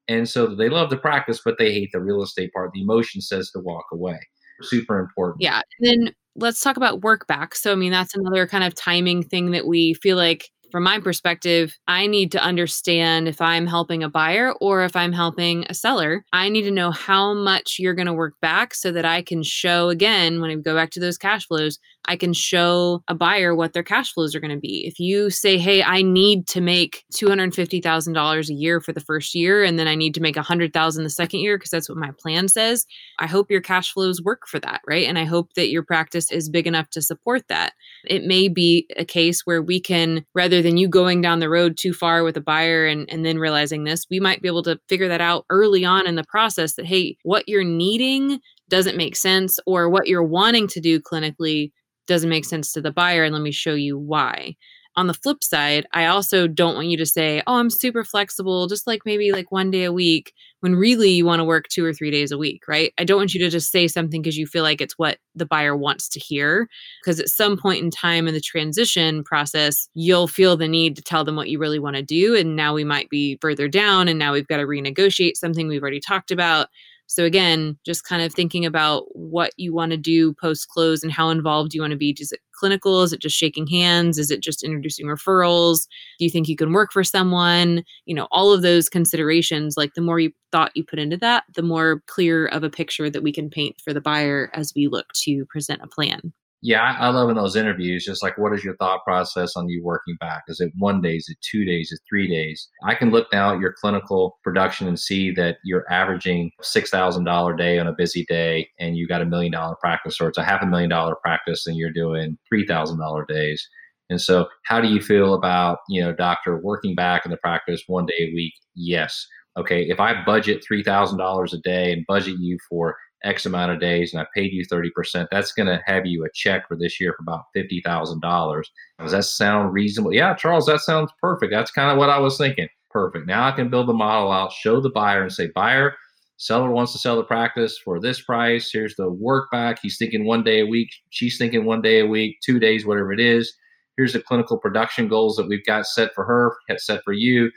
and 0.09 0.29
so 0.29 0.55
they 0.55 0.69
love 0.69 0.91
to 0.91 0.97
practice, 0.97 1.41
but 1.45 1.57
they 1.59 1.73
hate 1.73 1.91
the 1.93 2.01
real 2.01 2.23
estate 2.23 2.53
part. 2.53 2.73
The 2.73 2.83
emotion 2.83 3.21
says 3.21 3.51
to 3.53 3.61
walk 3.61 3.87
away. 3.93 4.19
Super 4.63 4.99
important. 4.99 5.43
Yeah. 5.43 5.63
And 5.81 5.89
then 6.07 6.15
let's 6.37 6.61
talk 6.61 6.77
about 6.77 7.03
work 7.03 7.27
back. 7.27 7.55
So, 7.55 7.73
I 7.73 7.75
mean, 7.75 7.93
that's 7.93 8.15
another 8.15 8.47
kind 8.47 8.65
of 8.65 8.75
timing 8.75 9.23
thing 9.23 9.51
that 9.53 9.67
we 9.67 9.95
feel 9.95 10.17
like 10.17 10.51
from 10.75 10.83
my 10.83 10.99
perspective, 10.99 11.79
I 11.87 12.09
need 12.09 12.33
to 12.33 12.43
understand 12.43 13.29
if 13.29 13.41
I'm 13.41 13.65
helping 13.65 14.03
a 14.03 14.09
buyer 14.09 14.55
or 14.61 14.83
if 14.83 14.97
I'm 14.97 15.13
helping 15.13 15.65
a 15.69 15.75
seller. 15.75 16.25
I 16.33 16.49
need 16.49 16.63
to 16.63 16.73
know 16.73 16.91
how 16.91 17.33
much 17.33 17.77
you're 17.79 17.95
going 17.95 18.09
to 18.09 18.13
work 18.13 18.35
back 18.43 18.75
so 18.75 18.91
that 18.91 19.05
I 19.05 19.23
can 19.23 19.45
show 19.45 19.89
again, 19.89 20.41
when 20.41 20.51
I 20.51 20.57
go 20.57 20.75
back 20.75 20.91
to 20.91 21.01
those 21.01 21.17
cash 21.17 21.47
flows, 21.47 21.79
I 22.07 22.17
can 22.17 22.33
show 22.33 23.03
a 23.09 23.15
buyer 23.15 23.55
what 23.55 23.73
their 23.73 23.83
cash 23.83 24.13
flows 24.13 24.35
are 24.35 24.41
going 24.41 24.55
to 24.55 24.61
be. 24.61 24.87
If 24.87 24.99
you 24.99 25.31
say, 25.31 25.59
"Hey, 25.59 25.83
I 25.83 26.03
need 26.03 26.47
to 26.49 26.61
make 26.61 27.05
$250,000 27.15 28.51
a 28.51 28.55
year 28.55 28.81
for 28.81 28.93
the 28.93 29.01
first 29.01 29.35
year 29.35 29.65
and 29.65 29.79
then 29.79 29.89
I 29.89 29.95
need 29.95 30.15
to 30.15 30.21
make 30.21 30.37
100,000 30.37 31.05
the 31.05 31.11
second 31.11 31.41
year 31.41 31.57
because 31.57 31.71
that's 31.71 31.89
what 31.89 31.99
my 31.99 32.11
plan 32.19 32.49
says." 32.49 32.85
I 33.21 33.27
hope 33.27 33.51
your 33.51 33.61
cash 33.61 33.93
flows 33.93 34.21
work 34.21 34.43
for 34.47 34.59
that, 34.61 34.81
right? 34.87 35.07
And 35.07 35.19
I 35.19 35.25
hope 35.25 35.55
that 35.55 35.71
your 35.71 35.83
practice 35.83 36.31
is 36.31 36.51
big 36.51 36.67
enough 36.67 36.91
to 36.91 37.01
support 37.01 37.49
that. 37.49 37.73
It 38.05 38.25
may 38.25 38.49
be 38.49 38.87
a 38.97 39.05
case 39.05 39.43
where 39.45 39.63
we 39.63 39.81
can 39.81 40.27
rather 40.35 40.61
than 40.65 40.77
you 40.77 40.89
going 40.89 41.21
down 41.21 41.39
the 41.39 41.49
road 41.49 41.77
too 41.79 41.93
far 41.93 42.25
with 42.25 42.37
a 42.37 42.41
buyer 42.41 42.87
and 42.87 43.09
and 43.11 43.25
then 43.25 43.39
realizing 43.39 43.85
this, 43.85 44.07
we 44.11 44.19
might 44.19 44.43
be 44.43 44.49
able 44.49 44.65
to 44.65 44.81
figure 44.89 45.09
that 45.09 45.21
out 45.21 45.45
early 45.51 45.85
on 45.85 46.07
in 46.07 46.17
the 46.17 46.25
process 46.25 46.75
that 46.75 46.87
hey, 46.87 47.17
what 47.23 47.49
you're 47.49 47.63
needing 47.63 48.41
doesn't 48.69 48.97
make 48.97 49.15
sense 49.15 49.61
or 49.67 49.89
what 49.89 50.09
you're 50.09 50.25
wanting 50.25 50.67
to 50.69 50.81
do 50.81 50.99
clinically 50.99 51.71
doesn't 52.07 52.31
make 52.31 52.45
sense 52.45 52.73
to 52.73 52.81
the 52.81 52.91
buyer 52.91 53.25
and 53.25 53.35
let 53.35 53.43
me 53.43 53.53
show 53.53 53.75
you 53.75 53.99
why 53.99 54.55
on 54.97 55.07
the 55.07 55.15
flip 55.15 55.43
side 55.43 55.87
i 55.93 56.07
also 56.07 56.47
don't 56.47 56.75
want 56.75 56.89
you 56.89 56.97
to 56.97 57.07
say 57.07 57.43
oh 57.47 57.55
i'm 57.55 57.71
super 57.71 58.05
flexible 58.05 58.67
just 58.67 58.87
like 58.87 59.03
maybe 59.05 59.33
like 59.33 59.51
one 59.51 59.71
day 59.71 59.85
a 59.85 59.93
week 59.93 60.33
when 60.65 60.77
really 60.77 61.11
you 61.11 61.27
want 61.27 61.41
to 61.41 61.45
work 61.45 61.69
two 61.69 61.85
or 61.85 61.93
three 61.93 62.11
days 62.11 62.33
a 62.33 62.39
week 62.39 62.63
right? 62.67 62.95
I 62.97 63.05
don't 63.05 63.19
want 63.19 63.35
you 63.35 63.41
to 63.41 63.51
just 63.51 63.71
say 63.71 63.87
something 63.87 64.23
because 64.23 64.39
you 64.39 64.47
feel 64.47 64.63
like 64.63 64.81
it's 64.81 64.99
what 64.99 65.19
the 65.35 65.45
buyer 65.45 65.77
wants 65.77 66.09
to 66.09 66.19
hear 66.19 66.71
because 67.03 67.21
at 67.21 67.29
some 67.29 67.59
point 67.59 67.85
in 67.85 67.91
time 67.91 68.27
in 68.27 68.33
the 68.33 68.41
transition 68.41 69.23
process 69.25 69.91
you'll 69.93 70.27
feel 70.27 70.57
the 70.57 70.67
need 70.67 70.97
to 70.97 71.03
tell 71.03 71.23
them 71.23 71.37
what 71.37 71.51
you 71.51 71.59
really 71.59 71.79
want 71.79 71.97
to 71.97 72.03
do 72.03 72.35
and 72.35 72.57
now 72.57 72.73
we 72.73 72.83
might 72.83 73.11
be 73.11 73.37
further 73.43 73.69
down 73.69 74.09
and 74.09 74.19
now 74.19 74.33
we've 74.33 74.47
got 74.47 74.57
to 74.57 74.65
renegotiate 74.65 75.37
something 75.37 75.69
we've 75.69 75.83
already 75.83 76.01
talked 76.01 76.31
about 76.31 76.69
so 77.07 77.25
again, 77.25 77.79
just 77.85 78.05
kind 78.05 78.23
of 78.23 78.33
thinking 78.33 78.65
about 78.65 79.05
what 79.15 79.53
you 79.57 79.75
want 79.75 79.93
to 79.93 79.97
do 79.97 80.33
post 80.35 80.69
close 80.69 81.03
and 81.03 81.13
how 81.13 81.31
involved 81.31 81.75
you 81.75 81.81
want 81.81 81.91
to 81.91 81.97
be. 81.97 82.17
Is 82.19 82.33
it 82.33 82.41
clinical? 82.53 83.03
Is 83.03 83.13
it 83.13 83.21
just 83.21 83.37
shaking 83.37 83.67
hands? 83.67 84.19
Is 84.19 84.31
it 84.31 84.41
just 84.41 84.63
introducing 84.63 85.07
referrals? 85.07 85.87
Do 86.19 86.25
you 86.25 86.31
think 86.31 86.49
you 86.49 86.57
can 86.57 86.73
work 86.73 86.93
for 86.93 87.05
someone? 87.05 87.85
You 88.07 88.15
know, 88.15 88.27
all 88.31 88.53
of 88.53 88.63
those 88.63 88.89
considerations, 88.89 89.77
like 89.77 89.95
the 89.95 90.01
more 90.01 90.19
you 90.19 90.33
thought 90.51 90.73
you 90.75 90.85
put 90.85 90.99
into 90.99 91.17
that, 91.19 91.45
the 91.55 91.63
more 91.63 92.01
clear 92.07 92.47
of 92.47 92.65
a 92.65 92.71
picture 92.71 93.11
that 93.11 93.23
we 93.23 93.33
can 93.33 93.51
paint 93.51 93.77
for 93.85 93.93
the 93.93 94.01
buyer 94.01 94.51
as 94.55 94.73
we 94.75 94.89
look 94.89 95.13
to 95.25 95.45
present 95.47 95.83
a 95.83 95.89
plan 95.89 96.33
yeah, 96.65 96.81
I, 96.81 97.09
I, 97.09 97.09
love 97.11 97.29
in 97.29 97.37
those 97.37 97.57
interviews, 97.57 98.07
just 98.07 98.23
like, 98.23 98.39
what 98.39 98.55
is 98.55 98.65
your 98.65 98.75
thought 98.77 99.05
process 99.05 99.55
on 99.55 99.69
you 99.69 99.85
working 99.85 100.17
back? 100.19 100.45
Is 100.49 100.61
it 100.61 100.73
one 100.79 101.03
day? 101.03 101.17
Is 101.17 101.29
it 101.29 101.37
two 101.43 101.63
days? 101.63 101.93
Is 101.93 101.99
it 101.99 102.05
three 102.09 102.27
days? 102.27 102.67
I 102.87 102.95
can 102.95 103.11
look 103.11 103.27
now 103.35 103.53
at 103.53 103.61
your 103.61 103.75
clinical 103.79 104.39
production 104.43 104.89
and 104.89 104.99
see 104.99 105.31
that 105.33 105.59
you're 105.63 105.85
averaging 105.93 106.53
$6,000 106.63 107.53
a 107.53 107.57
day 107.59 107.79
on 107.79 107.87
a 107.87 107.93
busy 107.93 108.25
day 108.31 108.67
and 108.81 108.97
you 108.97 109.07
got 109.07 109.21
a 109.21 109.27
million 109.27 109.53
dollar 109.53 109.77
practice, 109.79 110.19
or 110.19 110.29
it's 110.29 110.39
a 110.39 110.43
half 110.43 110.63
a 110.63 110.67
million 110.67 110.89
dollar 110.89 111.17
practice 111.17 111.67
and 111.67 111.77
you're 111.77 111.93
doing 111.93 112.39
$3,000 112.51 113.29
days. 113.29 113.69
And 114.09 114.19
so, 114.19 114.49
how 114.65 114.81
do 114.81 114.89
you 114.89 115.03
feel 115.03 115.35
about, 115.35 115.81
you 115.91 116.03
know, 116.03 116.15
doctor 116.15 116.57
working 116.57 116.95
back 116.95 117.27
in 117.27 117.31
the 117.31 117.37
practice 117.37 117.83
one 117.89 118.07
day 118.07 118.31
a 118.31 118.35
week? 118.35 118.55
Yes. 118.75 119.27
Okay. 119.59 119.83
If 119.83 120.01
I 120.01 120.25
budget 120.25 120.65
$3,000 120.71 121.53
a 121.53 121.57
day 121.59 121.93
and 121.93 122.07
budget 122.09 122.37
you 122.39 122.57
for 122.71 122.97
X 123.25 123.47
amount 123.47 123.73
of 123.73 123.81
days 123.81 124.13
and 124.13 124.23
I 124.23 124.27
paid 124.35 124.53
you 124.53 124.65
30%, 124.67 125.27
that's 125.31 125.53
going 125.53 125.67
to 125.67 125.83
have 125.87 126.07
you 126.07 126.25
a 126.25 126.29
check 126.35 126.69
for 126.69 126.77
this 126.77 127.01
year 127.01 127.15
for 127.17 127.23
about 127.23 127.45
$50,000. 127.57 128.65
Does 129.01 129.13
that 129.13 129.25
sound 129.25 129.73
reasonable? 129.73 130.15
Yeah, 130.15 130.35
Charles, 130.35 130.67
that 130.67 130.81
sounds 130.81 131.11
perfect. 131.21 131.53
That's 131.53 131.71
kind 131.71 131.91
of 131.91 131.99
what 131.99 132.11
I 132.11 132.19
was 132.19 132.39
thinking. 132.39 132.69
Perfect. 132.91 133.27
Now 133.27 133.49
I 133.49 133.53
can 133.53 133.71
build 133.71 133.89
the 133.89 133.95
model 133.95 134.31
out, 134.31 134.53
show 134.53 134.81
the 134.81 134.91
buyer 134.91 135.23
and 135.23 135.33
say, 135.33 135.49
buyer, 135.55 135.95
seller 136.37 136.71
wants 136.71 136.93
to 136.93 136.99
sell 136.99 137.17
the 137.17 137.25
practice 137.25 137.79
for 137.79 137.99
this 137.99 138.21
price. 138.23 138.71
Here's 138.73 138.95
the 138.97 139.11
work 139.11 139.51
back. 139.51 139.81
He's 139.83 139.99
thinking 139.99 140.25
one 140.27 140.45
day 140.45 140.61
a 140.61 140.67
week. 140.67 140.91
She's 141.11 141.39
thinking 141.39 141.65
one 141.65 141.83
day 141.83 142.01
a 142.01 142.07
week, 142.07 142.37
two 142.45 142.61
days, 142.61 142.87
whatever 142.87 143.13
it 143.13 143.21
is. 143.21 143.53
Here's 143.97 144.13
the 144.13 144.21
clinical 144.21 144.59
production 144.59 145.09
goals 145.09 145.37
that 145.37 145.49
we've 145.49 145.65
got 145.65 145.87
set 145.87 146.13
for 146.15 146.25
her, 146.25 146.57
set 146.79 147.03
for 147.05 147.13
you 147.13 147.51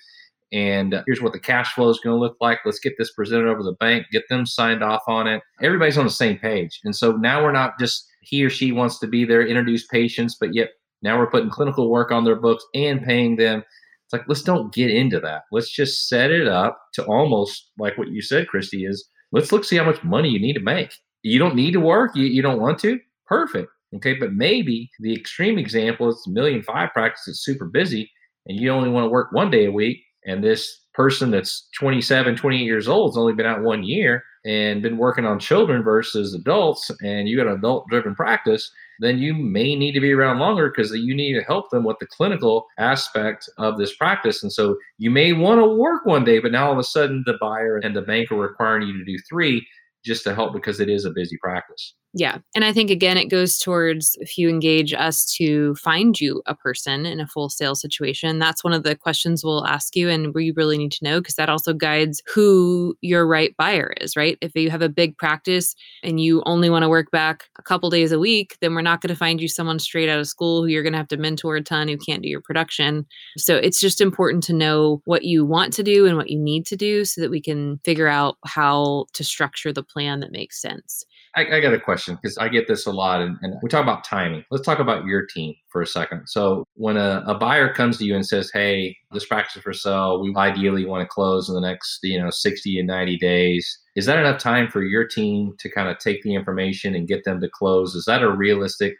and 0.51 1.03
here's 1.05 1.21
what 1.21 1.33
the 1.33 1.39
cash 1.39 1.73
flow 1.73 1.89
is 1.89 1.99
going 1.99 2.15
to 2.15 2.19
look 2.19 2.37
like. 2.39 2.59
Let's 2.65 2.79
get 2.79 2.93
this 2.97 3.11
presented 3.11 3.47
over 3.47 3.63
the 3.63 3.75
bank, 3.79 4.07
get 4.11 4.23
them 4.29 4.45
signed 4.45 4.83
off 4.83 5.01
on 5.07 5.27
it. 5.27 5.41
Everybody's 5.61 5.97
on 5.97 6.05
the 6.05 6.11
same 6.11 6.37
page. 6.37 6.79
And 6.83 6.95
so 6.95 7.11
now 7.11 7.43
we're 7.43 7.51
not 7.51 7.77
just 7.79 8.07
he 8.21 8.43
or 8.43 8.49
she 8.49 8.71
wants 8.71 8.99
to 8.99 9.07
be 9.07 9.25
there, 9.25 9.45
introduce 9.45 9.85
patients, 9.87 10.37
but 10.39 10.53
yet 10.53 10.69
now 11.01 11.17
we're 11.17 11.29
putting 11.29 11.49
clinical 11.49 11.89
work 11.89 12.11
on 12.11 12.23
their 12.23 12.35
books 12.35 12.63
and 12.73 13.03
paying 13.03 13.35
them. 13.35 13.63
It's 14.05 14.13
like, 14.13 14.23
let's 14.27 14.41
don't 14.41 14.73
get 14.73 14.89
into 14.89 15.19
that. 15.19 15.43
Let's 15.51 15.69
just 15.69 16.07
set 16.07 16.31
it 16.31 16.47
up 16.47 16.79
to 16.93 17.05
almost 17.05 17.71
like 17.77 17.97
what 17.97 18.07
you 18.07 18.21
said, 18.21 18.47
Christy, 18.47 18.85
is 18.85 19.07
let's 19.33 19.51
look 19.51 19.65
see 19.65 19.75
how 19.75 19.83
much 19.83 20.03
money 20.03 20.29
you 20.29 20.39
need 20.39 20.53
to 20.53 20.61
make. 20.61 20.93
You 21.23 21.39
don't 21.39 21.55
need 21.55 21.71
to 21.71 21.81
work, 21.81 22.15
you, 22.15 22.25
you 22.25 22.41
don't 22.41 22.61
want 22.61 22.79
to. 22.79 22.99
Perfect. 23.25 23.69
Okay. 23.95 24.13
But 24.13 24.33
maybe 24.33 24.89
the 24.99 25.13
extreme 25.13 25.57
example 25.57 26.09
is 26.09 26.23
a 26.25 26.31
million 26.31 26.63
five 26.63 26.91
practice 26.93 27.27
is 27.27 27.43
super 27.43 27.65
busy 27.65 28.09
and 28.45 28.59
you 28.59 28.69
only 28.69 28.89
want 28.89 29.05
to 29.05 29.09
work 29.09 29.31
one 29.31 29.51
day 29.51 29.65
a 29.65 29.71
week 29.71 29.97
and 30.27 30.43
this 30.43 30.81
person 30.93 31.31
that's 31.31 31.67
27 31.77 32.35
28 32.35 32.63
years 32.63 32.87
old 32.87 33.11
has 33.11 33.17
only 33.17 33.33
been 33.33 33.45
out 33.45 33.61
one 33.61 33.83
year 33.83 34.23
and 34.45 34.81
been 34.81 34.97
working 34.97 35.25
on 35.25 35.39
children 35.39 35.83
versus 35.83 36.33
adults 36.33 36.91
and 37.03 37.27
you 37.27 37.37
got 37.37 37.47
an 37.47 37.53
adult 37.53 37.87
driven 37.89 38.15
practice 38.15 38.71
then 38.99 39.19
you 39.19 39.33
may 39.33 39.75
need 39.75 39.91
to 39.93 39.99
be 39.99 40.11
around 40.11 40.39
longer 40.39 40.69
because 40.69 40.91
you 40.91 41.13
need 41.13 41.33
to 41.33 41.43
help 41.43 41.69
them 41.69 41.83
with 41.83 41.97
the 41.99 42.07
clinical 42.07 42.65
aspect 42.77 43.49
of 43.57 43.77
this 43.77 43.95
practice. 43.95 44.41
And 44.41 44.51
so 44.51 44.77
you 44.97 45.11
may 45.11 45.33
want 45.33 45.61
to 45.61 45.67
work 45.67 46.05
one 46.05 46.23
day 46.23 46.39
but 46.39 46.51
now 46.51 46.67
all 46.67 46.73
of 46.73 46.79
a 46.79 46.83
sudden 46.83 47.23
the 47.25 47.37
buyer 47.39 47.77
and 47.77 47.95
the 47.95 48.01
bank 48.01 48.31
are 48.31 48.35
requiring 48.35 48.87
you 48.87 48.97
to 48.97 49.05
do 49.05 49.17
three 49.29 49.67
just 50.07 50.23
to 50.23 50.33
help 50.33 50.53
because 50.53 50.79
it 50.79 50.89
is 50.89 51.05
a 51.05 51.11
busy 51.11 51.37
practice 51.37 51.93
yeah. 52.19 52.39
And 52.55 52.63
I 52.65 52.73
think 52.73 52.89
again, 52.89 53.17
it 53.17 53.29
goes 53.29 53.59
towards 53.59 54.17
if 54.19 54.37
you 54.37 54.49
engage 54.49 54.93
us 54.93 55.25
to 55.35 55.75
find 55.75 56.19
you 56.19 56.41
a 56.45 56.55
person 56.55 57.05
in 57.05 57.19
a 57.19 57.27
full 57.27 57.49
sale 57.49 57.75
situation, 57.75 58.39
that's 58.39 58.63
one 58.63 58.73
of 58.73 58.83
the 58.83 58.95
questions 58.95 59.43
we'll 59.43 59.65
ask 59.65 59.95
you. 59.95 60.09
And 60.09 60.33
we 60.33 60.51
really 60.55 60.77
need 60.77 60.93
to 60.93 61.03
know 61.03 61.19
because 61.19 61.35
that 61.35 61.49
also 61.49 61.73
guides 61.73 62.21
who 62.33 62.95
your 63.01 63.27
right 63.27 63.55
buyer 63.57 63.93
is, 64.01 64.15
right? 64.15 64.37
If 64.41 64.55
you 64.55 64.71
have 64.71 64.81
a 64.81 64.89
big 64.89 65.17
practice 65.17 65.75
and 66.01 66.19
you 66.19 66.41
only 66.45 66.69
want 66.69 66.83
to 66.83 66.89
work 66.89 67.11
back 67.11 67.45
a 67.59 67.61
couple 67.61 67.89
days 67.89 68.11
a 68.11 68.19
week, 68.19 68.57
then 68.61 68.73
we're 68.73 68.81
not 68.81 69.01
going 69.01 69.13
to 69.13 69.15
find 69.15 69.41
you 69.41 69.47
someone 69.47 69.77
straight 69.77 70.09
out 70.09 70.19
of 70.19 70.27
school 70.27 70.63
who 70.63 70.67
you're 70.67 70.83
going 70.83 70.93
to 70.93 70.99
have 70.99 71.09
to 71.09 71.17
mentor 71.17 71.57
a 71.57 71.61
ton 71.61 71.87
who 71.87 71.97
can't 71.97 72.23
do 72.23 72.29
your 72.29 72.41
production. 72.41 73.05
So 73.37 73.57
it's 73.57 73.79
just 73.79 74.01
important 74.01 74.43
to 74.45 74.53
know 74.53 75.01
what 75.05 75.23
you 75.23 75.45
want 75.45 75.73
to 75.73 75.83
do 75.83 76.05
and 76.07 76.17
what 76.17 76.29
you 76.29 76.39
need 76.39 76.65
to 76.67 76.75
do 76.75 77.05
so 77.05 77.21
that 77.21 77.29
we 77.29 77.41
can 77.41 77.79
figure 77.83 78.07
out 78.07 78.37
how 78.45 79.05
to 79.13 79.23
structure 79.23 79.71
the 79.73 79.83
plan 79.83 79.96
that 80.05 80.31
makes 80.31 80.61
sense. 80.61 81.03
I, 81.35 81.57
I 81.57 81.59
got 81.59 81.73
a 81.73 81.79
question 81.79 82.15
because 82.15 82.37
I 82.37 82.47
get 82.47 82.67
this 82.67 82.85
a 82.85 82.91
lot, 82.91 83.21
and, 83.21 83.37
and, 83.41 83.55
we 83.61 83.69
talk 83.69 83.83
about 83.83 84.03
timing. 84.03 84.43
Let's 84.49 84.65
talk 84.65 84.79
about 84.79 85.05
your 85.05 85.25
team 85.25 85.53
for 85.69 85.81
a 85.81 85.87
second. 85.87 86.27
So, 86.27 86.65
when 86.73 86.97
a, 86.97 87.23
a 87.27 87.35
buyer 87.35 87.73
comes 87.73 87.97
to 87.97 88.05
you 88.05 88.15
and 88.15 88.25
says, 88.25 88.49
"Hey, 88.51 88.95
this 89.11 89.25
practice 89.25 89.61
for 89.61 89.73
sale. 89.73 90.21
We 90.21 90.33
ideally 90.35 90.85
want 90.85 91.01
to 91.01 91.07
close 91.07 91.49
in 91.49 91.55
the 91.55 91.61
next, 91.61 91.99
you 92.03 92.21
know, 92.21 92.29
sixty 92.29 92.79
and 92.79 92.87
ninety 92.87 93.17
days," 93.17 93.79
is 93.95 94.05
that 94.05 94.19
enough 94.19 94.39
time 94.39 94.69
for 94.69 94.83
your 94.83 95.07
team 95.07 95.53
to 95.59 95.69
kind 95.69 95.89
of 95.89 95.97
take 95.99 96.21
the 96.23 96.35
information 96.35 96.95
and 96.95 97.07
get 97.07 97.23
them 97.23 97.39
to 97.41 97.49
close? 97.49 97.95
Is 97.95 98.05
that 98.05 98.23
a 98.23 98.31
realistic 98.31 98.95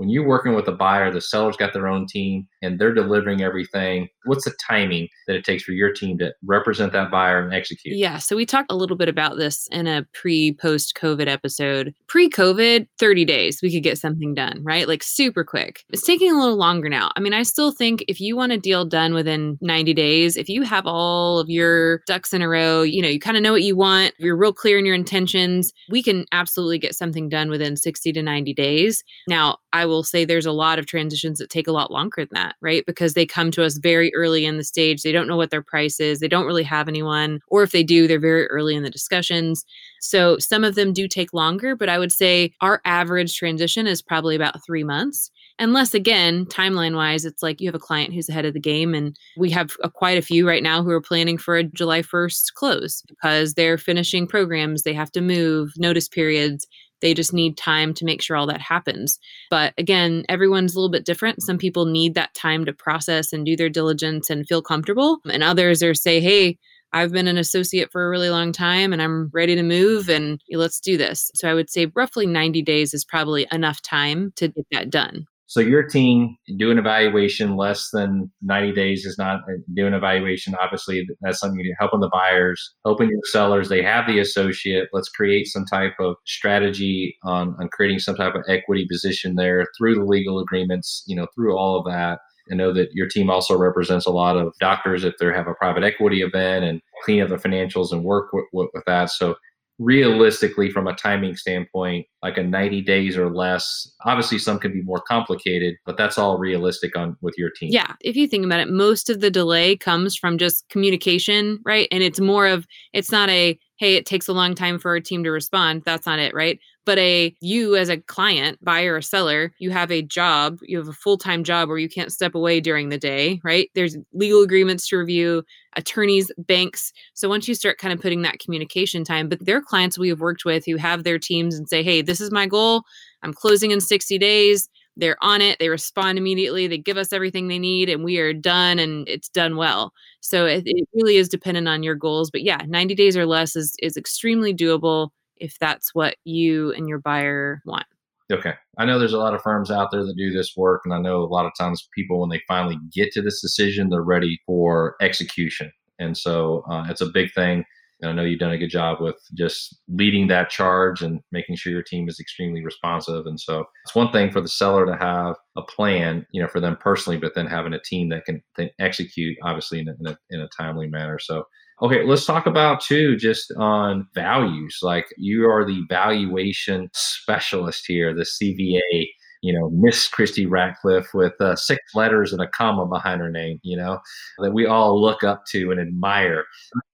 when 0.00 0.08
you're 0.08 0.26
working 0.26 0.54
with 0.54 0.66
a 0.66 0.72
buyer, 0.72 1.12
the 1.12 1.20
seller's 1.20 1.58
got 1.58 1.74
their 1.74 1.86
own 1.86 2.06
team 2.06 2.48
and 2.62 2.78
they're 2.78 2.94
delivering 2.94 3.42
everything. 3.42 4.08
What's 4.24 4.46
the 4.46 4.54
timing 4.66 5.08
that 5.26 5.36
it 5.36 5.44
takes 5.44 5.62
for 5.62 5.72
your 5.72 5.92
team 5.92 6.16
to 6.20 6.32
represent 6.42 6.94
that 6.94 7.10
buyer 7.10 7.44
and 7.44 7.52
execute? 7.52 7.98
Yeah. 7.98 8.16
So 8.16 8.34
we 8.34 8.46
talked 8.46 8.72
a 8.72 8.76
little 8.76 8.96
bit 8.96 9.10
about 9.10 9.36
this 9.36 9.68
in 9.70 9.86
a 9.86 10.06
pre 10.14 10.54
post 10.54 10.94
COVID 10.96 11.28
episode. 11.28 11.94
Pre 12.08 12.30
COVID, 12.30 12.88
30 12.98 13.24
days, 13.26 13.60
we 13.62 13.70
could 13.70 13.82
get 13.82 13.98
something 13.98 14.32
done, 14.32 14.62
right? 14.64 14.88
Like 14.88 15.02
super 15.02 15.44
quick. 15.44 15.84
It's 15.90 16.06
taking 16.06 16.32
a 16.32 16.38
little 16.38 16.56
longer 16.56 16.88
now. 16.88 17.10
I 17.14 17.20
mean, 17.20 17.34
I 17.34 17.42
still 17.42 17.70
think 17.70 18.02
if 18.08 18.22
you 18.22 18.36
want 18.36 18.52
a 18.52 18.58
deal 18.58 18.86
done 18.86 19.12
within 19.12 19.58
90 19.60 19.92
days, 19.92 20.38
if 20.38 20.48
you 20.48 20.62
have 20.62 20.86
all 20.86 21.38
of 21.38 21.50
your 21.50 22.00
ducks 22.06 22.32
in 22.32 22.40
a 22.40 22.48
row, 22.48 22.80
you 22.80 23.02
know, 23.02 23.08
you 23.08 23.20
kind 23.20 23.36
of 23.36 23.42
know 23.42 23.52
what 23.52 23.64
you 23.64 23.76
want, 23.76 24.14
you're 24.18 24.34
real 24.34 24.54
clear 24.54 24.78
in 24.78 24.86
your 24.86 24.94
intentions, 24.94 25.74
we 25.90 26.02
can 26.02 26.24
absolutely 26.32 26.78
get 26.78 26.94
something 26.94 27.28
done 27.28 27.50
within 27.50 27.76
60 27.76 28.14
to 28.14 28.22
90 28.22 28.54
days. 28.54 29.04
Now, 29.28 29.58
I 29.74 29.89
will 29.90 30.02
say 30.02 30.24
there's 30.24 30.46
a 30.46 30.52
lot 30.52 30.78
of 30.78 30.86
transitions 30.86 31.38
that 31.38 31.50
take 31.50 31.66
a 31.68 31.72
lot 31.72 31.90
longer 31.90 32.24
than 32.24 32.34
that, 32.34 32.56
right? 32.60 32.84
Because 32.86 33.14
they 33.14 33.26
come 33.26 33.50
to 33.50 33.64
us 33.64 33.76
very 33.76 34.12
early 34.14 34.46
in 34.46 34.56
the 34.56 34.64
stage. 34.64 35.02
They 35.02 35.12
don't 35.12 35.28
know 35.28 35.36
what 35.36 35.50
their 35.50 35.62
price 35.62 36.00
is. 36.00 36.20
They 36.20 36.28
don't 36.28 36.46
really 36.46 36.62
have 36.62 36.88
anyone. 36.88 37.40
Or 37.48 37.62
if 37.62 37.72
they 37.72 37.82
do, 37.82 38.06
they're 38.06 38.18
very 38.18 38.46
early 38.46 38.74
in 38.74 38.82
the 38.82 38.90
discussions. 38.90 39.64
So 40.00 40.38
some 40.38 40.64
of 40.64 40.74
them 40.74 40.92
do 40.92 41.06
take 41.06 41.34
longer, 41.34 41.76
but 41.76 41.88
I 41.88 41.98
would 41.98 42.12
say 42.12 42.54
our 42.60 42.80
average 42.84 43.36
transition 43.36 43.86
is 43.86 44.00
probably 44.00 44.34
about 44.34 44.64
three 44.64 44.84
months. 44.84 45.30
Unless, 45.58 45.92
again, 45.92 46.46
timeline 46.46 46.96
wise, 46.96 47.26
it's 47.26 47.42
like 47.42 47.60
you 47.60 47.68
have 47.68 47.74
a 47.74 47.78
client 47.78 48.14
who's 48.14 48.28
ahead 48.28 48.46
of 48.46 48.54
the 48.54 48.60
game. 48.60 48.94
And 48.94 49.14
we 49.36 49.50
have 49.50 49.76
a, 49.82 49.90
quite 49.90 50.16
a 50.16 50.22
few 50.22 50.48
right 50.48 50.62
now 50.62 50.82
who 50.82 50.90
are 50.90 51.02
planning 51.02 51.36
for 51.36 51.56
a 51.56 51.64
July 51.64 52.00
1st 52.00 52.54
close 52.54 53.02
because 53.02 53.54
they're 53.54 53.76
finishing 53.76 54.26
programs, 54.26 54.82
they 54.82 54.94
have 54.94 55.12
to 55.12 55.20
move, 55.20 55.72
notice 55.76 56.08
periods 56.08 56.66
They 57.00 57.14
just 57.14 57.32
need 57.32 57.56
time 57.56 57.94
to 57.94 58.04
make 58.04 58.22
sure 58.22 58.36
all 58.36 58.46
that 58.46 58.60
happens. 58.60 59.18
But 59.50 59.74
again, 59.78 60.24
everyone's 60.28 60.74
a 60.74 60.78
little 60.78 60.90
bit 60.90 61.04
different. 61.04 61.42
Some 61.42 61.58
people 61.58 61.86
need 61.86 62.14
that 62.14 62.34
time 62.34 62.64
to 62.66 62.72
process 62.72 63.32
and 63.32 63.46
do 63.46 63.56
their 63.56 63.68
diligence 63.68 64.30
and 64.30 64.46
feel 64.46 64.62
comfortable. 64.62 65.18
And 65.30 65.42
others 65.42 65.82
are 65.82 65.94
say, 65.94 66.20
hey, 66.20 66.58
I've 66.92 67.12
been 67.12 67.28
an 67.28 67.38
associate 67.38 67.92
for 67.92 68.04
a 68.04 68.10
really 68.10 68.30
long 68.30 68.52
time 68.52 68.92
and 68.92 69.00
I'm 69.00 69.30
ready 69.32 69.54
to 69.54 69.62
move 69.62 70.08
and 70.08 70.40
let's 70.50 70.80
do 70.80 70.96
this. 70.96 71.30
So 71.36 71.48
I 71.48 71.54
would 71.54 71.70
say 71.70 71.86
roughly 71.94 72.26
90 72.26 72.62
days 72.62 72.94
is 72.94 73.04
probably 73.04 73.46
enough 73.52 73.80
time 73.80 74.32
to 74.36 74.48
get 74.48 74.66
that 74.72 74.90
done. 74.90 75.26
So 75.50 75.58
your 75.58 75.82
team 75.82 76.36
do 76.58 76.70
an 76.70 76.78
evaluation 76.78 77.56
less 77.56 77.90
than 77.90 78.30
90 78.40 78.72
days 78.72 79.04
is 79.04 79.18
not 79.18 79.40
uh, 79.48 79.54
doing 79.74 79.94
evaluation. 79.94 80.54
Obviously, 80.54 81.04
that's 81.22 81.40
something 81.40 81.58
you 81.58 81.64
do. 81.64 81.74
Helping 81.76 81.98
the 81.98 82.08
buyers, 82.08 82.72
helping 82.84 83.08
your 83.08 83.18
sellers. 83.24 83.68
They 83.68 83.82
have 83.82 84.06
the 84.06 84.20
associate. 84.20 84.88
Let's 84.92 85.08
create 85.08 85.48
some 85.48 85.64
type 85.64 85.94
of 85.98 86.14
strategy 86.24 87.16
on, 87.24 87.56
on 87.58 87.68
creating 87.72 87.98
some 87.98 88.14
type 88.14 88.36
of 88.36 88.44
equity 88.46 88.86
position 88.88 89.34
there 89.34 89.66
through 89.76 89.96
the 89.96 90.04
legal 90.04 90.38
agreements, 90.38 91.02
you 91.08 91.16
know, 91.16 91.26
through 91.34 91.58
all 91.58 91.80
of 91.80 91.84
that. 91.86 92.20
I 92.52 92.54
know 92.54 92.72
that 92.72 92.92
your 92.92 93.08
team 93.08 93.28
also 93.28 93.58
represents 93.58 94.06
a 94.06 94.12
lot 94.12 94.36
of 94.36 94.54
doctors 94.60 95.02
if 95.02 95.14
they 95.18 95.26
have 95.26 95.48
a 95.48 95.54
private 95.54 95.82
equity 95.82 96.22
event 96.22 96.64
and 96.64 96.80
clean 97.04 97.22
up 97.22 97.28
the 97.28 97.36
financials 97.36 97.90
and 97.90 98.04
work 98.04 98.32
with, 98.32 98.46
with 98.52 98.84
that. 98.86 99.10
So 99.10 99.34
realistically 99.80 100.70
from 100.70 100.86
a 100.86 100.94
timing 100.94 101.34
standpoint 101.34 102.06
like 102.22 102.36
a 102.36 102.42
90 102.42 102.82
days 102.82 103.16
or 103.16 103.34
less 103.34 103.90
obviously 104.04 104.38
some 104.38 104.58
can 104.58 104.70
be 104.72 104.82
more 104.82 105.00
complicated 105.00 105.74
but 105.86 105.96
that's 105.96 106.18
all 106.18 106.36
realistic 106.36 106.94
on 106.98 107.16
with 107.22 107.34
your 107.38 107.48
team. 107.48 107.70
Yeah 107.72 107.94
if 108.02 108.14
you 108.14 108.28
think 108.28 108.44
about 108.44 108.60
it 108.60 108.68
most 108.68 109.08
of 109.08 109.20
the 109.20 109.30
delay 109.30 109.78
comes 109.78 110.14
from 110.14 110.36
just 110.36 110.68
communication 110.68 111.60
right? 111.64 111.88
And 111.90 112.02
it's 112.02 112.20
more 112.20 112.46
of 112.46 112.66
it's 112.92 113.10
not 113.10 113.30
a 113.30 113.58
hey 113.80 113.94
it 113.94 114.04
takes 114.04 114.28
a 114.28 114.32
long 114.34 114.54
time 114.54 114.78
for 114.78 114.90
our 114.90 115.00
team 115.00 115.24
to 115.24 115.30
respond 115.30 115.82
that's 115.84 116.06
not 116.06 116.18
it 116.18 116.34
right? 116.34 116.60
But 116.84 116.98
a 116.98 117.34
you 117.40 117.76
as 117.76 117.88
a 117.88 117.96
client 117.96 118.62
buyer 118.62 118.94
or 118.94 119.00
seller 119.02 119.52
you 119.58 119.70
have 119.70 119.90
a 119.90 120.02
job 120.02 120.58
you 120.62 120.76
have 120.76 120.88
a 120.88 120.92
full-time 120.92 121.44
job 121.44 121.68
where 121.68 121.78
you 121.78 121.88
can't 121.88 122.12
step 122.12 122.34
away 122.34 122.60
during 122.60 122.90
the 122.90 122.98
day 122.98 123.40
right? 123.42 123.70
There's 123.74 123.96
legal 124.12 124.42
agreements 124.42 124.86
to 124.88 124.98
review 124.98 125.42
attorneys 125.76 126.30
banks. 126.36 126.92
So 127.14 127.28
once 127.28 127.48
you 127.48 127.54
start 127.54 127.78
kind 127.78 127.94
of 127.94 128.00
putting 128.00 128.22
that 128.22 128.38
communication 128.38 129.02
time 129.02 129.28
but 129.30 129.44
there 129.44 129.56
are 129.56 129.62
clients 129.62 129.98
we 129.98 130.10
have 130.10 130.20
worked 130.20 130.44
with 130.44 130.66
who 130.66 130.76
have 130.76 131.02
their 131.02 131.18
teams 131.18 131.54
and 131.56 131.68
say 131.68 131.82
hey 131.82 132.02
this 132.02 132.20
is 132.20 132.30
my 132.30 132.46
goal. 132.46 132.82
I'm 133.22 133.32
closing 133.32 133.70
in 133.70 133.80
60 133.80 134.18
days 134.18 134.68
they're 134.96 135.16
on 135.22 135.40
it 135.40 135.58
they 135.58 135.68
respond 135.68 136.18
immediately 136.18 136.66
they 136.66 136.78
give 136.78 136.96
us 136.96 137.12
everything 137.12 137.48
they 137.48 137.58
need 137.58 137.88
and 137.88 138.04
we 138.04 138.18
are 138.18 138.32
done 138.32 138.78
and 138.78 139.08
it's 139.08 139.28
done 139.28 139.56
well 139.56 139.92
so 140.20 140.46
it, 140.46 140.62
it 140.66 140.88
really 140.94 141.16
is 141.16 141.28
dependent 141.28 141.68
on 141.68 141.82
your 141.82 141.94
goals 141.94 142.30
but 142.30 142.42
yeah 142.42 142.60
90 142.66 142.94
days 142.94 143.16
or 143.16 143.26
less 143.26 143.56
is 143.56 143.74
is 143.80 143.96
extremely 143.96 144.54
doable 144.54 145.10
if 145.40 145.58
that's 145.58 145.94
what 145.94 146.16
you 146.24 146.72
and 146.74 146.88
your 146.88 146.98
buyer 146.98 147.62
want. 147.64 147.86
Okay. 148.30 148.54
I 148.78 148.84
know 148.84 148.98
there's 148.98 149.14
a 149.14 149.18
lot 149.18 149.34
of 149.34 149.42
firms 149.42 149.70
out 149.70 149.90
there 149.90 150.04
that 150.04 150.16
do 150.16 150.30
this 150.30 150.56
work. 150.56 150.82
And 150.84 150.94
I 150.94 151.00
know 151.00 151.22
a 151.22 151.24
lot 151.24 151.46
of 151.46 151.52
times 151.58 151.88
people, 151.92 152.20
when 152.20 152.30
they 152.30 152.40
finally 152.46 152.78
get 152.92 153.10
to 153.12 153.22
this 153.22 153.40
decision, 153.40 153.88
they're 153.88 154.02
ready 154.02 154.40
for 154.46 154.94
execution. 155.00 155.72
And 155.98 156.16
so 156.16 156.62
uh, 156.70 156.86
it's 156.88 157.00
a 157.00 157.06
big 157.06 157.32
thing. 157.32 157.64
And 158.02 158.10
I 158.10 158.14
know 158.14 158.22
you've 158.22 158.40
done 158.40 158.52
a 158.52 158.58
good 158.58 158.70
job 158.70 159.00
with 159.00 159.16
just 159.36 159.80
leading 159.88 160.28
that 160.28 160.50
charge 160.50 161.02
and 161.02 161.20
making 161.32 161.56
sure 161.56 161.72
your 161.72 161.82
team 161.82 162.08
is 162.08 162.20
extremely 162.20 162.64
responsive. 162.64 163.26
And 163.26 163.38
so 163.38 163.64
it's 163.84 163.94
one 163.94 164.12
thing 164.12 164.30
for 164.30 164.40
the 164.40 164.48
seller 164.48 164.86
to 164.86 164.96
have 164.96 165.36
a 165.56 165.62
plan, 165.62 166.26
you 166.32 166.40
know, 166.40 166.48
for 166.48 166.60
them 166.60 166.76
personally, 166.80 167.18
but 167.18 167.34
then 167.34 167.46
having 167.46 167.74
a 167.74 167.80
team 167.80 168.08
that 168.10 168.24
can, 168.24 168.42
execute, 168.78 169.36
obviously, 169.42 169.80
in 169.80 169.88
a, 169.88 169.92
in 170.00 170.06
a, 170.06 170.18
in 170.30 170.40
a 170.40 170.48
timely 170.56 170.86
manner. 170.88 171.18
So 171.18 171.44
Okay, 171.82 172.04
let's 172.04 172.26
talk 172.26 172.44
about 172.44 172.82
too 172.82 173.16
just 173.16 173.50
on 173.56 174.06
values. 174.14 174.80
Like 174.82 175.06
you 175.16 175.48
are 175.48 175.64
the 175.64 175.80
valuation 175.88 176.90
specialist 176.92 177.84
here, 177.86 178.14
the 178.14 178.26
CVA 178.26 179.08
you 179.42 179.58
know, 179.58 179.70
Miss 179.72 180.08
Christy 180.08 180.46
Ratcliffe 180.46 181.14
with 181.14 181.32
uh, 181.40 181.56
six 181.56 181.80
letters 181.94 182.32
and 182.32 182.42
a 182.42 182.48
comma 182.48 182.86
behind 182.86 183.20
her 183.20 183.30
name, 183.30 183.58
you 183.62 183.76
know, 183.76 184.00
that 184.38 184.52
we 184.52 184.66
all 184.66 185.00
look 185.00 185.24
up 185.24 185.44
to 185.50 185.70
and 185.70 185.80
admire. 185.80 186.44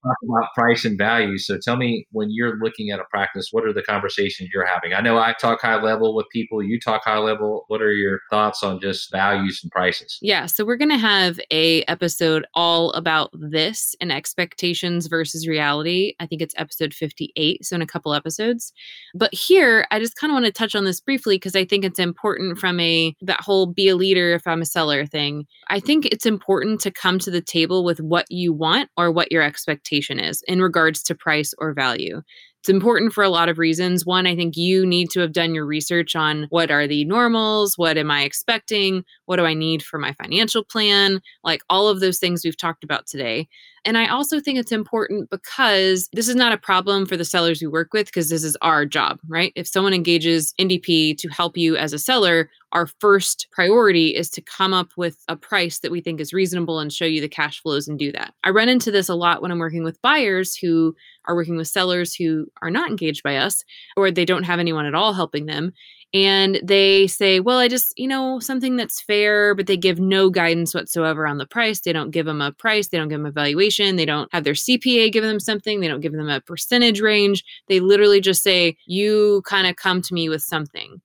talk 0.04 0.16
about 0.24 0.54
price 0.54 0.84
and 0.84 0.96
value. 0.96 1.38
So 1.38 1.58
tell 1.58 1.76
me, 1.76 2.06
when 2.12 2.28
you're 2.30 2.56
looking 2.58 2.90
at 2.90 3.00
a 3.00 3.04
practice, 3.10 3.48
what 3.50 3.64
are 3.64 3.72
the 3.72 3.82
conversations 3.82 4.50
you're 4.52 4.66
having? 4.66 4.94
I 4.94 5.00
know 5.00 5.18
I 5.18 5.34
talk 5.40 5.60
high 5.60 5.80
level 5.82 6.14
with 6.14 6.26
people, 6.32 6.62
you 6.62 6.78
talk 6.78 7.02
high 7.04 7.18
level. 7.18 7.64
What 7.68 7.82
are 7.82 7.92
your 7.92 8.20
thoughts 8.30 8.62
on 8.62 8.80
just 8.80 9.10
values 9.10 9.60
and 9.62 9.72
prices? 9.72 10.18
Yeah, 10.22 10.46
so 10.46 10.64
we're 10.64 10.76
going 10.76 10.90
to 10.90 10.98
have 10.98 11.40
a 11.50 11.82
episode 11.84 12.46
all 12.54 12.90
about 12.92 13.30
this 13.32 13.96
and 14.00 14.12
expectations 14.12 15.08
versus 15.08 15.48
reality. 15.48 16.14
I 16.20 16.26
think 16.26 16.42
it's 16.42 16.54
episode 16.56 16.94
58, 16.94 17.64
so 17.64 17.74
in 17.74 17.82
a 17.82 17.86
couple 17.86 18.14
episodes. 18.14 18.72
But 19.14 19.34
here, 19.34 19.86
I 19.90 19.98
just 19.98 20.16
kind 20.16 20.30
of 20.30 20.34
want 20.34 20.46
to 20.46 20.52
touch 20.52 20.76
on 20.76 20.84
this 20.84 21.00
briefly 21.00 21.36
because 21.36 21.56
I 21.56 21.64
think 21.64 21.84
it's 21.84 21.98
important 21.98 22.35
important 22.36 22.58
from 22.58 22.80
a 22.80 23.14
that 23.22 23.40
whole 23.40 23.66
be 23.66 23.88
a 23.88 23.96
leader 23.96 24.34
if 24.34 24.46
I'm 24.46 24.62
a 24.62 24.66
seller 24.66 25.06
thing. 25.06 25.46
I 25.68 25.80
think 25.80 26.06
it's 26.06 26.26
important 26.26 26.80
to 26.82 26.90
come 26.90 27.18
to 27.20 27.30
the 27.30 27.40
table 27.40 27.84
with 27.84 28.00
what 28.00 28.26
you 28.28 28.52
want 28.52 28.90
or 28.96 29.10
what 29.10 29.32
your 29.32 29.42
expectation 29.42 30.18
is 30.18 30.42
in 30.46 30.60
regards 30.60 31.02
to 31.04 31.14
price 31.14 31.52
or 31.58 31.72
value. 31.72 32.22
It's 32.66 32.70
important 32.72 33.12
for 33.12 33.22
a 33.22 33.28
lot 33.28 33.48
of 33.48 33.58
reasons. 33.58 34.04
One, 34.04 34.26
I 34.26 34.34
think 34.34 34.56
you 34.56 34.84
need 34.84 35.08
to 35.10 35.20
have 35.20 35.32
done 35.32 35.54
your 35.54 35.64
research 35.64 36.16
on 36.16 36.48
what 36.50 36.68
are 36.68 36.88
the 36.88 37.04
normals, 37.04 37.78
what 37.78 37.96
am 37.96 38.10
I 38.10 38.24
expecting, 38.24 39.04
what 39.26 39.36
do 39.36 39.44
I 39.44 39.54
need 39.54 39.84
for 39.84 40.00
my 40.00 40.12
financial 40.14 40.64
plan, 40.64 41.20
like 41.44 41.62
all 41.70 41.86
of 41.86 42.00
those 42.00 42.18
things 42.18 42.44
we've 42.44 42.56
talked 42.56 42.82
about 42.82 43.06
today. 43.06 43.46
And 43.84 43.96
I 43.96 44.08
also 44.08 44.40
think 44.40 44.58
it's 44.58 44.72
important 44.72 45.30
because 45.30 46.08
this 46.12 46.26
is 46.26 46.34
not 46.34 46.52
a 46.52 46.58
problem 46.58 47.06
for 47.06 47.16
the 47.16 47.24
sellers 47.24 47.62
we 47.62 47.68
work 47.68 47.92
with 47.92 48.06
because 48.06 48.30
this 48.30 48.42
is 48.42 48.56
our 48.62 48.84
job, 48.84 49.20
right? 49.28 49.52
If 49.54 49.68
someone 49.68 49.94
engages 49.94 50.52
NDP 50.60 51.16
to 51.18 51.28
help 51.28 51.56
you 51.56 51.76
as 51.76 51.92
a 51.92 52.00
seller, 52.00 52.50
our 52.72 52.86
first 53.00 53.46
priority 53.52 54.08
is 54.08 54.28
to 54.30 54.42
come 54.42 54.74
up 54.74 54.90
with 54.96 55.18
a 55.28 55.36
price 55.36 55.78
that 55.78 55.90
we 55.90 56.00
think 56.00 56.20
is 56.20 56.32
reasonable 56.32 56.78
and 56.78 56.92
show 56.92 57.04
you 57.04 57.20
the 57.20 57.28
cash 57.28 57.62
flows 57.62 57.88
and 57.88 57.98
do 57.98 58.12
that. 58.12 58.34
I 58.44 58.50
run 58.50 58.68
into 58.68 58.90
this 58.90 59.08
a 59.08 59.14
lot 59.14 59.40
when 59.40 59.50
I'm 59.50 59.58
working 59.58 59.84
with 59.84 60.02
buyers 60.02 60.56
who 60.56 60.94
are 61.26 61.34
working 61.34 61.56
with 61.56 61.68
sellers 61.68 62.14
who 62.14 62.46
are 62.62 62.70
not 62.70 62.90
engaged 62.90 63.22
by 63.22 63.36
us 63.36 63.64
or 63.96 64.10
they 64.10 64.24
don't 64.24 64.44
have 64.44 64.58
anyone 64.58 64.86
at 64.86 64.94
all 64.94 65.12
helping 65.12 65.46
them 65.46 65.72
and 66.14 66.60
they 66.62 67.08
say, 67.08 67.40
well, 67.40 67.58
I 67.58 67.68
just, 67.68 67.92
you 67.98 68.06
know, 68.06 68.38
something 68.38 68.76
that's 68.76 69.02
fair, 69.02 69.54
but 69.54 69.66
they 69.66 69.76
give 69.76 69.98
no 69.98 70.30
guidance 70.30 70.74
whatsoever 70.74 71.26
on 71.26 71.38
the 71.38 71.46
price. 71.46 71.80
They 71.80 71.92
don't 71.92 72.10
give 72.10 72.26
them 72.26 72.40
a 72.40 72.52
price, 72.52 72.88
they 72.88 72.96
don't 72.96 73.08
give 73.08 73.18
them 73.18 73.26
a 73.26 73.32
valuation, 73.32 73.96
they 73.96 74.06
don't 74.06 74.32
have 74.32 74.44
their 74.44 74.54
CPA 74.54 75.12
give 75.12 75.24
them 75.24 75.40
something, 75.40 75.80
they 75.80 75.88
don't 75.88 76.00
give 76.00 76.12
them 76.12 76.28
a 76.28 76.40
percentage 76.40 77.00
range. 77.00 77.44
They 77.68 77.80
literally 77.80 78.20
just 78.20 78.42
say, 78.42 78.76
you 78.86 79.42
kind 79.46 79.66
of 79.66 79.76
come 79.76 80.00
to 80.02 80.14
me 80.14 80.28
with 80.28 80.42
something. 80.42 81.00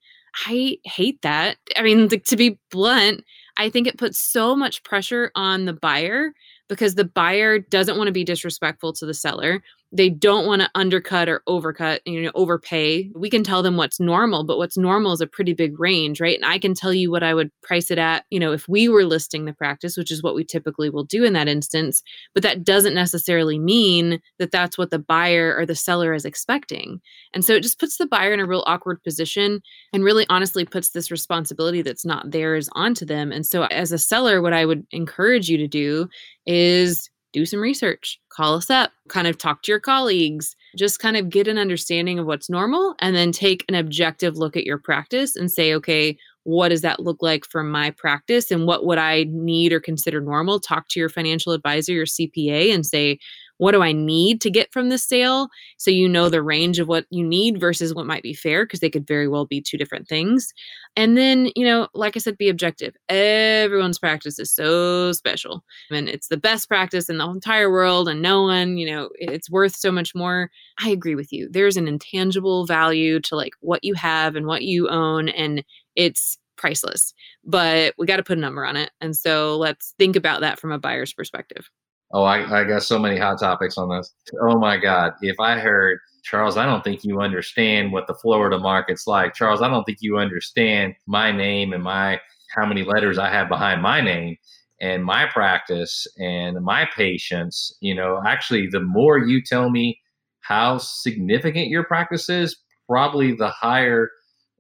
I 0.48 0.78
hate 0.86 1.22
that. 1.22 1.58
I 1.76 1.82
mean, 1.82 2.08
to 2.10 2.36
be 2.36 2.60
blunt, 2.70 3.24
I 3.58 3.70
think 3.70 3.88
it 3.88 3.98
puts 3.98 4.22
so 4.22 4.56
much 4.56 4.84
pressure 4.84 5.32
on 5.36 5.66
the 5.66 5.74
buyer 5.74 6.34
because 6.70 6.96
the 6.96 7.06
buyer 7.06 7.60
doesn't 7.60 7.98
want 7.98 8.08
to 8.08 8.14
be 8.14 8.24
disrespectful 8.24 8.94
to 8.94 9.06
the 9.06 9.14
seller 9.14 9.62
they 9.94 10.10
don't 10.10 10.46
want 10.46 10.62
to 10.62 10.70
undercut 10.74 11.28
or 11.28 11.44
overcut, 11.50 12.00
you 12.06 12.22
know, 12.22 12.32
overpay. 12.34 13.12
We 13.14 13.30
can 13.30 13.44
tell 13.44 13.62
them 13.62 13.76
what's 13.76 14.00
normal, 14.00 14.46
but 14.46 14.58
what's 14.58 14.78
normal 14.78 15.12
is 15.12 15.20
a 15.20 15.28
pretty 15.28 15.54
big 15.54 15.78
range, 15.80 16.22
right? 16.22 16.38
And 16.38 16.46
I 16.46 16.60
can 16.60 16.74
tell 16.74 16.94
you 16.94 17.12
what 17.12 17.24
I 17.24 17.34
would 17.34 17.52
price 17.62 17.92
it 17.92 17.98
at, 17.98 18.24
you 18.30 18.40
know, 18.40 18.54
if 18.54 18.70
we 18.70 18.88
were 18.88 19.04
listing 19.04 19.44
the 19.44 19.54
practice, 19.54 19.98
which 19.98 20.10
is 20.10 20.24
what 20.24 20.34
we 20.34 20.46
typically 20.46 20.90
will 20.90 21.04
do 21.04 21.26
in 21.26 21.34
that 21.34 21.50
instance. 21.50 22.04
But 22.34 22.44
that 22.44 22.64
doesn't 22.64 22.94
necessarily 22.94 23.60
mean 23.60 24.22
that 24.40 24.52
that's 24.52 24.78
what 24.78 24.92
the 24.92 25.00
buyer 25.00 25.56
or 25.58 25.66
the 25.66 25.76
seller 25.76 26.14
is 26.14 26.24
expecting. 26.24 27.02
And 27.34 27.44
so 27.44 27.54
it 27.54 27.64
just 27.64 27.80
puts 27.80 27.98
the 27.98 28.08
buyer 28.08 28.34
in 28.34 28.40
a 28.40 28.48
real 28.48 28.64
awkward 28.68 29.04
position 29.04 29.62
and 29.92 30.06
really 30.06 30.26
honestly 30.30 30.64
puts 30.64 30.92
this 30.92 31.12
responsibility 31.12 31.82
that's 31.82 32.06
not 32.06 32.32
theirs 32.32 32.70
onto 32.74 33.06
them. 33.06 33.34
And 33.34 33.46
so 33.46 33.66
as 33.66 33.92
a 33.92 33.98
seller, 33.98 34.42
what 34.42 34.54
I 34.54 34.66
would 34.66 34.88
encourage 34.92 35.50
you 35.50 35.58
to 35.58 35.68
do 35.68 36.08
is 36.48 37.10
do 37.34 37.46
some 37.46 37.60
research, 37.60 38.20
call 38.30 38.56
us 38.56 38.70
up, 38.70 38.92
kind 39.08 39.28
of 39.28 39.38
talk 39.38 39.64
to 39.64 39.72
your 39.72 39.80
colleagues, 39.80 40.56
just 40.78 41.00
kind 41.00 41.18
of 41.18 41.30
get 41.30 41.48
an 41.48 41.58
understanding 41.58 42.20
of 42.20 42.26
what's 42.26 42.50
normal, 42.50 42.96
and 43.00 43.16
then 43.16 43.32
take 43.32 43.66
an 43.70 43.76
objective 43.76 44.38
look 44.38 44.58
at 44.58 44.66
your 44.66 44.78
practice 44.78 45.36
and 45.36 45.52
say, 45.52 45.74
okay, 45.74 46.18
what 46.44 46.70
does 46.70 46.82
that 46.82 47.00
look 47.00 47.22
like 47.22 47.46
for 47.46 47.64
my 47.64 47.92
practice 47.92 48.50
and 48.50 48.66
what 48.66 48.86
would 48.86 48.98
I 48.98 49.26
need 49.30 49.72
or 49.72 49.80
consider 49.80 50.22
normal? 50.22 50.60
Talk 50.60 50.88
to 50.90 51.00
your 51.00 51.10
financial 51.10 51.54
advisor, 51.54 51.94
your 51.94 52.06
CPA, 52.06 52.74
and 52.74 52.86
say, 52.86 53.20
what 53.62 53.74
do 53.74 53.84
I 53.84 53.92
need 53.92 54.42
to 54.42 54.50
get 54.50 54.74
from 54.74 54.90
this 54.90 55.04
sale? 55.04 55.48
So 55.78 55.92
you 55.92 56.10
know 56.10 56.30
the 56.30 56.42
range 56.42 56.80
of 56.80 56.88
what 56.88 57.06
you 57.12 57.24
need 57.24 57.60
versus 57.60 57.94
what 57.94 58.08
might 58.08 58.24
be 58.24 58.34
fair, 58.34 58.66
because 58.66 58.80
they 58.80 58.90
could 58.90 59.06
very 59.06 59.28
well 59.28 59.46
be 59.46 59.62
two 59.62 59.78
different 59.78 60.08
things. 60.08 60.52
And 60.96 61.16
then, 61.16 61.52
you 61.56 61.64
know, 61.64 61.88
like 61.94 62.18
I 62.18 62.20
said, 62.20 62.40
be 62.40 62.50
objective. 62.50 62.96
Everyone's 63.08 64.00
practice 64.00 64.40
is 64.40 64.52
so 64.52 65.12
special. 65.12 65.64
and 65.92 66.10
it's 66.10 66.28
the 66.28 66.38
best 66.38 66.68
practice 66.70 67.08
in 67.08 67.20
the 67.20 67.30
entire 67.30 67.70
world, 67.72 68.10
and 68.10 68.20
no 68.20 68.42
one, 68.42 68.78
you 68.78 68.92
know, 68.92 69.10
it's 69.14 69.48
worth 69.48 69.76
so 69.76 69.92
much 69.92 70.16
more. 70.16 70.50
I 70.80 70.90
agree 70.90 71.14
with 71.14 71.32
you. 71.32 71.48
There's 71.48 71.78
an 71.78 71.88
intangible 71.88 72.66
value 72.66 73.20
to 73.20 73.36
like 73.36 73.54
what 73.60 73.84
you 73.84 73.94
have 73.94 74.36
and 74.36 74.48
what 74.48 74.64
you 74.64 74.90
own, 74.90 75.30
and 75.30 75.64
it's 75.96 76.40
priceless. 76.58 77.14
But 77.46 77.94
we 78.00 78.08
got 78.08 78.18
to 78.18 78.24
put 78.24 78.40
a 78.40 78.42
number 78.42 78.66
on 78.66 78.76
it. 78.76 78.90
And 79.02 79.16
so 79.16 79.56
let's 79.60 79.94
think 80.00 80.16
about 80.16 80.42
that 80.42 80.60
from 80.60 80.72
a 80.72 80.80
buyer's 80.80 81.14
perspective. 81.14 81.70
Oh, 82.14 82.24
I, 82.24 82.62
I 82.62 82.64
got 82.66 82.84
so 82.84 83.00
many 83.00 83.18
hot 83.18 83.40
topics 83.40 83.78
on 83.78 83.90
this. 83.90 84.14
Oh 84.42 84.58
my 84.58 84.78
God. 84.78 85.14
If 85.22 85.40
I 85.40 85.60
heard, 85.60 86.00
Charles, 86.24 86.58
I 86.58 86.66
don't 86.66 86.84
think 86.84 87.04
you 87.04 87.22
understand 87.22 87.92
what 87.92 88.08
the 88.08 88.14
Florida 88.16 88.60
market's 88.60 89.08
like. 89.08 89.34
Charles, 89.34 89.62
I 89.62 89.70
don't 89.70 89.84
think 89.86 90.00
you 90.02 90.18
understand 90.18 90.94
my 91.08 91.32
name 91.32 91.74
and 91.74 91.84
my 91.84 92.20
how 92.56 92.66
many 92.66 92.84
letters 92.84 93.18
I 93.18 93.30
have 93.30 93.48
behind 93.48 93.82
my 93.82 94.02
name 94.02 94.36
and 94.82 95.06
my 95.06 95.26
practice 95.28 96.06
and 96.18 96.62
my 96.62 96.88
patients. 96.96 97.78
You 97.80 97.96
know, 97.96 98.22
actually, 98.26 98.68
the 98.68 98.82
more 98.82 99.18
you 99.18 99.42
tell 99.42 99.70
me 99.70 100.00
how 100.42 100.80
significant 100.80 101.70
your 101.70 101.86
practice 101.86 102.30
is, 102.30 102.58
probably 102.90 103.34
the 103.34 103.50
higher 103.50 104.10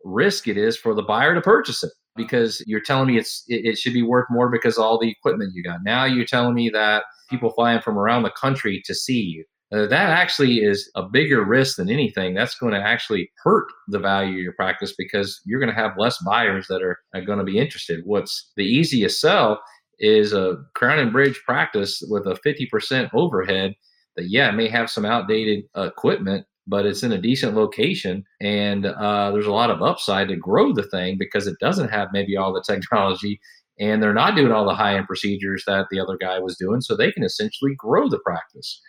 risk 0.06 0.48
it 0.48 0.58
is 0.58 0.78
for 0.78 0.96
the 0.96 1.04
buyer 1.04 1.36
to 1.36 1.42
purchase 1.42 1.84
it 1.84 1.92
because 2.24 2.64
you're 2.68 2.82
telling 2.82 3.08
me 3.08 3.18
it's 3.18 3.44
it, 3.48 3.66
it, 3.66 3.78
should 3.78 3.94
be 3.94 4.02
worth 4.04 4.28
more 4.30 4.50
because 4.50 4.78
all 4.78 5.00
the 5.00 5.10
equipment 5.10 5.54
you 5.54 5.64
got. 5.64 5.80
Now 5.84 6.06
you're 6.06 6.26
telling 6.26 6.54
me 6.54 6.70
that 6.70 7.04
people 7.30 7.52
flying 7.52 7.82
from 7.82 7.98
around 7.98 8.24
the 8.24 8.32
country 8.32 8.82
to 8.86 8.94
see 8.94 9.22
you. 9.22 9.46
Uh, 9.74 9.88
that 9.88 10.10
actually 10.10 10.58
is 10.58 10.92
a 10.96 11.04
bigger 11.04 11.46
risk 11.46 11.78
than 11.78 11.90
anything. 11.90 12.34
That's 12.34 12.56
going 12.56 12.74
to 12.74 12.80
actually 12.80 13.32
hurt 13.42 13.68
the 13.88 14.00
value 14.00 14.34
of 14.34 14.40
your 14.40 14.54
practice 14.54 14.94
because 14.98 15.40
you're 15.46 15.62
going 15.62 15.74
to 15.74 15.82
have 15.82 15.98
less 15.98 16.22
buyers 16.26 16.68
that 16.68 16.82
are, 16.82 17.00
are 17.16 17.22
going 17.22 17.40
to 17.40 17.46
be 17.46 17.58
interested. 17.58 18.02
What's 18.06 18.52
the 18.58 18.66
easiest 18.66 19.22
sell 19.22 19.62
is 20.00 20.34
a 20.34 20.58
crown 20.76 21.00
and 21.00 21.14
bridge 21.14 21.42
practice 21.46 22.04
with 22.10 22.26
a 22.28 22.38
50% 22.46 23.10
overhead 23.14 23.74
that, 24.18 24.30
yeah, 24.30 24.52
may 24.52 24.68
have 24.68 24.90
some 24.90 25.06
outdated 25.06 25.64
equipment, 25.78 26.46
but 26.72 26.86
it's 26.86 27.04
in 27.04 27.12
a 27.12 27.22
decent 27.22 27.54
location 27.54 28.24
and 28.40 28.86
uh, 28.86 29.30
there's 29.32 29.46
a 29.46 29.52
lot 29.52 29.70
of 29.70 29.82
upside 29.82 30.30
to 30.30 30.38
grow 30.38 30.74
the 30.74 30.88
thing 30.88 31.18
because 31.20 31.46
it 31.46 31.58
doesn't 31.60 31.90
have 31.90 32.08
maybe 32.14 32.38
all 32.38 32.54
the 32.54 32.64
technology 32.68 33.40
and 33.80 34.02
they're 34.02 34.14
not 34.14 34.36
doing 34.36 34.52
all 34.52 34.66
the 34.66 34.74
high 34.74 34.96
end 34.96 35.06
procedures 35.06 35.64
that 35.68 35.88
the 35.92 36.00
other 36.00 36.18
guy 36.20 36.40
was 36.40 36.58
doing 36.58 36.80
so 36.80 36.96
they 36.96 37.12
can 37.12 37.24
essentially 37.24 37.74
grow 37.78 38.08
the 38.08 38.20
practice 38.26 38.82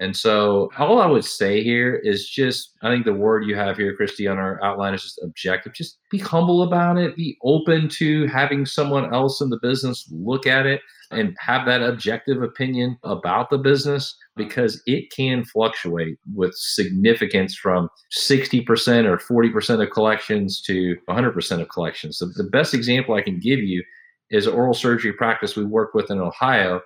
and 0.00 0.16
so 0.16 0.70
all 0.78 1.00
i 1.00 1.06
would 1.06 1.24
say 1.24 1.62
here 1.62 1.96
is 1.96 2.28
just 2.28 2.72
i 2.82 2.90
think 2.90 3.04
the 3.04 3.12
word 3.12 3.44
you 3.44 3.54
have 3.54 3.76
here 3.76 3.94
christy 3.94 4.26
on 4.26 4.38
our 4.38 4.62
outline 4.64 4.94
is 4.94 5.02
just 5.02 5.20
objective 5.22 5.72
just 5.72 5.98
be 6.10 6.18
humble 6.18 6.62
about 6.62 6.98
it 6.98 7.14
be 7.16 7.38
open 7.44 7.88
to 7.88 8.26
having 8.26 8.66
someone 8.66 9.12
else 9.14 9.40
in 9.40 9.50
the 9.50 9.60
business 9.62 10.08
look 10.10 10.46
at 10.46 10.66
it 10.66 10.80
and 11.10 11.36
have 11.40 11.66
that 11.66 11.82
objective 11.82 12.42
opinion 12.42 12.96
about 13.02 13.50
the 13.50 13.58
business 13.58 14.16
because 14.36 14.80
it 14.86 15.10
can 15.10 15.44
fluctuate 15.44 16.18
with 16.34 16.54
significance 16.54 17.54
from 17.56 17.88
60% 18.16 18.64
or 19.06 19.18
40% 19.18 19.82
of 19.82 19.90
collections 19.90 20.62
to 20.62 20.96
100% 21.08 21.60
of 21.60 21.68
collections. 21.68 22.18
So 22.18 22.26
the 22.36 22.44
best 22.44 22.74
example 22.74 23.14
I 23.14 23.22
can 23.22 23.40
give 23.40 23.58
you 23.58 23.82
is 24.30 24.46
oral 24.46 24.74
surgery 24.74 25.12
practice 25.12 25.56
we 25.56 25.64
work 25.64 25.94
with 25.94 26.10
in 26.10 26.18
Ohio. 26.18 26.80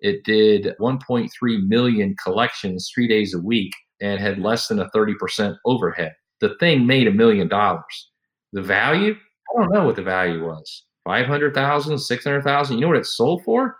It 0.00 0.24
did 0.24 0.74
1.3 0.80 1.30
million 1.68 2.16
collections 2.22 2.90
three 2.92 3.06
days 3.06 3.34
a 3.34 3.40
week 3.40 3.72
and 4.00 4.20
had 4.20 4.38
less 4.38 4.68
than 4.68 4.78
a 4.80 4.90
30% 4.90 5.56
overhead. 5.64 6.12
The 6.40 6.56
thing 6.58 6.86
made 6.86 7.06
a 7.06 7.12
million 7.12 7.48
dollars. 7.48 8.10
The 8.52 8.62
value, 8.62 9.14
I 9.14 9.60
don't 9.60 9.72
know 9.72 9.84
what 9.84 9.96
the 9.96 10.02
value 10.02 10.46
was. 10.46 10.84
500,000, 11.04 11.98
600,000. 11.98 12.74
You 12.74 12.80
know 12.80 12.88
what 12.88 12.96
it 12.96 13.06
sold 13.06 13.44
for? 13.44 13.76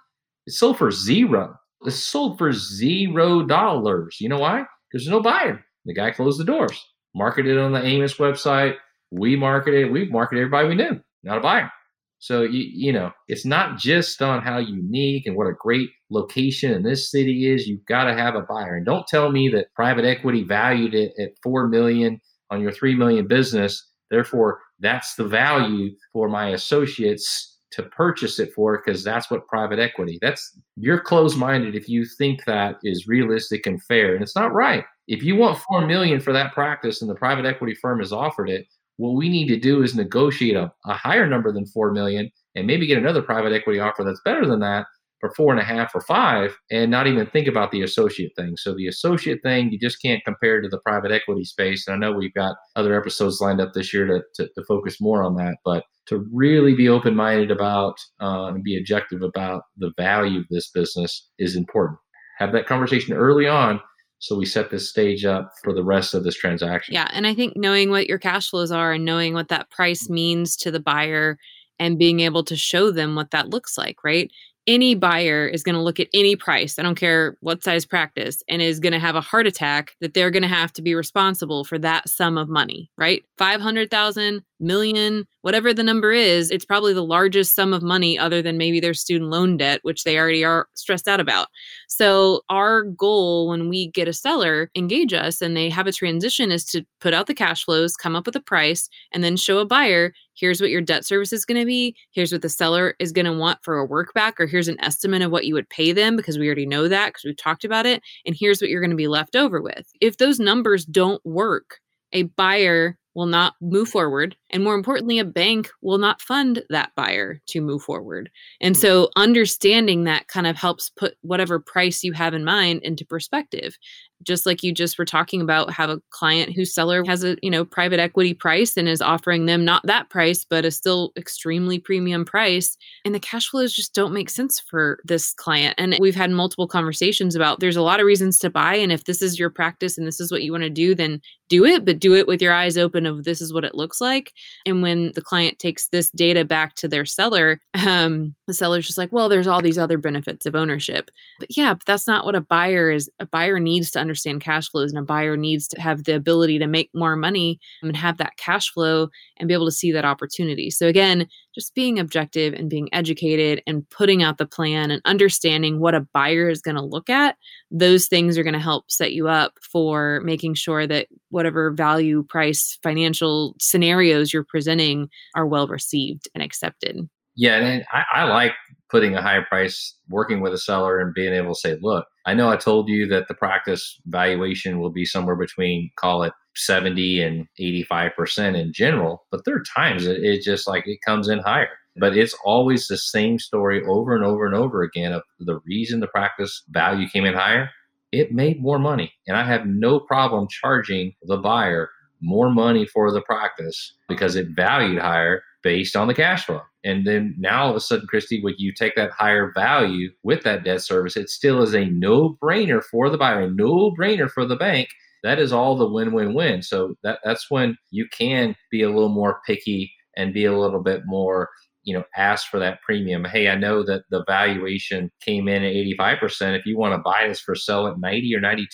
It 0.47 0.53
sold 0.53 0.79
for 0.79 0.91
zero. 0.91 1.55
It 1.87 1.93
sold 1.93 2.39
for 2.39 2.53
zero 2.53 3.43
dollars. 3.43 4.19
You 4.21 4.29
know 4.29 4.39
why? 4.39 4.59
Because 4.59 5.05
there's 5.07 5.09
no 5.09 5.23
buyer. 5.23 5.65
The 5.87 5.95
guy 5.95 6.11
closed 6.11 6.39
the 6.39 6.45
doors. 6.45 6.79
Marketed 7.15 7.59
on 7.59 7.73
the 7.73 7.85
Amos 7.85 8.15
website. 8.17 8.77
We 9.11 9.37
marketed. 9.37 9.91
We 9.91 10.07
marketed 10.09 10.43
everybody 10.43 10.69
we 10.69 10.75
knew. 10.75 11.01
Not 11.23 11.39
a 11.39 11.41
buyer. 11.41 11.73
So 12.21 12.43
you 12.43 12.69
you 12.73 12.93
know 12.93 13.11
it's 13.29 13.47
not 13.47 13.79
just 13.79 14.21
on 14.23 14.43
how 14.43 14.59
unique 14.59 15.27
and 15.27 15.37
what 15.37 15.47
a 15.47 15.55
great 15.59 15.89
location 16.11 16.73
in 16.73 16.83
this 16.83 17.11
city 17.11 17.51
is. 17.51 17.67
You've 17.67 17.85
got 17.87 18.05
to 18.05 18.15
have 18.15 18.35
a 18.35 18.43
buyer. 18.43 18.77
And 18.77 18.87
don't 18.87 19.07
tell 19.07 19.33
me 19.33 19.49
that 19.49 19.75
private 19.75 20.05
equity 20.05 20.45
valued 20.45 20.95
it 20.95 21.13
at 21.19 21.31
four 21.43 21.67
million 21.67 22.21
on 22.51 22.61
your 22.61 22.73
three 22.73 22.95
million 22.95 23.27
business. 23.27 23.87
Therefore, 24.11 24.61
that's 24.81 25.15
the 25.15 25.25
value 25.25 25.91
for 26.13 26.29
my 26.29 26.51
associates 26.51 27.59
to 27.73 27.85
purchase 27.85 28.39
it 28.39 28.53
for 28.53 28.83
because 28.85 29.05
that's 29.05 29.31
what 29.31 29.47
private 29.47 29.79
equity 29.79 30.19
that's 30.21 30.59
you're 30.77 30.99
closed-minded 30.99 31.77
if 31.77 31.89
you 31.89 32.05
think 32.19 32.45
that 32.45 32.77
is 32.83 33.07
realistic 33.07 33.65
and 33.65 33.81
fair 33.85 34.15
and 34.15 34.25
it's 34.25 34.35
not 34.35 34.53
right 34.53 34.85
if 35.07 35.23
you 35.23 35.37
want 35.37 35.57
4 35.71 35.87
million 35.87 36.19
for 36.19 36.33
that 36.33 36.53
practice 36.53 37.01
and 37.01 37.09
the 37.09 37.15
private 37.15 37.47
equity 37.47 37.75
firm 37.75 38.01
has 38.01 38.13
offered 38.13 38.51
it 38.51 38.67
what 39.01 39.17
we 39.17 39.31
need 39.31 39.49
to 39.49 39.59
do 39.59 39.83
is 39.83 39.95
negotiate 39.95 40.57
a, 40.57 40.71
a 40.87 40.93
higher 40.93 41.27
number 41.27 41.51
than 41.53 41.65
4 41.65 41.93
million 41.93 42.31
and 42.55 42.67
maybe 42.67 42.87
get 42.87 42.99
another 42.99 43.23
private 43.23 43.53
equity 43.53 43.81
offer 43.81 44.05
that's 44.05 44.21
better 44.25 44.47
than 44.47 44.61
that 44.61 44.87
for 45.21 45.31
four 45.35 45.53
and 45.53 45.61
a 45.61 45.65
half 45.65 45.95
or 45.95 46.01
five 46.01 46.57
and 46.71 46.91
not 46.91 47.07
even 47.07 47.27
think 47.27 47.47
about 47.47 47.71
the 47.71 47.83
associate 47.83 48.33
thing. 48.37 48.57
So 48.57 48.75
the 48.75 48.89
associate 48.89 49.41
thing, 49.43 49.71
you 49.71 49.79
just 49.79 50.03
can't 50.03 50.25
compare 50.25 50.61
to 50.61 50.69
the 50.69 50.81
private 50.85 51.13
equity 51.13 51.45
space. 51.45 51.87
And 51.87 51.95
I 51.95 51.99
know 51.99 52.13
we've 52.13 52.35
got 52.35 52.57
other 52.77 52.99
episodes 52.99 53.41
lined 53.41 53.61
up 53.61 53.73
this 53.75 53.93
year 53.93 54.07
to, 54.07 54.23
to, 54.37 54.51
to 54.55 54.65
focus 54.67 55.01
more 55.01 55.23
on 55.23 55.37
that, 55.37 55.57
but 55.65 55.85
to 56.09 56.27
really 56.33 56.75
be 56.75 56.89
open-minded 56.89 57.51
about 57.51 57.95
uh, 58.21 58.47
and 58.47 58.65
be 58.65 58.79
objective 58.79 59.23
about 59.23 59.63
the 59.77 59.93
value 59.97 60.41
of 60.41 60.47
this 60.51 60.71
business 60.71 61.29
is 61.39 61.55
important. 61.55 61.99
Have 62.39 62.53
that 62.53 62.67
conversation 62.67 63.15
early 63.15 63.47
on 63.47 63.81
so 64.21 64.37
we 64.37 64.47
set 64.47 64.71
this 64.71 64.89
stage 64.89 65.25
up 65.25 65.53
for 65.65 65.73
the 65.73 65.83
rest 65.83 66.15
of 66.15 66.25
this 66.25 66.37
transaction. 66.37 66.95
Yeah. 66.95 67.09
And 67.13 67.27
I 67.27 67.35
think 67.35 67.57
knowing 67.57 67.91
what 67.91 68.07
your 68.07 68.19
cash 68.19 68.51
flows 68.51 68.71
are 68.71 68.93
and 68.93 69.05
knowing 69.05 69.35
what 69.35 69.49
that 69.49 69.71
price 69.71 70.09
means 70.09 70.57
to 70.59 70.71
the 70.71 70.81
buyer 70.81 71.39
and 71.79 71.99
being 71.99 72.21
able 72.21 72.45
to 72.45 72.57
show 72.57 72.91
them 72.91 73.15
what 73.15 73.31
that 73.33 73.49
looks 73.49 73.77
like, 73.77 74.05
right? 74.05 74.31
any 74.67 74.95
buyer 74.95 75.47
is 75.47 75.63
going 75.63 75.75
to 75.75 75.83
look 75.83 75.99
at 75.99 76.09
any 76.15 76.37
price, 76.37 76.79
I 76.79 76.83
don't 76.83 76.95
care 76.95 77.37
what 77.41 77.65
size 77.65 77.85
practice, 77.85 78.43
and 78.49 78.61
is 78.63 78.81
going 78.81 78.93
to 78.93 78.99
have 78.99 79.17
a 79.17 79.21
heart 79.21 79.47
attack 79.47 79.97
that 80.01 80.15
they're 80.15 80.31
going 80.31 80.43
to 80.43 80.49
have 80.49 80.73
to 80.75 80.83
be 80.83 80.95
responsible 80.95 81.65
for 81.65 81.79
that 81.79 82.09
sum 82.09 82.37
of 82.39 82.49
money, 82.49 82.91
right? 82.97 83.25
500,000, 83.39 84.43
million, 84.61 85.27
whatever 85.43 85.73
the 85.73 85.83
number 85.83 86.13
is, 86.13 86.51
it's 86.51 86.65
probably 86.65 86.93
the 86.93 87.05
largest 87.05 87.55
sum 87.55 87.73
of 87.73 87.83
money 87.83 88.19
other 88.19 88.43
than 88.43 88.59
maybe 88.59 88.81
their 88.81 88.95
student 88.95 89.31
loan 89.31 89.57
debt, 89.57 89.81
which 89.83 90.05
they 90.05 90.19
already 90.19 90.45
are 90.45 90.69
stressed 90.75 91.09
out 91.09 91.21
about. 91.21 91.49
So, 91.89 92.43
our 92.49 92.83
goal 92.83 93.49
when 93.49 93.69
we 93.69 93.91
get 93.91 94.09
a 94.09 94.13
seller 94.13 94.71
engage 94.75 95.13
us 95.13 95.41
and 95.41 95.57
they 95.57 95.69
have 95.71 95.87
a 95.87 95.93
transition 95.93 96.51
is 96.51 96.65
to 96.67 96.85
put 97.01 97.15
out 97.15 97.27
the 97.27 97.35
cash 97.35 97.65
flows, 97.65 97.97
come 97.97 98.17
up 98.17 98.27
with 98.27 98.37
a 98.37 98.41
price, 98.41 98.89
and 99.13 99.25
then 99.25 99.37
show 99.37 99.59
a 99.59 99.67
buyer 99.67 100.13
here's 100.41 100.61
what 100.61 100.71
your 100.71 100.81
debt 100.81 101.05
service 101.05 101.33
is 101.33 101.45
going 101.45 101.61
to 101.61 101.67
be. 101.67 101.95
Here's 102.11 102.33
what 102.33 102.43
the 102.43 102.49
seller 102.49 102.95
is 102.99 103.13
going 103.13 103.27
to 103.27 103.33
want 103.33 103.59
for 103.63 103.77
a 103.77 103.85
work 103.85 104.15
back, 104.15 104.41
or 104.41 104.47
here's 104.47 104.69
an 104.69 104.81
estimate 104.81 105.23
of 105.23 105.31
what 105.31 105.45
you 105.45 105.55
would 105.55 105.69
pay 105.69 105.93
them 105.93 106.17
because 106.17 106.39
we 106.39 106.47
already 106.47 106.67
know 106.67 106.89
that 106.89 107.09
because 107.09 107.25
we've 107.25 107.37
talked 107.37 107.65
about 107.65 107.87
it. 107.87 108.03
And 108.25 108.35
here's 108.39 108.61
what 108.61 108.71
you're 108.71 108.81
going 108.81 108.91
to 108.91 108.97
be 108.97 109.09
left 109.09 109.37
over 109.37 109.61
with. 109.61 109.87
If 110.01 110.17
those 110.17 110.41
numbers 110.41 110.85
don't 110.87 111.25
work, 111.25 111.79
a 112.13 112.23
buyer 112.23 112.97
will 113.15 113.27
not 113.27 113.55
move 113.61 113.89
forward. 113.89 114.37
And 114.51 114.63
more 114.63 114.75
importantly, 114.75 115.19
a 115.19 115.25
bank 115.25 115.71
will 115.83 115.99
not 115.99 116.23
fund 116.23 116.63
that 116.71 116.93
buyer 116.97 117.41
to 117.49 117.61
move 117.61 117.83
forward. 117.83 118.31
And 118.61 118.75
mm. 118.75 118.79
so 118.79 119.11
understanding 119.17 120.05
that 120.05 120.29
kind 120.29 120.47
of 120.47 120.57
helps 120.57 120.91
put 120.91 121.15
whatever 121.23 121.59
price 121.59 122.03
you 122.05 122.13
have 122.13 122.35
in 122.35 122.45
mind 122.45 122.83
into 122.83 123.05
perspective 123.05 123.77
just 124.23 124.45
like 124.45 124.63
you 124.63 124.73
just 124.73 124.99
were 124.99 125.05
talking 125.05 125.41
about 125.41 125.73
have 125.73 125.91
a 125.91 126.01
client 126.11 126.53
whose 126.55 126.75
seller 126.75 127.05
has 127.05 127.25
a 127.25 127.37
you 127.43 127.51
know 127.51 127.65
private 127.65 128.01
equity 128.01 128.35
price 128.35 128.77
and 128.77 128.89
is 128.89 129.01
offering 129.01 129.47
them 129.47 129.65
not 129.65 129.85
that 129.87 130.11
price 130.11 130.45
but 130.45 130.65
a 130.65 130.71
still 130.71 131.13
extremely 131.17 131.79
premium 131.79 132.25
price 132.25 132.77
and 133.05 133.15
the 133.15 133.21
cash 133.21 133.49
flows 133.49 133.73
just 133.73 133.95
don't 133.95 134.13
make 134.13 134.31
sense 134.31 134.61
for 134.61 134.99
this 135.05 135.33
client 135.33 135.75
and 135.79 135.97
we've 136.01 136.15
had 136.15 136.31
multiple 136.31 136.69
conversations 136.69 137.35
about 137.35 137.61
there's 137.61 137.77
a 137.77 137.83
lot 137.83 138.01
of 138.01 138.07
reasons 138.07 138.39
to 138.39 138.51
buy 138.51 138.75
and 138.75 138.93
if 138.93 139.05
this 139.05 139.23
is 139.23 139.39
your 139.39 139.51
practice 139.51 139.97
and 139.97 140.07
this 140.07 140.21
is 140.21 140.31
what 140.31 140.43
you 140.43 140.53
want 140.53 140.65
to 140.65 140.71
do 140.71 140.95
then 140.95 141.21
do 141.49 141.65
it 141.65 141.85
but 141.85 141.99
do 141.99 142.15
it 142.15 142.27
with 142.27 142.43
your 142.43 142.53
eyes 142.53 142.77
open 142.77 143.00
of 143.07 143.25
this 143.25 143.41
is 143.41 143.53
what 143.53 143.65
it 143.65 143.75
looks 143.75 144.01
like 144.01 144.33
and 144.67 144.83
when 144.83 145.13
the 145.15 145.23
client 145.23 145.59
takes 145.59 145.89
this 145.89 146.11
data 146.11 146.45
back 146.45 146.75
to 146.75 146.89
their 146.89 147.05
seller 147.05 147.61
um, 147.87 148.35
the 148.47 148.55
seller's 148.55 148.87
just 148.87 148.99
like 148.99 149.13
well 149.13 149.29
there's 149.29 149.47
all 149.47 149.63
these 149.63 149.79
other 149.79 149.99
benefits 149.99 150.47
of 150.47 150.55
ownership 150.55 151.11
but 151.39 151.57
yeah 151.57 151.75
but 151.75 151.85
that's 151.87 152.07
not 152.07 152.25
what 152.25 152.35
a 152.35 152.41
buyer 152.41 152.91
is 152.91 153.11
a 153.19 153.27
buyer 153.27 153.59
needs 153.59 153.91
to 153.91 154.01
understand 154.01 154.41
cash 154.41 154.69
flows 154.71 154.93
and 154.93 154.99
a 154.99 155.05
buyer 155.05 155.37
needs 155.37 155.69
to 155.69 155.81
have 155.81 156.05
the 156.05 156.15
ability 156.15 156.59
to 156.59 156.67
make 156.67 156.91
more 156.95 157.17
money 157.17 157.59
and 157.83 157.97
have 157.97 158.19
that 158.19 158.37
cash 158.37 158.73
flow 158.73 159.09
and 159.37 159.49
be 159.49 159.55
able 159.55 159.67
to 159.67 159.73
see 159.73 159.93
that 159.93 160.05
opportunity. 160.05 160.71
So 160.71 160.87
again, 160.87 161.27
just 161.55 161.75
being 161.75 161.99
objective 161.99 162.55
and 162.55 162.71
being 162.71 162.89
educated 162.93 163.63
and 163.67 163.89
putting 163.91 164.23
out 164.23 164.39
the 164.39 164.47
plan 164.47 164.91
and 164.91 165.03
understanding 165.05 165.81
what 165.81 165.95
a 165.95 166.07
buyer 166.13 166.49
is 166.49 166.63
going 166.63 166.77
to 166.77 166.83
look 166.83 167.11
at, 167.11 167.37
those 167.71 168.07
things 168.07 168.39
are 168.39 168.43
going 168.43 168.55
to 168.55 168.61
help 168.61 168.91
set 168.91 169.13
you 169.13 169.29
up 169.29 169.55
for 169.61 170.21
making 170.25 170.55
sure 170.55 170.87
that 170.87 171.09
whatever 171.31 171.71
value, 171.71 172.23
price, 172.25 172.79
financial 172.83 173.55
scenarios 173.61 174.33
you're 174.33 174.45
presenting 174.45 175.09
are 175.35 175.47
well 175.47 175.67
received 175.67 176.29
and 176.35 176.43
accepted. 176.43 177.09
Yeah, 177.37 177.57
and 177.57 177.85
I, 177.93 178.05
I 178.13 178.25
like 178.25 178.53
putting 178.91 179.15
a 179.15 179.23
higher 179.23 179.43
price, 179.43 179.95
working 180.09 180.41
with 180.41 180.53
a 180.53 180.59
seller, 180.59 180.99
and 180.99 181.15
being 181.15 181.33
able 181.33 181.55
to 181.55 181.61
say, 181.61 181.79
look, 181.81 182.07
I 182.27 182.35
know 182.35 182.51
I 182.51 182.57
told 182.57 182.89
you 182.89 183.07
that 183.07 183.29
the 183.29 183.35
practice 183.35 184.01
valuation 184.07 184.81
will 184.81 184.91
be 184.91 185.05
somewhere 185.05 185.37
between, 185.37 185.91
call 185.97 186.25
it 186.25 186.33
70 186.57 187.23
and 187.23 187.47
85% 187.59 188.61
in 188.61 188.73
general, 188.73 189.27
but 189.31 189.45
there 189.45 189.55
are 189.55 189.65
times 189.75 190.07
it, 190.07 190.23
it 190.23 190.43
just 190.43 190.67
like 190.67 190.87
it 190.87 190.99
comes 191.07 191.29
in 191.29 191.39
higher. 191.39 191.71
But 191.97 192.17
it's 192.17 192.37
always 192.45 192.87
the 192.87 192.99
same 192.99 193.39
story 193.39 193.85
over 193.85 194.15
and 194.15 194.25
over 194.25 194.47
and 194.47 194.55
over 194.55 194.83
again 194.83 195.13
of 195.13 195.23
the 195.39 195.61
reason 195.67 196.01
the 196.01 196.07
practice 196.09 196.63
value 196.69 197.09
came 197.09 197.25
in 197.25 197.35
higher. 197.35 197.71
It 198.13 198.33
made 198.33 198.61
more 198.61 198.79
money. 198.79 199.13
And 199.27 199.37
I 199.37 199.45
have 199.45 199.67
no 199.67 200.01
problem 200.01 200.49
charging 200.49 201.15
the 201.23 201.37
buyer 201.37 201.91
more 202.21 202.51
money 202.51 202.87
for 202.87 203.13
the 203.13 203.23
practice 203.23 203.95
because 204.09 204.37
it 204.37 204.49
valued 204.55 205.01
higher 205.01 205.43
based 205.63 205.97
on 205.97 206.09
the 206.09 206.15
cash 206.15 206.47
flow. 206.47 206.61
And 206.85 207.07
then 207.07 207.35
now 207.39 207.65
all 207.65 207.71
of 207.71 207.77
a 207.77 207.81
sudden, 207.81 208.07
Christy, 208.07 208.43
when 208.43 208.55
you 208.59 208.73
take 208.73 208.95
that 208.97 209.11
higher 209.11 209.53
value 209.55 210.11
with 210.23 210.43
that 210.45 210.65
debt 210.65 210.83
service, 210.83 211.17
it 211.17 211.29
still 211.29 211.63
is 211.63 211.75
a 211.75 211.85
no 211.87 212.39
brainer 212.43 212.83
for 212.83 213.11
the 213.11 213.19
buyer, 213.19 213.43
a 213.43 213.51
no 213.51 213.91
brainer 213.99 214.31
for 214.31 214.47
the 214.47 214.57
bank. 214.57 214.89
That 215.23 215.39
is 215.39 215.53
all 215.53 215.77
the 215.77 215.89
win 215.89 216.13
win 216.13 216.33
win. 216.33 216.63
So 216.63 216.95
that, 217.03 217.19
that's 217.23 217.51
when 217.51 217.77
you 217.91 218.07
can 218.09 218.57
be 218.71 218.83
a 218.83 218.89
little 218.89 219.11
more 219.11 219.41
picky 219.47 219.93
and 220.17 220.33
be 220.33 220.47
a 220.47 220.59
little 220.59 220.83
bit 220.83 221.03
more, 221.05 221.51
you 221.83 221.95
know, 221.95 222.05
ask 222.17 222.49
for 222.49 222.59
that 222.59 222.81
premium. 222.83 223.25
Hey, 223.25 223.49
I 223.49 223.55
know 223.55 223.83
that 223.85 224.03
the 224.11 224.25
valuation 224.27 225.11
came 225.21 225.49
in 225.49 225.63
at 225.63 225.73
85%. 225.99 226.59
If 226.59 226.67
you 226.67 226.77
want 226.77 226.95
to 226.95 227.03
buy 227.03 227.27
this 227.29 227.41
for 227.41 227.55
sell 227.55 227.87
at 227.87 227.99
90 227.99 228.35
or 228.35 228.41
92%, 228.41 228.67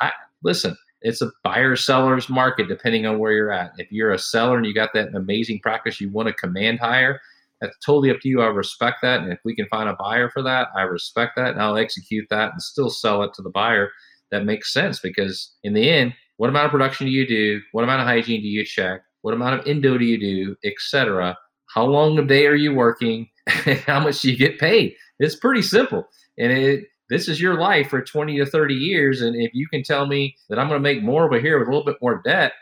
I, 0.00 0.12
listen, 0.42 0.76
it's 1.02 1.22
a 1.22 1.30
buyer 1.42 1.76
seller's 1.76 2.28
market 2.28 2.68
depending 2.68 3.06
on 3.06 3.18
where 3.18 3.32
you're 3.32 3.52
at. 3.52 3.72
If 3.78 3.90
you're 3.90 4.12
a 4.12 4.18
seller 4.18 4.56
and 4.56 4.66
you 4.66 4.74
got 4.74 4.90
that 4.94 5.14
amazing 5.14 5.60
practice 5.60 6.00
you 6.00 6.10
want 6.10 6.28
to 6.28 6.34
command 6.34 6.80
higher, 6.80 7.20
that's 7.60 7.76
totally 7.84 8.10
up 8.10 8.20
to 8.20 8.28
you. 8.28 8.42
I 8.42 8.46
respect 8.46 8.98
that. 9.02 9.20
And 9.20 9.32
if 9.32 9.38
we 9.44 9.54
can 9.54 9.66
find 9.68 9.88
a 9.88 9.96
buyer 9.98 10.30
for 10.30 10.42
that, 10.42 10.68
I 10.76 10.82
respect 10.82 11.32
that 11.36 11.50
and 11.50 11.62
I'll 11.62 11.76
execute 11.76 12.26
that 12.30 12.52
and 12.52 12.62
still 12.62 12.90
sell 12.90 13.22
it 13.22 13.32
to 13.34 13.42
the 13.42 13.50
buyer. 13.50 13.90
That 14.30 14.44
makes 14.44 14.72
sense 14.72 15.00
because 15.00 15.52
in 15.64 15.74
the 15.74 15.90
end, 15.90 16.14
what 16.36 16.48
amount 16.48 16.66
of 16.66 16.70
production 16.70 17.06
do 17.06 17.12
you 17.12 17.26
do? 17.26 17.60
What 17.72 17.84
amount 17.84 18.00
of 18.00 18.06
hygiene 18.06 18.40
do 18.40 18.48
you 18.48 18.64
check? 18.64 19.02
What 19.22 19.34
amount 19.34 19.60
of 19.60 19.66
endo 19.66 19.98
do 19.98 20.04
you 20.04 20.18
do, 20.18 20.56
etc. 20.64 21.36
How 21.74 21.84
long 21.84 22.18
a 22.18 22.24
day 22.24 22.46
are 22.46 22.54
you 22.54 22.74
working? 22.74 23.28
and 23.66 23.78
how 23.86 24.00
much 24.00 24.20
do 24.20 24.30
you 24.30 24.36
get 24.36 24.58
paid? 24.58 24.94
It's 25.18 25.36
pretty 25.36 25.62
simple. 25.62 26.08
And 26.38 26.52
it 26.52 26.84
this 27.10 27.28
is 27.28 27.40
your 27.40 27.58
life 27.58 27.88
for 27.90 28.00
20 28.00 28.38
to 28.38 28.46
30 28.46 28.72
years. 28.74 29.20
And 29.20 29.34
if 29.34 29.50
you 29.52 29.66
can 29.68 29.82
tell 29.82 30.06
me 30.06 30.36
that 30.48 30.58
I'm 30.60 30.68
going 30.68 30.78
to 30.78 30.82
make 30.82 31.02
more 31.02 31.24
over 31.24 31.40
here 31.40 31.58
with 31.58 31.66
a 31.66 31.70
little 31.70 31.84
bit 31.84 31.96
more 32.00 32.22
debt, 32.24 32.52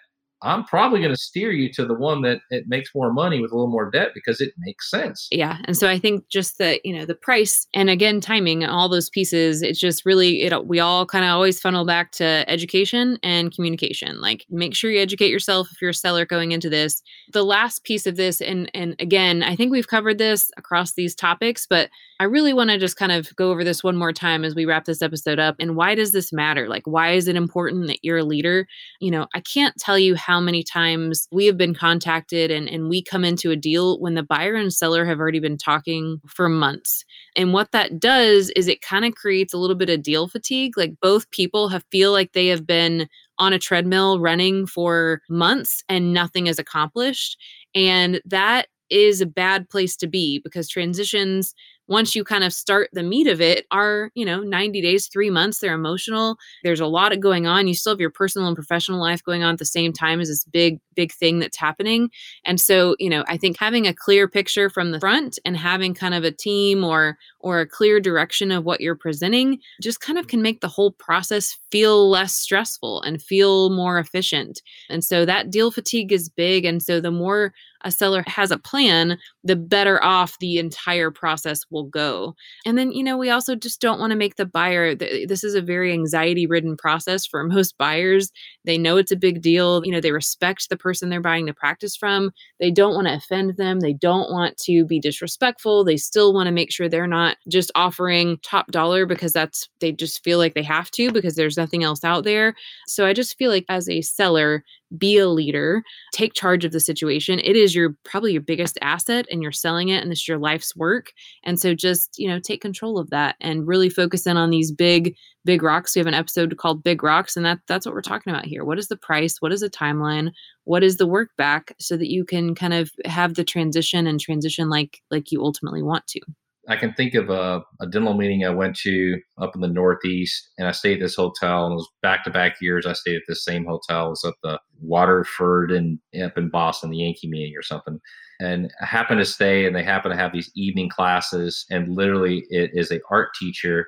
I'm 0.42 0.64
probably 0.64 1.00
going 1.00 1.12
to 1.12 1.20
steer 1.20 1.50
you 1.50 1.72
to 1.72 1.84
the 1.84 1.94
one 1.94 2.22
that 2.22 2.40
it 2.50 2.64
makes 2.68 2.94
more 2.94 3.12
money 3.12 3.40
with 3.40 3.50
a 3.50 3.54
little 3.54 3.70
more 3.70 3.90
debt 3.90 4.10
because 4.14 4.40
it 4.40 4.54
makes 4.58 4.88
sense. 4.90 5.26
Yeah. 5.32 5.58
And 5.64 5.76
so 5.76 5.88
I 5.88 5.98
think 5.98 6.28
just 6.28 6.58
the, 6.58 6.80
you 6.84 6.96
know, 6.96 7.04
the 7.04 7.14
price 7.14 7.66
and 7.74 7.90
again, 7.90 8.20
timing 8.20 8.62
and 8.62 8.70
all 8.70 8.88
those 8.88 9.10
pieces, 9.10 9.62
it's 9.62 9.80
just 9.80 10.06
really, 10.06 10.42
it, 10.42 10.66
we 10.66 10.78
all 10.78 11.06
kind 11.06 11.24
of 11.24 11.30
always 11.30 11.60
funnel 11.60 11.84
back 11.84 12.12
to 12.12 12.44
education 12.48 13.18
and 13.22 13.54
communication. 13.54 14.20
Like 14.20 14.46
make 14.48 14.74
sure 14.74 14.90
you 14.90 15.00
educate 15.00 15.30
yourself 15.30 15.68
if 15.72 15.82
you're 15.82 15.90
a 15.90 15.94
seller 15.94 16.24
going 16.24 16.52
into 16.52 16.70
this. 16.70 17.02
The 17.32 17.44
last 17.44 17.82
piece 17.84 18.06
of 18.06 18.16
this, 18.16 18.40
and, 18.40 18.70
and 18.74 18.94
again, 19.00 19.42
I 19.42 19.56
think 19.56 19.72
we've 19.72 19.88
covered 19.88 20.18
this 20.18 20.50
across 20.56 20.92
these 20.92 21.14
topics, 21.14 21.66
but 21.68 21.90
I 22.20 22.24
really 22.24 22.52
want 22.52 22.70
to 22.70 22.78
just 22.78 22.96
kind 22.96 23.12
of 23.12 23.34
go 23.36 23.50
over 23.50 23.62
this 23.62 23.84
one 23.84 23.96
more 23.96 24.12
time 24.12 24.44
as 24.44 24.54
we 24.54 24.64
wrap 24.64 24.86
this 24.86 25.02
episode 25.02 25.38
up. 25.38 25.54
And 25.60 25.76
why 25.76 25.94
does 25.94 26.10
this 26.10 26.32
matter? 26.32 26.68
Like, 26.68 26.84
why 26.84 27.12
is 27.12 27.28
it 27.28 27.36
important 27.36 27.86
that 27.86 28.00
you're 28.02 28.18
a 28.18 28.24
leader? 28.24 28.66
You 29.00 29.12
know, 29.12 29.28
I 29.34 29.40
can't 29.40 29.76
tell 29.76 29.96
you 29.96 30.16
how 30.16 30.27
many 30.40 30.62
times 30.62 31.26
we 31.32 31.46
have 31.46 31.56
been 31.56 31.74
contacted 31.74 32.50
and, 32.50 32.68
and 32.68 32.88
we 32.90 33.02
come 33.02 33.24
into 33.24 33.50
a 33.50 33.56
deal 33.56 33.98
when 33.98 34.14
the 34.14 34.22
buyer 34.22 34.54
and 34.54 34.72
seller 34.72 35.06
have 35.06 35.18
already 35.18 35.40
been 35.40 35.56
talking 35.56 36.20
for 36.26 36.48
months. 36.48 37.04
And 37.34 37.54
what 37.54 37.72
that 37.72 37.98
does 37.98 38.50
is 38.50 38.68
it 38.68 38.82
kind 38.82 39.06
of 39.06 39.14
creates 39.14 39.54
a 39.54 39.58
little 39.58 39.76
bit 39.76 39.88
of 39.88 40.02
deal 40.02 40.28
fatigue. 40.28 40.76
Like 40.76 40.92
both 41.00 41.30
people 41.30 41.68
have 41.68 41.84
feel 41.90 42.12
like 42.12 42.32
they 42.32 42.48
have 42.48 42.66
been 42.66 43.08
on 43.38 43.52
a 43.52 43.58
treadmill 43.58 44.20
running 44.20 44.66
for 44.66 45.22
months 45.30 45.82
and 45.88 46.12
nothing 46.12 46.46
is 46.46 46.58
accomplished. 46.58 47.38
And 47.74 48.20
that 48.26 48.66
is 48.90 49.20
a 49.20 49.26
bad 49.26 49.68
place 49.68 49.96
to 49.96 50.06
be 50.06 50.40
because 50.40 50.68
transitions 50.68 51.54
once 51.88 52.14
you 52.14 52.24
kind 52.24 52.44
of 52.44 52.52
start 52.52 52.88
the 52.92 53.02
meat 53.02 53.26
of 53.26 53.40
it 53.40 53.66
are 53.70 54.10
you 54.14 54.24
know 54.24 54.40
90 54.40 54.80
days 54.80 55.08
three 55.08 55.30
months 55.30 55.58
they're 55.58 55.74
emotional 55.74 56.36
there's 56.62 56.80
a 56.80 56.86
lot 56.86 57.12
of 57.12 57.20
going 57.20 57.46
on 57.46 57.66
you 57.66 57.74
still 57.74 57.92
have 57.92 58.00
your 58.00 58.10
personal 58.10 58.46
and 58.46 58.56
professional 58.56 59.00
life 59.00 59.22
going 59.22 59.42
on 59.42 59.52
at 59.52 59.58
the 59.58 59.64
same 59.64 59.92
time 59.92 60.20
as 60.20 60.28
this 60.28 60.44
big 60.44 60.80
big 60.94 61.12
thing 61.12 61.38
that's 61.38 61.56
happening. 61.56 62.10
And 62.44 62.60
so 62.60 62.96
you 62.98 63.08
know 63.08 63.24
i 63.28 63.36
think 63.36 63.56
having 63.58 63.86
a 63.86 63.94
clear 63.94 64.26
picture 64.28 64.68
from 64.68 64.90
the 64.90 65.00
front 65.00 65.38
and 65.44 65.56
having 65.56 65.94
kind 65.94 66.14
of 66.14 66.24
a 66.24 66.32
team 66.32 66.84
or 66.84 67.16
or 67.40 67.60
a 67.60 67.66
clear 67.66 68.00
direction 68.00 68.50
of 68.50 68.64
what 68.64 68.80
you're 68.80 68.96
presenting 68.96 69.60
just 69.80 70.00
kind 70.00 70.18
of 70.18 70.26
can 70.26 70.42
make 70.42 70.60
the 70.60 70.68
whole 70.68 70.90
process 70.92 71.58
feel 71.70 72.10
less 72.10 72.34
stressful 72.34 73.02
and 73.02 73.22
feel 73.22 73.70
more 73.70 73.98
efficient. 73.98 74.62
And 74.88 75.04
so 75.04 75.24
that 75.24 75.50
deal 75.50 75.70
fatigue 75.70 76.12
is 76.12 76.28
big. 76.28 76.64
And 76.64 76.82
so 76.82 77.00
the 77.00 77.10
more 77.10 77.52
a 77.82 77.90
seller 77.90 78.24
has 78.26 78.50
a 78.50 78.58
plan, 78.58 79.18
the 79.44 79.56
better 79.56 80.02
off 80.02 80.38
the 80.38 80.58
entire 80.58 81.10
process 81.10 81.60
will 81.70 81.84
go. 81.84 82.34
And 82.66 82.76
then, 82.76 82.92
you 82.92 83.02
know, 83.02 83.16
we 83.16 83.30
also 83.30 83.54
just 83.54 83.80
don't 83.80 84.00
want 84.00 84.10
to 84.10 84.16
make 84.16 84.36
the 84.36 84.46
buyer, 84.46 84.94
this 84.94 85.44
is 85.44 85.54
a 85.54 85.62
very 85.62 85.92
anxiety 85.92 86.46
ridden 86.46 86.76
process 86.76 87.26
for 87.26 87.44
most 87.44 87.78
buyers. 87.78 88.30
They 88.64 88.78
know 88.78 88.96
it's 88.96 89.12
a 89.12 89.16
big 89.16 89.42
deal. 89.42 89.82
You 89.84 89.92
know, 89.92 90.00
they 90.00 90.12
respect 90.12 90.68
the 90.68 90.76
person 90.76 91.08
they're 91.08 91.20
buying 91.20 91.46
the 91.46 91.54
practice 91.54 91.96
from. 91.96 92.32
They 92.58 92.70
don't 92.70 92.94
want 92.94 93.06
to 93.06 93.14
offend 93.14 93.56
them. 93.56 93.80
They 93.80 93.92
don't 93.92 94.30
want 94.30 94.56
to 94.58 94.84
be 94.84 95.00
disrespectful. 95.00 95.84
They 95.84 95.96
still 95.96 96.32
want 96.34 96.46
to 96.46 96.52
make 96.52 96.72
sure 96.72 96.88
they're 96.88 97.06
not 97.06 97.36
just 97.48 97.70
offering 97.74 98.38
top 98.42 98.70
dollar 98.70 99.06
because 99.06 99.32
that's, 99.32 99.68
they 99.80 99.92
just 99.92 100.22
feel 100.24 100.38
like 100.38 100.54
they 100.54 100.62
have 100.62 100.90
to 100.92 101.12
because 101.12 101.36
there's 101.36 101.56
nothing 101.56 101.84
else 101.84 102.04
out 102.04 102.24
there. 102.24 102.54
So 102.86 103.06
I 103.06 103.12
just 103.12 103.38
feel 103.38 103.50
like 103.50 103.64
as 103.68 103.88
a 103.88 104.02
seller, 104.02 104.64
be 104.96 105.18
a 105.18 105.28
leader, 105.28 105.82
take 106.12 106.34
charge 106.34 106.64
of 106.64 106.72
the 106.72 106.80
situation. 106.80 107.40
It 107.40 107.56
is 107.56 107.74
your 107.74 107.94
probably 108.04 108.32
your 108.32 108.42
biggest 108.42 108.78
asset 108.80 109.26
and 109.30 109.42
you're 109.42 109.52
selling 109.52 109.88
it 109.88 110.02
and 110.02 110.10
this 110.10 110.20
is 110.20 110.28
your 110.28 110.38
life's 110.38 110.74
work. 110.74 111.12
And 111.44 111.60
so 111.60 111.74
just, 111.74 112.18
you 112.18 112.28
know, 112.28 112.38
take 112.38 112.62
control 112.62 112.98
of 112.98 113.10
that 113.10 113.36
and 113.40 113.66
really 113.66 113.90
focus 113.90 114.26
in 114.26 114.36
on 114.36 114.50
these 114.50 114.72
big 114.72 115.14
big 115.44 115.62
rocks. 115.62 115.94
We 115.94 116.00
have 116.00 116.06
an 116.06 116.14
episode 116.14 116.56
called 116.58 116.82
Big 116.82 117.02
Rocks 117.02 117.36
and 117.36 117.44
that 117.44 117.58
that's 117.68 117.86
what 117.86 117.94
we're 117.94 118.02
talking 118.02 118.32
about 118.32 118.46
here. 118.46 118.64
What 118.64 118.78
is 118.78 118.88
the 118.88 118.96
price? 118.96 119.40
What 119.40 119.52
is 119.52 119.60
the 119.60 119.70
timeline? 119.70 120.32
What 120.64 120.82
is 120.82 120.96
the 120.96 121.06
work 121.06 121.30
back 121.36 121.72
so 121.78 121.96
that 121.96 122.10
you 122.10 122.24
can 122.24 122.54
kind 122.54 122.74
of 122.74 122.90
have 123.04 123.34
the 123.34 123.44
transition 123.44 124.06
and 124.06 124.20
transition 124.20 124.68
like 124.68 125.00
like 125.10 125.32
you 125.32 125.42
ultimately 125.42 125.82
want 125.82 126.06
to. 126.08 126.20
I 126.68 126.76
can 126.76 126.92
think 126.92 127.14
of 127.14 127.30
a, 127.30 127.62
a, 127.80 127.86
dental 127.86 128.12
meeting 128.12 128.44
I 128.44 128.50
went 128.50 128.76
to 128.80 129.18
up 129.38 129.54
in 129.54 129.62
the 129.62 129.68
Northeast, 129.68 130.50
and 130.58 130.68
I 130.68 130.72
stayed 130.72 130.98
at 130.98 131.00
this 131.00 131.16
hotel. 131.16 131.64
And 131.64 131.72
it 131.72 131.76
was 131.76 131.88
back 132.02 132.24
to 132.24 132.30
back 132.30 132.56
years. 132.60 132.84
I 132.84 132.92
stayed 132.92 133.16
at 133.16 133.22
this 133.26 133.42
same 133.42 133.64
hotel. 133.64 134.06
It 134.06 134.10
was 134.10 134.24
up 134.24 134.34
the 134.42 134.60
Waterford 134.80 135.72
and 135.72 135.98
up 136.22 136.36
in 136.36 136.50
Boston, 136.50 136.90
the 136.90 136.98
Yankee 136.98 137.28
meeting 137.28 137.54
or 137.56 137.62
something. 137.62 137.98
And 138.40 138.70
I 138.82 138.84
happened 138.84 139.18
to 139.20 139.24
stay, 139.24 139.64
and 139.64 139.74
they 139.74 139.82
happen 139.82 140.10
to 140.10 140.16
have 140.16 140.32
these 140.32 140.50
evening 140.54 140.90
classes. 140.90 141.64
And 141.70 141.88
literally, 141.88 142.44
it 142.50 142.70
is 142.74 142.92
a 142.92 143.00
art 143.10 143.30
teacher. 143.40 143.86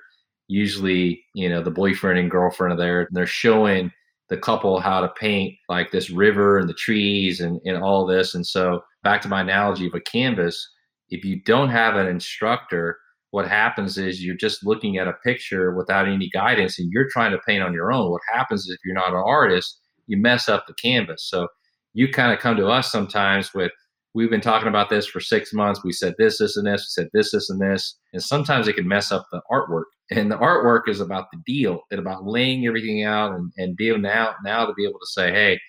Usually, 0.48 1.22
you 1.34 1.50
know, 1.50 1.62
the 1.62 1.70
boyfriend 1.70 2.18
and 2.18 2.30
girlfriend 2.30 2.72
are 2.72 2.76
there. 2.76 3.00
And 3.02 3.14
they're 3.14 3.26
showing 3.26 3.92
the 4.30 4.38
couple 4.38 4.80
how 4.80 5.02
to 5.02 5.08
paint 5.20 5.54
like 5.68 5.90
this 5.90 6.08
river 6.08 6.56
and 6.56 6.68
the 6.68 6.74
trees 6.74 7.40
and, 7.40 7.60
and 7.66 7.82
all 7.82 8.06
this. 8.06 8.34
And 8.34 8.46
so, 8.46 8.80
back 9.02 9.20
to 9.22 9.28
my 9.28 9.42
analogy 9.42 9.86
of 9.86 9.94
a 9.94 10.00
canvas 10.00 10.66
if 11.10 11.24
you 11.24 11.42
don't 11.42 11.70
have 11.70 11.96
an 11.96 12.06
instructor, 12.06 12.98
what 13.30 13.46
happens 13.46 13.98
is 13.98 14.24
you're 14.24 14.36
just 14.36 14.64
looking 14.64 14.96
at 14.98 15.08
a 15.08 15.12
picture 15.24 15.74
without 15.74 16.08
any 16.08 16.28
guidance 16.30 16.78
and 16.78 16.90
you're 16.90 17.08
trying 17.10 17.32
to 17.32 17.38
paint 17.46 17.62
on 17.62 17.74
your 17.74 17.92
own. 17.92 18.10
What 18.10 18.22
happens 18.32 18.62
is 18.62 18.70
if 18.70 18.80
you're 18.84 18.94
not 18.94 19.12
an 19.12 19.22
artist, 19.24 19.78
you 20.06 20.16
mess 20.16 20.48
up 20.48 20.66
the 20.66 20.74
canvas. 20.74 21.28
So 21.28 21.48
you 21.92 22.08
kind 22.08 22.32
of 22.32 22.40
come 22.40 22.56
to 22.56 22.66
us 22.66 22.90
sometimes 22.90 23.54
with, 23.54 23.70
we've 24.14 24.30
been 24.30 24.40
talking 24.40 24.68
about 24.68 24.90
this 24.90 25.06
for 25.06 25.20
six 25.20 25.52
months. 25.52 25.84
We 25.84 25.92
said 25.92 26.14
this, 26.18 26.38
this, 26.38 26.56
and 26.56 26.66
this. 26.66 26.80
We 26.80 27.02
said 27.02 27.10
this, 27.12 27.30
this, 27.30 27.50
and 27.50 27.60
this. 27.60 27.96
And 28.12 28.22
sometimes 28.22 28.66
it 28.66 28.74
can 28.74 28.88
mess 28.88 29.12
up 29.12 29.26
the 29.30 29.40
artwork. 29.50 29.84
And 30.10 30.30
the 30.30 30.38
artwork 30.38 30.88
is 30.88 31.00
about 31.00 31.26
the 31.32 31.40
deal 31.46 31.82
and 31.92 32.00
about 32.00 32.26
laying 32.26 32.66
everything 32.66 33.04
out 33.04 33.32
and, 33.32 33.52
and 33.56 33.76
being 33.76 34.02
now, 34.02 34.34
now 34.44 34.66
to 34.66 34.74
be 34.74 34.84
able 34.84 34.98
to 34.98 35.06
say, 35.06 35.30
hey, 35.30 35.60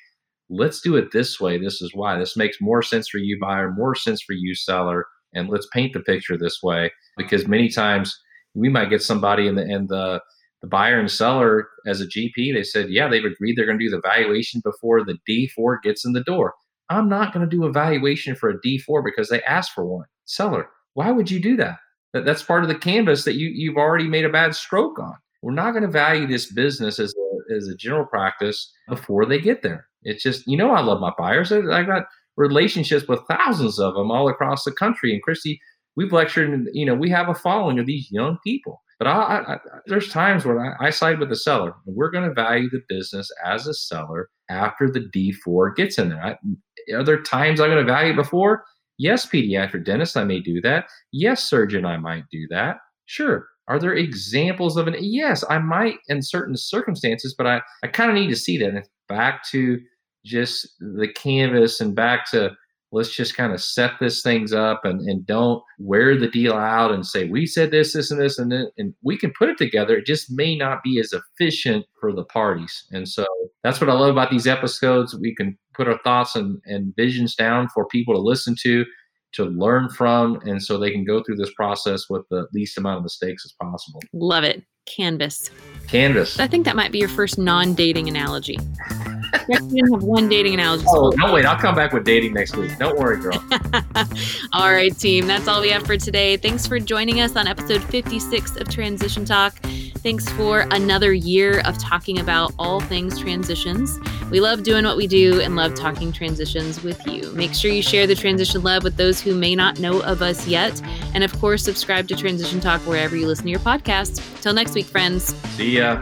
let's 0.50 0.82
do 0.82 0.96
it 0.96 1.12
this 1.12 1.40
way. 1.40 1.60
This 1.60 1.80
is 1.80 1.92
why. 1.94 2.18
This 2.18 2.36
makes 2.36 2.58
more 2.60 2.82
sense 2.82 3.08
for 3.08 3.20
you, 3.20 3.38
buyer, 3.40 3.72
more 3.72 3.94
sense 3.94 4.24
for 4.24 4.34
you, 4.34 4.56
seller 4.56 5.06
and 5.34 5.50
let's 5.50 5.68
paint 5.74 5.94
the 5.94 6.00
picture 6.02 6.38
this 6.38 6.60
way 6.62 6.92
because 7.18 7.48
many 7.48 7.70
times 7.70 8.20
we 8.54 8.70
might 8.70 8.90
get 8.90 9.02
somebody 9.02 9.48
in 9.48 9.56
the 9.56 9.64
in 9.64 9.88
the 9.88 10.22
the 10.62 10.68
buyer 10.68 11.00
and 11.00 11.10
seller 11.10 11.68
as 11.88 12.02
a 12.02 12.06
GP, 12.06 12.54
they 12.54 12.64
said, 12.64 12.90
yeah, 12.90 13.08
they've 13.08 13.26
agreed 13.26 13.56
they're 13.56 13.66
going 13.66 13.80
to 13.80 13.84
do 13.84 13.90
the 13.90 14.02
valuation 14.02 14.62
before 14.64 15.04
the 15.04 15.18
D4 15.28 15.82
gets 15.82 16.06
in 16.06 16.14
the 16.14 16.24
door. 16.24 16.54
I'm 16.90 17.10
not 17.10 17.34
going 17.34 17.48
to 17.48 17.56
do 17.56 17.66
a 17.66 17.72
valuation 17.72 18.36
for 18.36 18.50
a 18.50 18.62
D4 18.62 19.04
because 19.04 19.30
they 19.30 19.42
asked 19.44 19.72
for 19.72 19.86
one. 19.86 20.06
Seller, 20.26 20.70
why 20.94 21.12
would 21.12 21.32
you 21.32 21.40
do 21.40 21.58
that? 21.58 21.78
that 22.14 22.26
that's 22.26 22.44
part 22.44 22.64
of 22.64 22.70
the 22.70 22.76
canvas 22.76 23.24
that 23.24 23.36
you, 23.36 23.50
you've 23.50 23.78
already 23.78 24.08
made 24.08 24.26
a 24.26 24.30
bad 24.30 24.54
stroke 24.54 25.00
on. 25.00 25.16
We're 25.42 25.54
not 25.54 25.72
going 25.72 25.84
to 25.84 25.90
value 25.90 26.28
this 26.28 26.52
business 26.52 27.00
as 27.00 27.14
a, 27.14 27.56
as 27.56 27.68
a 27.68 27.76
general 27.76 28.06
practice 28.06 28.72
before 28.88 29.26
they 29.26 29.40
get 29.40 29.64
there. 29.64 29.88
It's 30.04 30.22
just, 30.22 30.46
you 30.46 30.58
know, 30.58 30.72
I 30.72 30.82
love 30.82 31.00
my 31.00 31.14
buyers. 31.18 31.52
I 31.52 31.84
got 31.84 32.04
relationships 32.42 33.08
with 33.08 33.22
thousands 33.30 33.80
of 33.80 33.94
them 33.94 34.12
all 34.12 34.28
across 34.28 34.64
the 34.64 34.72
country. 34.72 35.14
And 35.14 35.22
Christy, 35.22 35.60
we've 35.96 36.12
lectured, 36.12 36.68
you 36.74 36.86
know, 36.86 36.96
we 36.96 37.10
have 37.10 37.30
a 37.30 37.36
following 37.36 37.80
of 37.80 37.86
these 37.86 38.12
young 38.12 38.38
people. 38.44 38.82
But 39.00 39.08
I, 39.08 39.42
I, 39.48 39.58
there's 39.88 40.10
times 40.10 40.46
where 40.46 40.60
I, 40.60 40.88
I 40.88 40.90
side 40.92 41.20
with 41.20 41.30
the 41.30 41.36
seller. 41.36 41.74
We're 41.86 42.12
going 42.12 42.28
to 42.28 42.34
value 42.34 42.70
the 42.70 42.84
business 42.88 43.32
as 43.44 43.66
a 43.66 43.74
seller 43.74 44.30
after 44.50 44.92
the 44.92 45.10
D4 45.16 45.76
gets 45.76 45.98
in 45.98 46.10
there. 46.10 46.24
I, 46.24 46.94
are 46.94 47.04
there 47.04 47.22
times 47.22 47.60
I'm 47.60 47.70
going 47.70 47.86
to 47.86 47.92
value 47.92 48.16
before? 48.16 48.64
Yes, 48.98 49.26
pediatric 49.26 49.86
dentist, 49.86 50.18
I 50.18 50.24
may 50.24 50.40
do 50.40 50.62
that. 50.62 50.86
Yes, 51.12 51.44
surgeon, 51.44 51.86
I 51.86 51.98
might 51.98 52.26
do 52.32 52.46
that. 52.52 52.78
Sure. 53.06 53.48
Are 53.68 53.80
there 53.80 53.96
examples 53.96 54.78
of 54.78 54.88
an 54.88 54.96
yes, 55.00 55.44
I 55.50 55.58
might 55.58 55.96
in 56.08 56.22
certain 56.22 56.56
circumstances, 56.56 57.34
but 57.36 57.48
I, 57.48 57.62
I 57.84 57.88
kind 57.88 58.12
of 58.12 58.16
need 58.16 58.30
to 58.30 58.36
see 58.36 58.58
that. 58.60 58.70
And 58.70 58.86
back 59.08 59.44
to 59.50 59.80
just 60.24 60.68
the 60.80 61.08
canvas 61.08 61.82
and 61.82 61.96
back 61.96 62.30
to 62.32 62.52
let's 62.92 63.16
just 63.16 63.36
kind 63.36 63.54
of 63.54 63.62
set 63.62 63.94
this 64.00 64.22
things 64.22 64.54
up 64.54 64.84
and, 64.84 65.02
and 65.02 65.26
don't 65.26 65.64
wear 65.80 66.18
the 66.18 66.28
deal 66.28 66.54
out 66.54 66.92
and 66.92 67.06
say 67.06 67.28
we 67.28 67.46
said 67.46 67.72
this 67.72 67.94
this 67.94 68.12
and 68.12 68.20
this 68.20 68.38
and 68.38 68.52
then 68.52 68.70
and 68.78 68.94
we 69.02 69.18
can 69.18 69.32
put 69.38 69.50
it 69.50 69.58
together. 69.58 69.98
It 69.98 70.06
just 70.06 70.32
may 70.32 70.56
not 70.56 70.84
be 70.84 71.00
as 71.00 71.14
efficient 71.14 71.86
for 72.00 72.14
the 72.14 72.26
parties. 72.26 72.86
And 72.92 73.08
so 73.08 73.26
that's 73.64 73.80
what 73.80 73.90
i 73.90 73.94
love 73.94 74.10
about 74.10 74.32
these 74.32 74.48
episodes. 74.48 75.16
We 75.16 75.36
can 75.36 75.58
put 75.74 75.88
our 75.88 76.00
thoughts 76.04 76.36
and, 76.36 76.60
and 76.66 76.94
visions 76.96 77.36
down 77.36 77.70
for 77.70 77.86
people 77.88 78.14
to 78.14 78.20
listen 78.20 78.56
to 78.64 78.86
to 79.34 79.46
learn 79.46 79.90
from 79.90 80.42
and 80.42 80.62
so 80.62 80.78
they 80.78 80.92
can 80.92 81.06
go 81.06 81.24
through 81.24 81.38
this 81.38 81.54
process 81.54 82.10
with 82.10 82.24
the 82.30 82.48
least 82.54 82.78
amount 82.78 82.98
of 82.98 83.04
mistakes 83.04 83.46
as 83.46 83.54
possible. 83.62 84.02
Love 84.14 84.44
it. 84.44 84.64
Canvas. 84.86 85.50
Canvas. 85.88 86.40
I 86.40 86.48
think 86.48 86.66
that 86.66 86.76
might 86.76 86.92
be 86.92 87.00
your 87.00 87.08
first 87.08 87.38
non-dating 87.38 88.10
analogy 88.10 88.58
didn't 89.48 89.92
have 89.92 90.04
one 90.04 90.30
dating 90.30 90.54
analogy. 90.56 90.86
Oh, 90.88 91.12
no, 91.16 91.34
wait. 91.34 91.46
I'll 91.46 91.60
come 91.60 91.76
back 91.76 91.94
with 91.94 92.04
dating 92.04 92.34
next 92.34 92.56
week. 92.56 92.78
Don't 92.78 92.98
worry, 92.98 93.20
girl. 93.20 93.44
all 94.54 94.72
right, 94.72 94.98
team. 94.98 95.28
That's 95.28 95.48
all 95.48 95.62
we 95.62 95.70
have 95.70 95.86
for 95.86 95.98
today. 95.98 96.38
Thanks 96.38 96.68
for 96.68 96.80
joining 96.80 97.22
us 97.22 97.36
on 97.36 97.48
episode 97.48 97.84
56 97.84 98.58
of 98.58 98.70
Transition 98.70 99.26
Talk. 99.26 99.54
Thanks 100.02 100.28
for 100.30 100.68
another 100.72 101.14
year 101.14 101.60
of 101.62 101.78
talking 101.78 102.20
about 102.20 102.54
all 102.58 102.80
things 102.80 103.20
transitions. 103.20 104.00
We 104.32 104.40
love 104.40 104.64
doing 104.64 104.86
what 104.86 104.98
we 104.98 105.06
do 105.08 105.42
and 105.42 105.56
love 105.56 105.76
talking 105.76 106.12
transitions 106.12 106.82
with 106.82 107.06
you. 107.06 107.32
Make 107.34 107.54
sure 107.54 107.70
you 107.70 107.84
share 107.84 108.08
the 108.08 108.16
transition 108.16 108.64
love 108.64 108.84
with 108.84 108.98
those 108.98 109.22
who 109.22 109.36
may 109.36 109.56
not 109.56 109.80
know 109.80 110.02
of 110.02 110.22
us 110.22 110.48
yet. 110.48 110.82
And 111.14 111.24
of 111.24 111.38
course, 111.40 111.64
subscribe 111.64 112.08
to 112.08 112.16
Transition 112.16 112.60
Talk 112.60 112.82
wherever 112.82 113.16
you 113.16 113.28
listen 113.28 113.46
to 113.46 113.52
your 113.52 113.60
podcasts. 113.60 114.42
Till 114.42 114.54
next 114.54 114.74
week, 114.74 114.86
friends. 114.86 115.36
See 115.56 115.78
ya. 115.78 116.02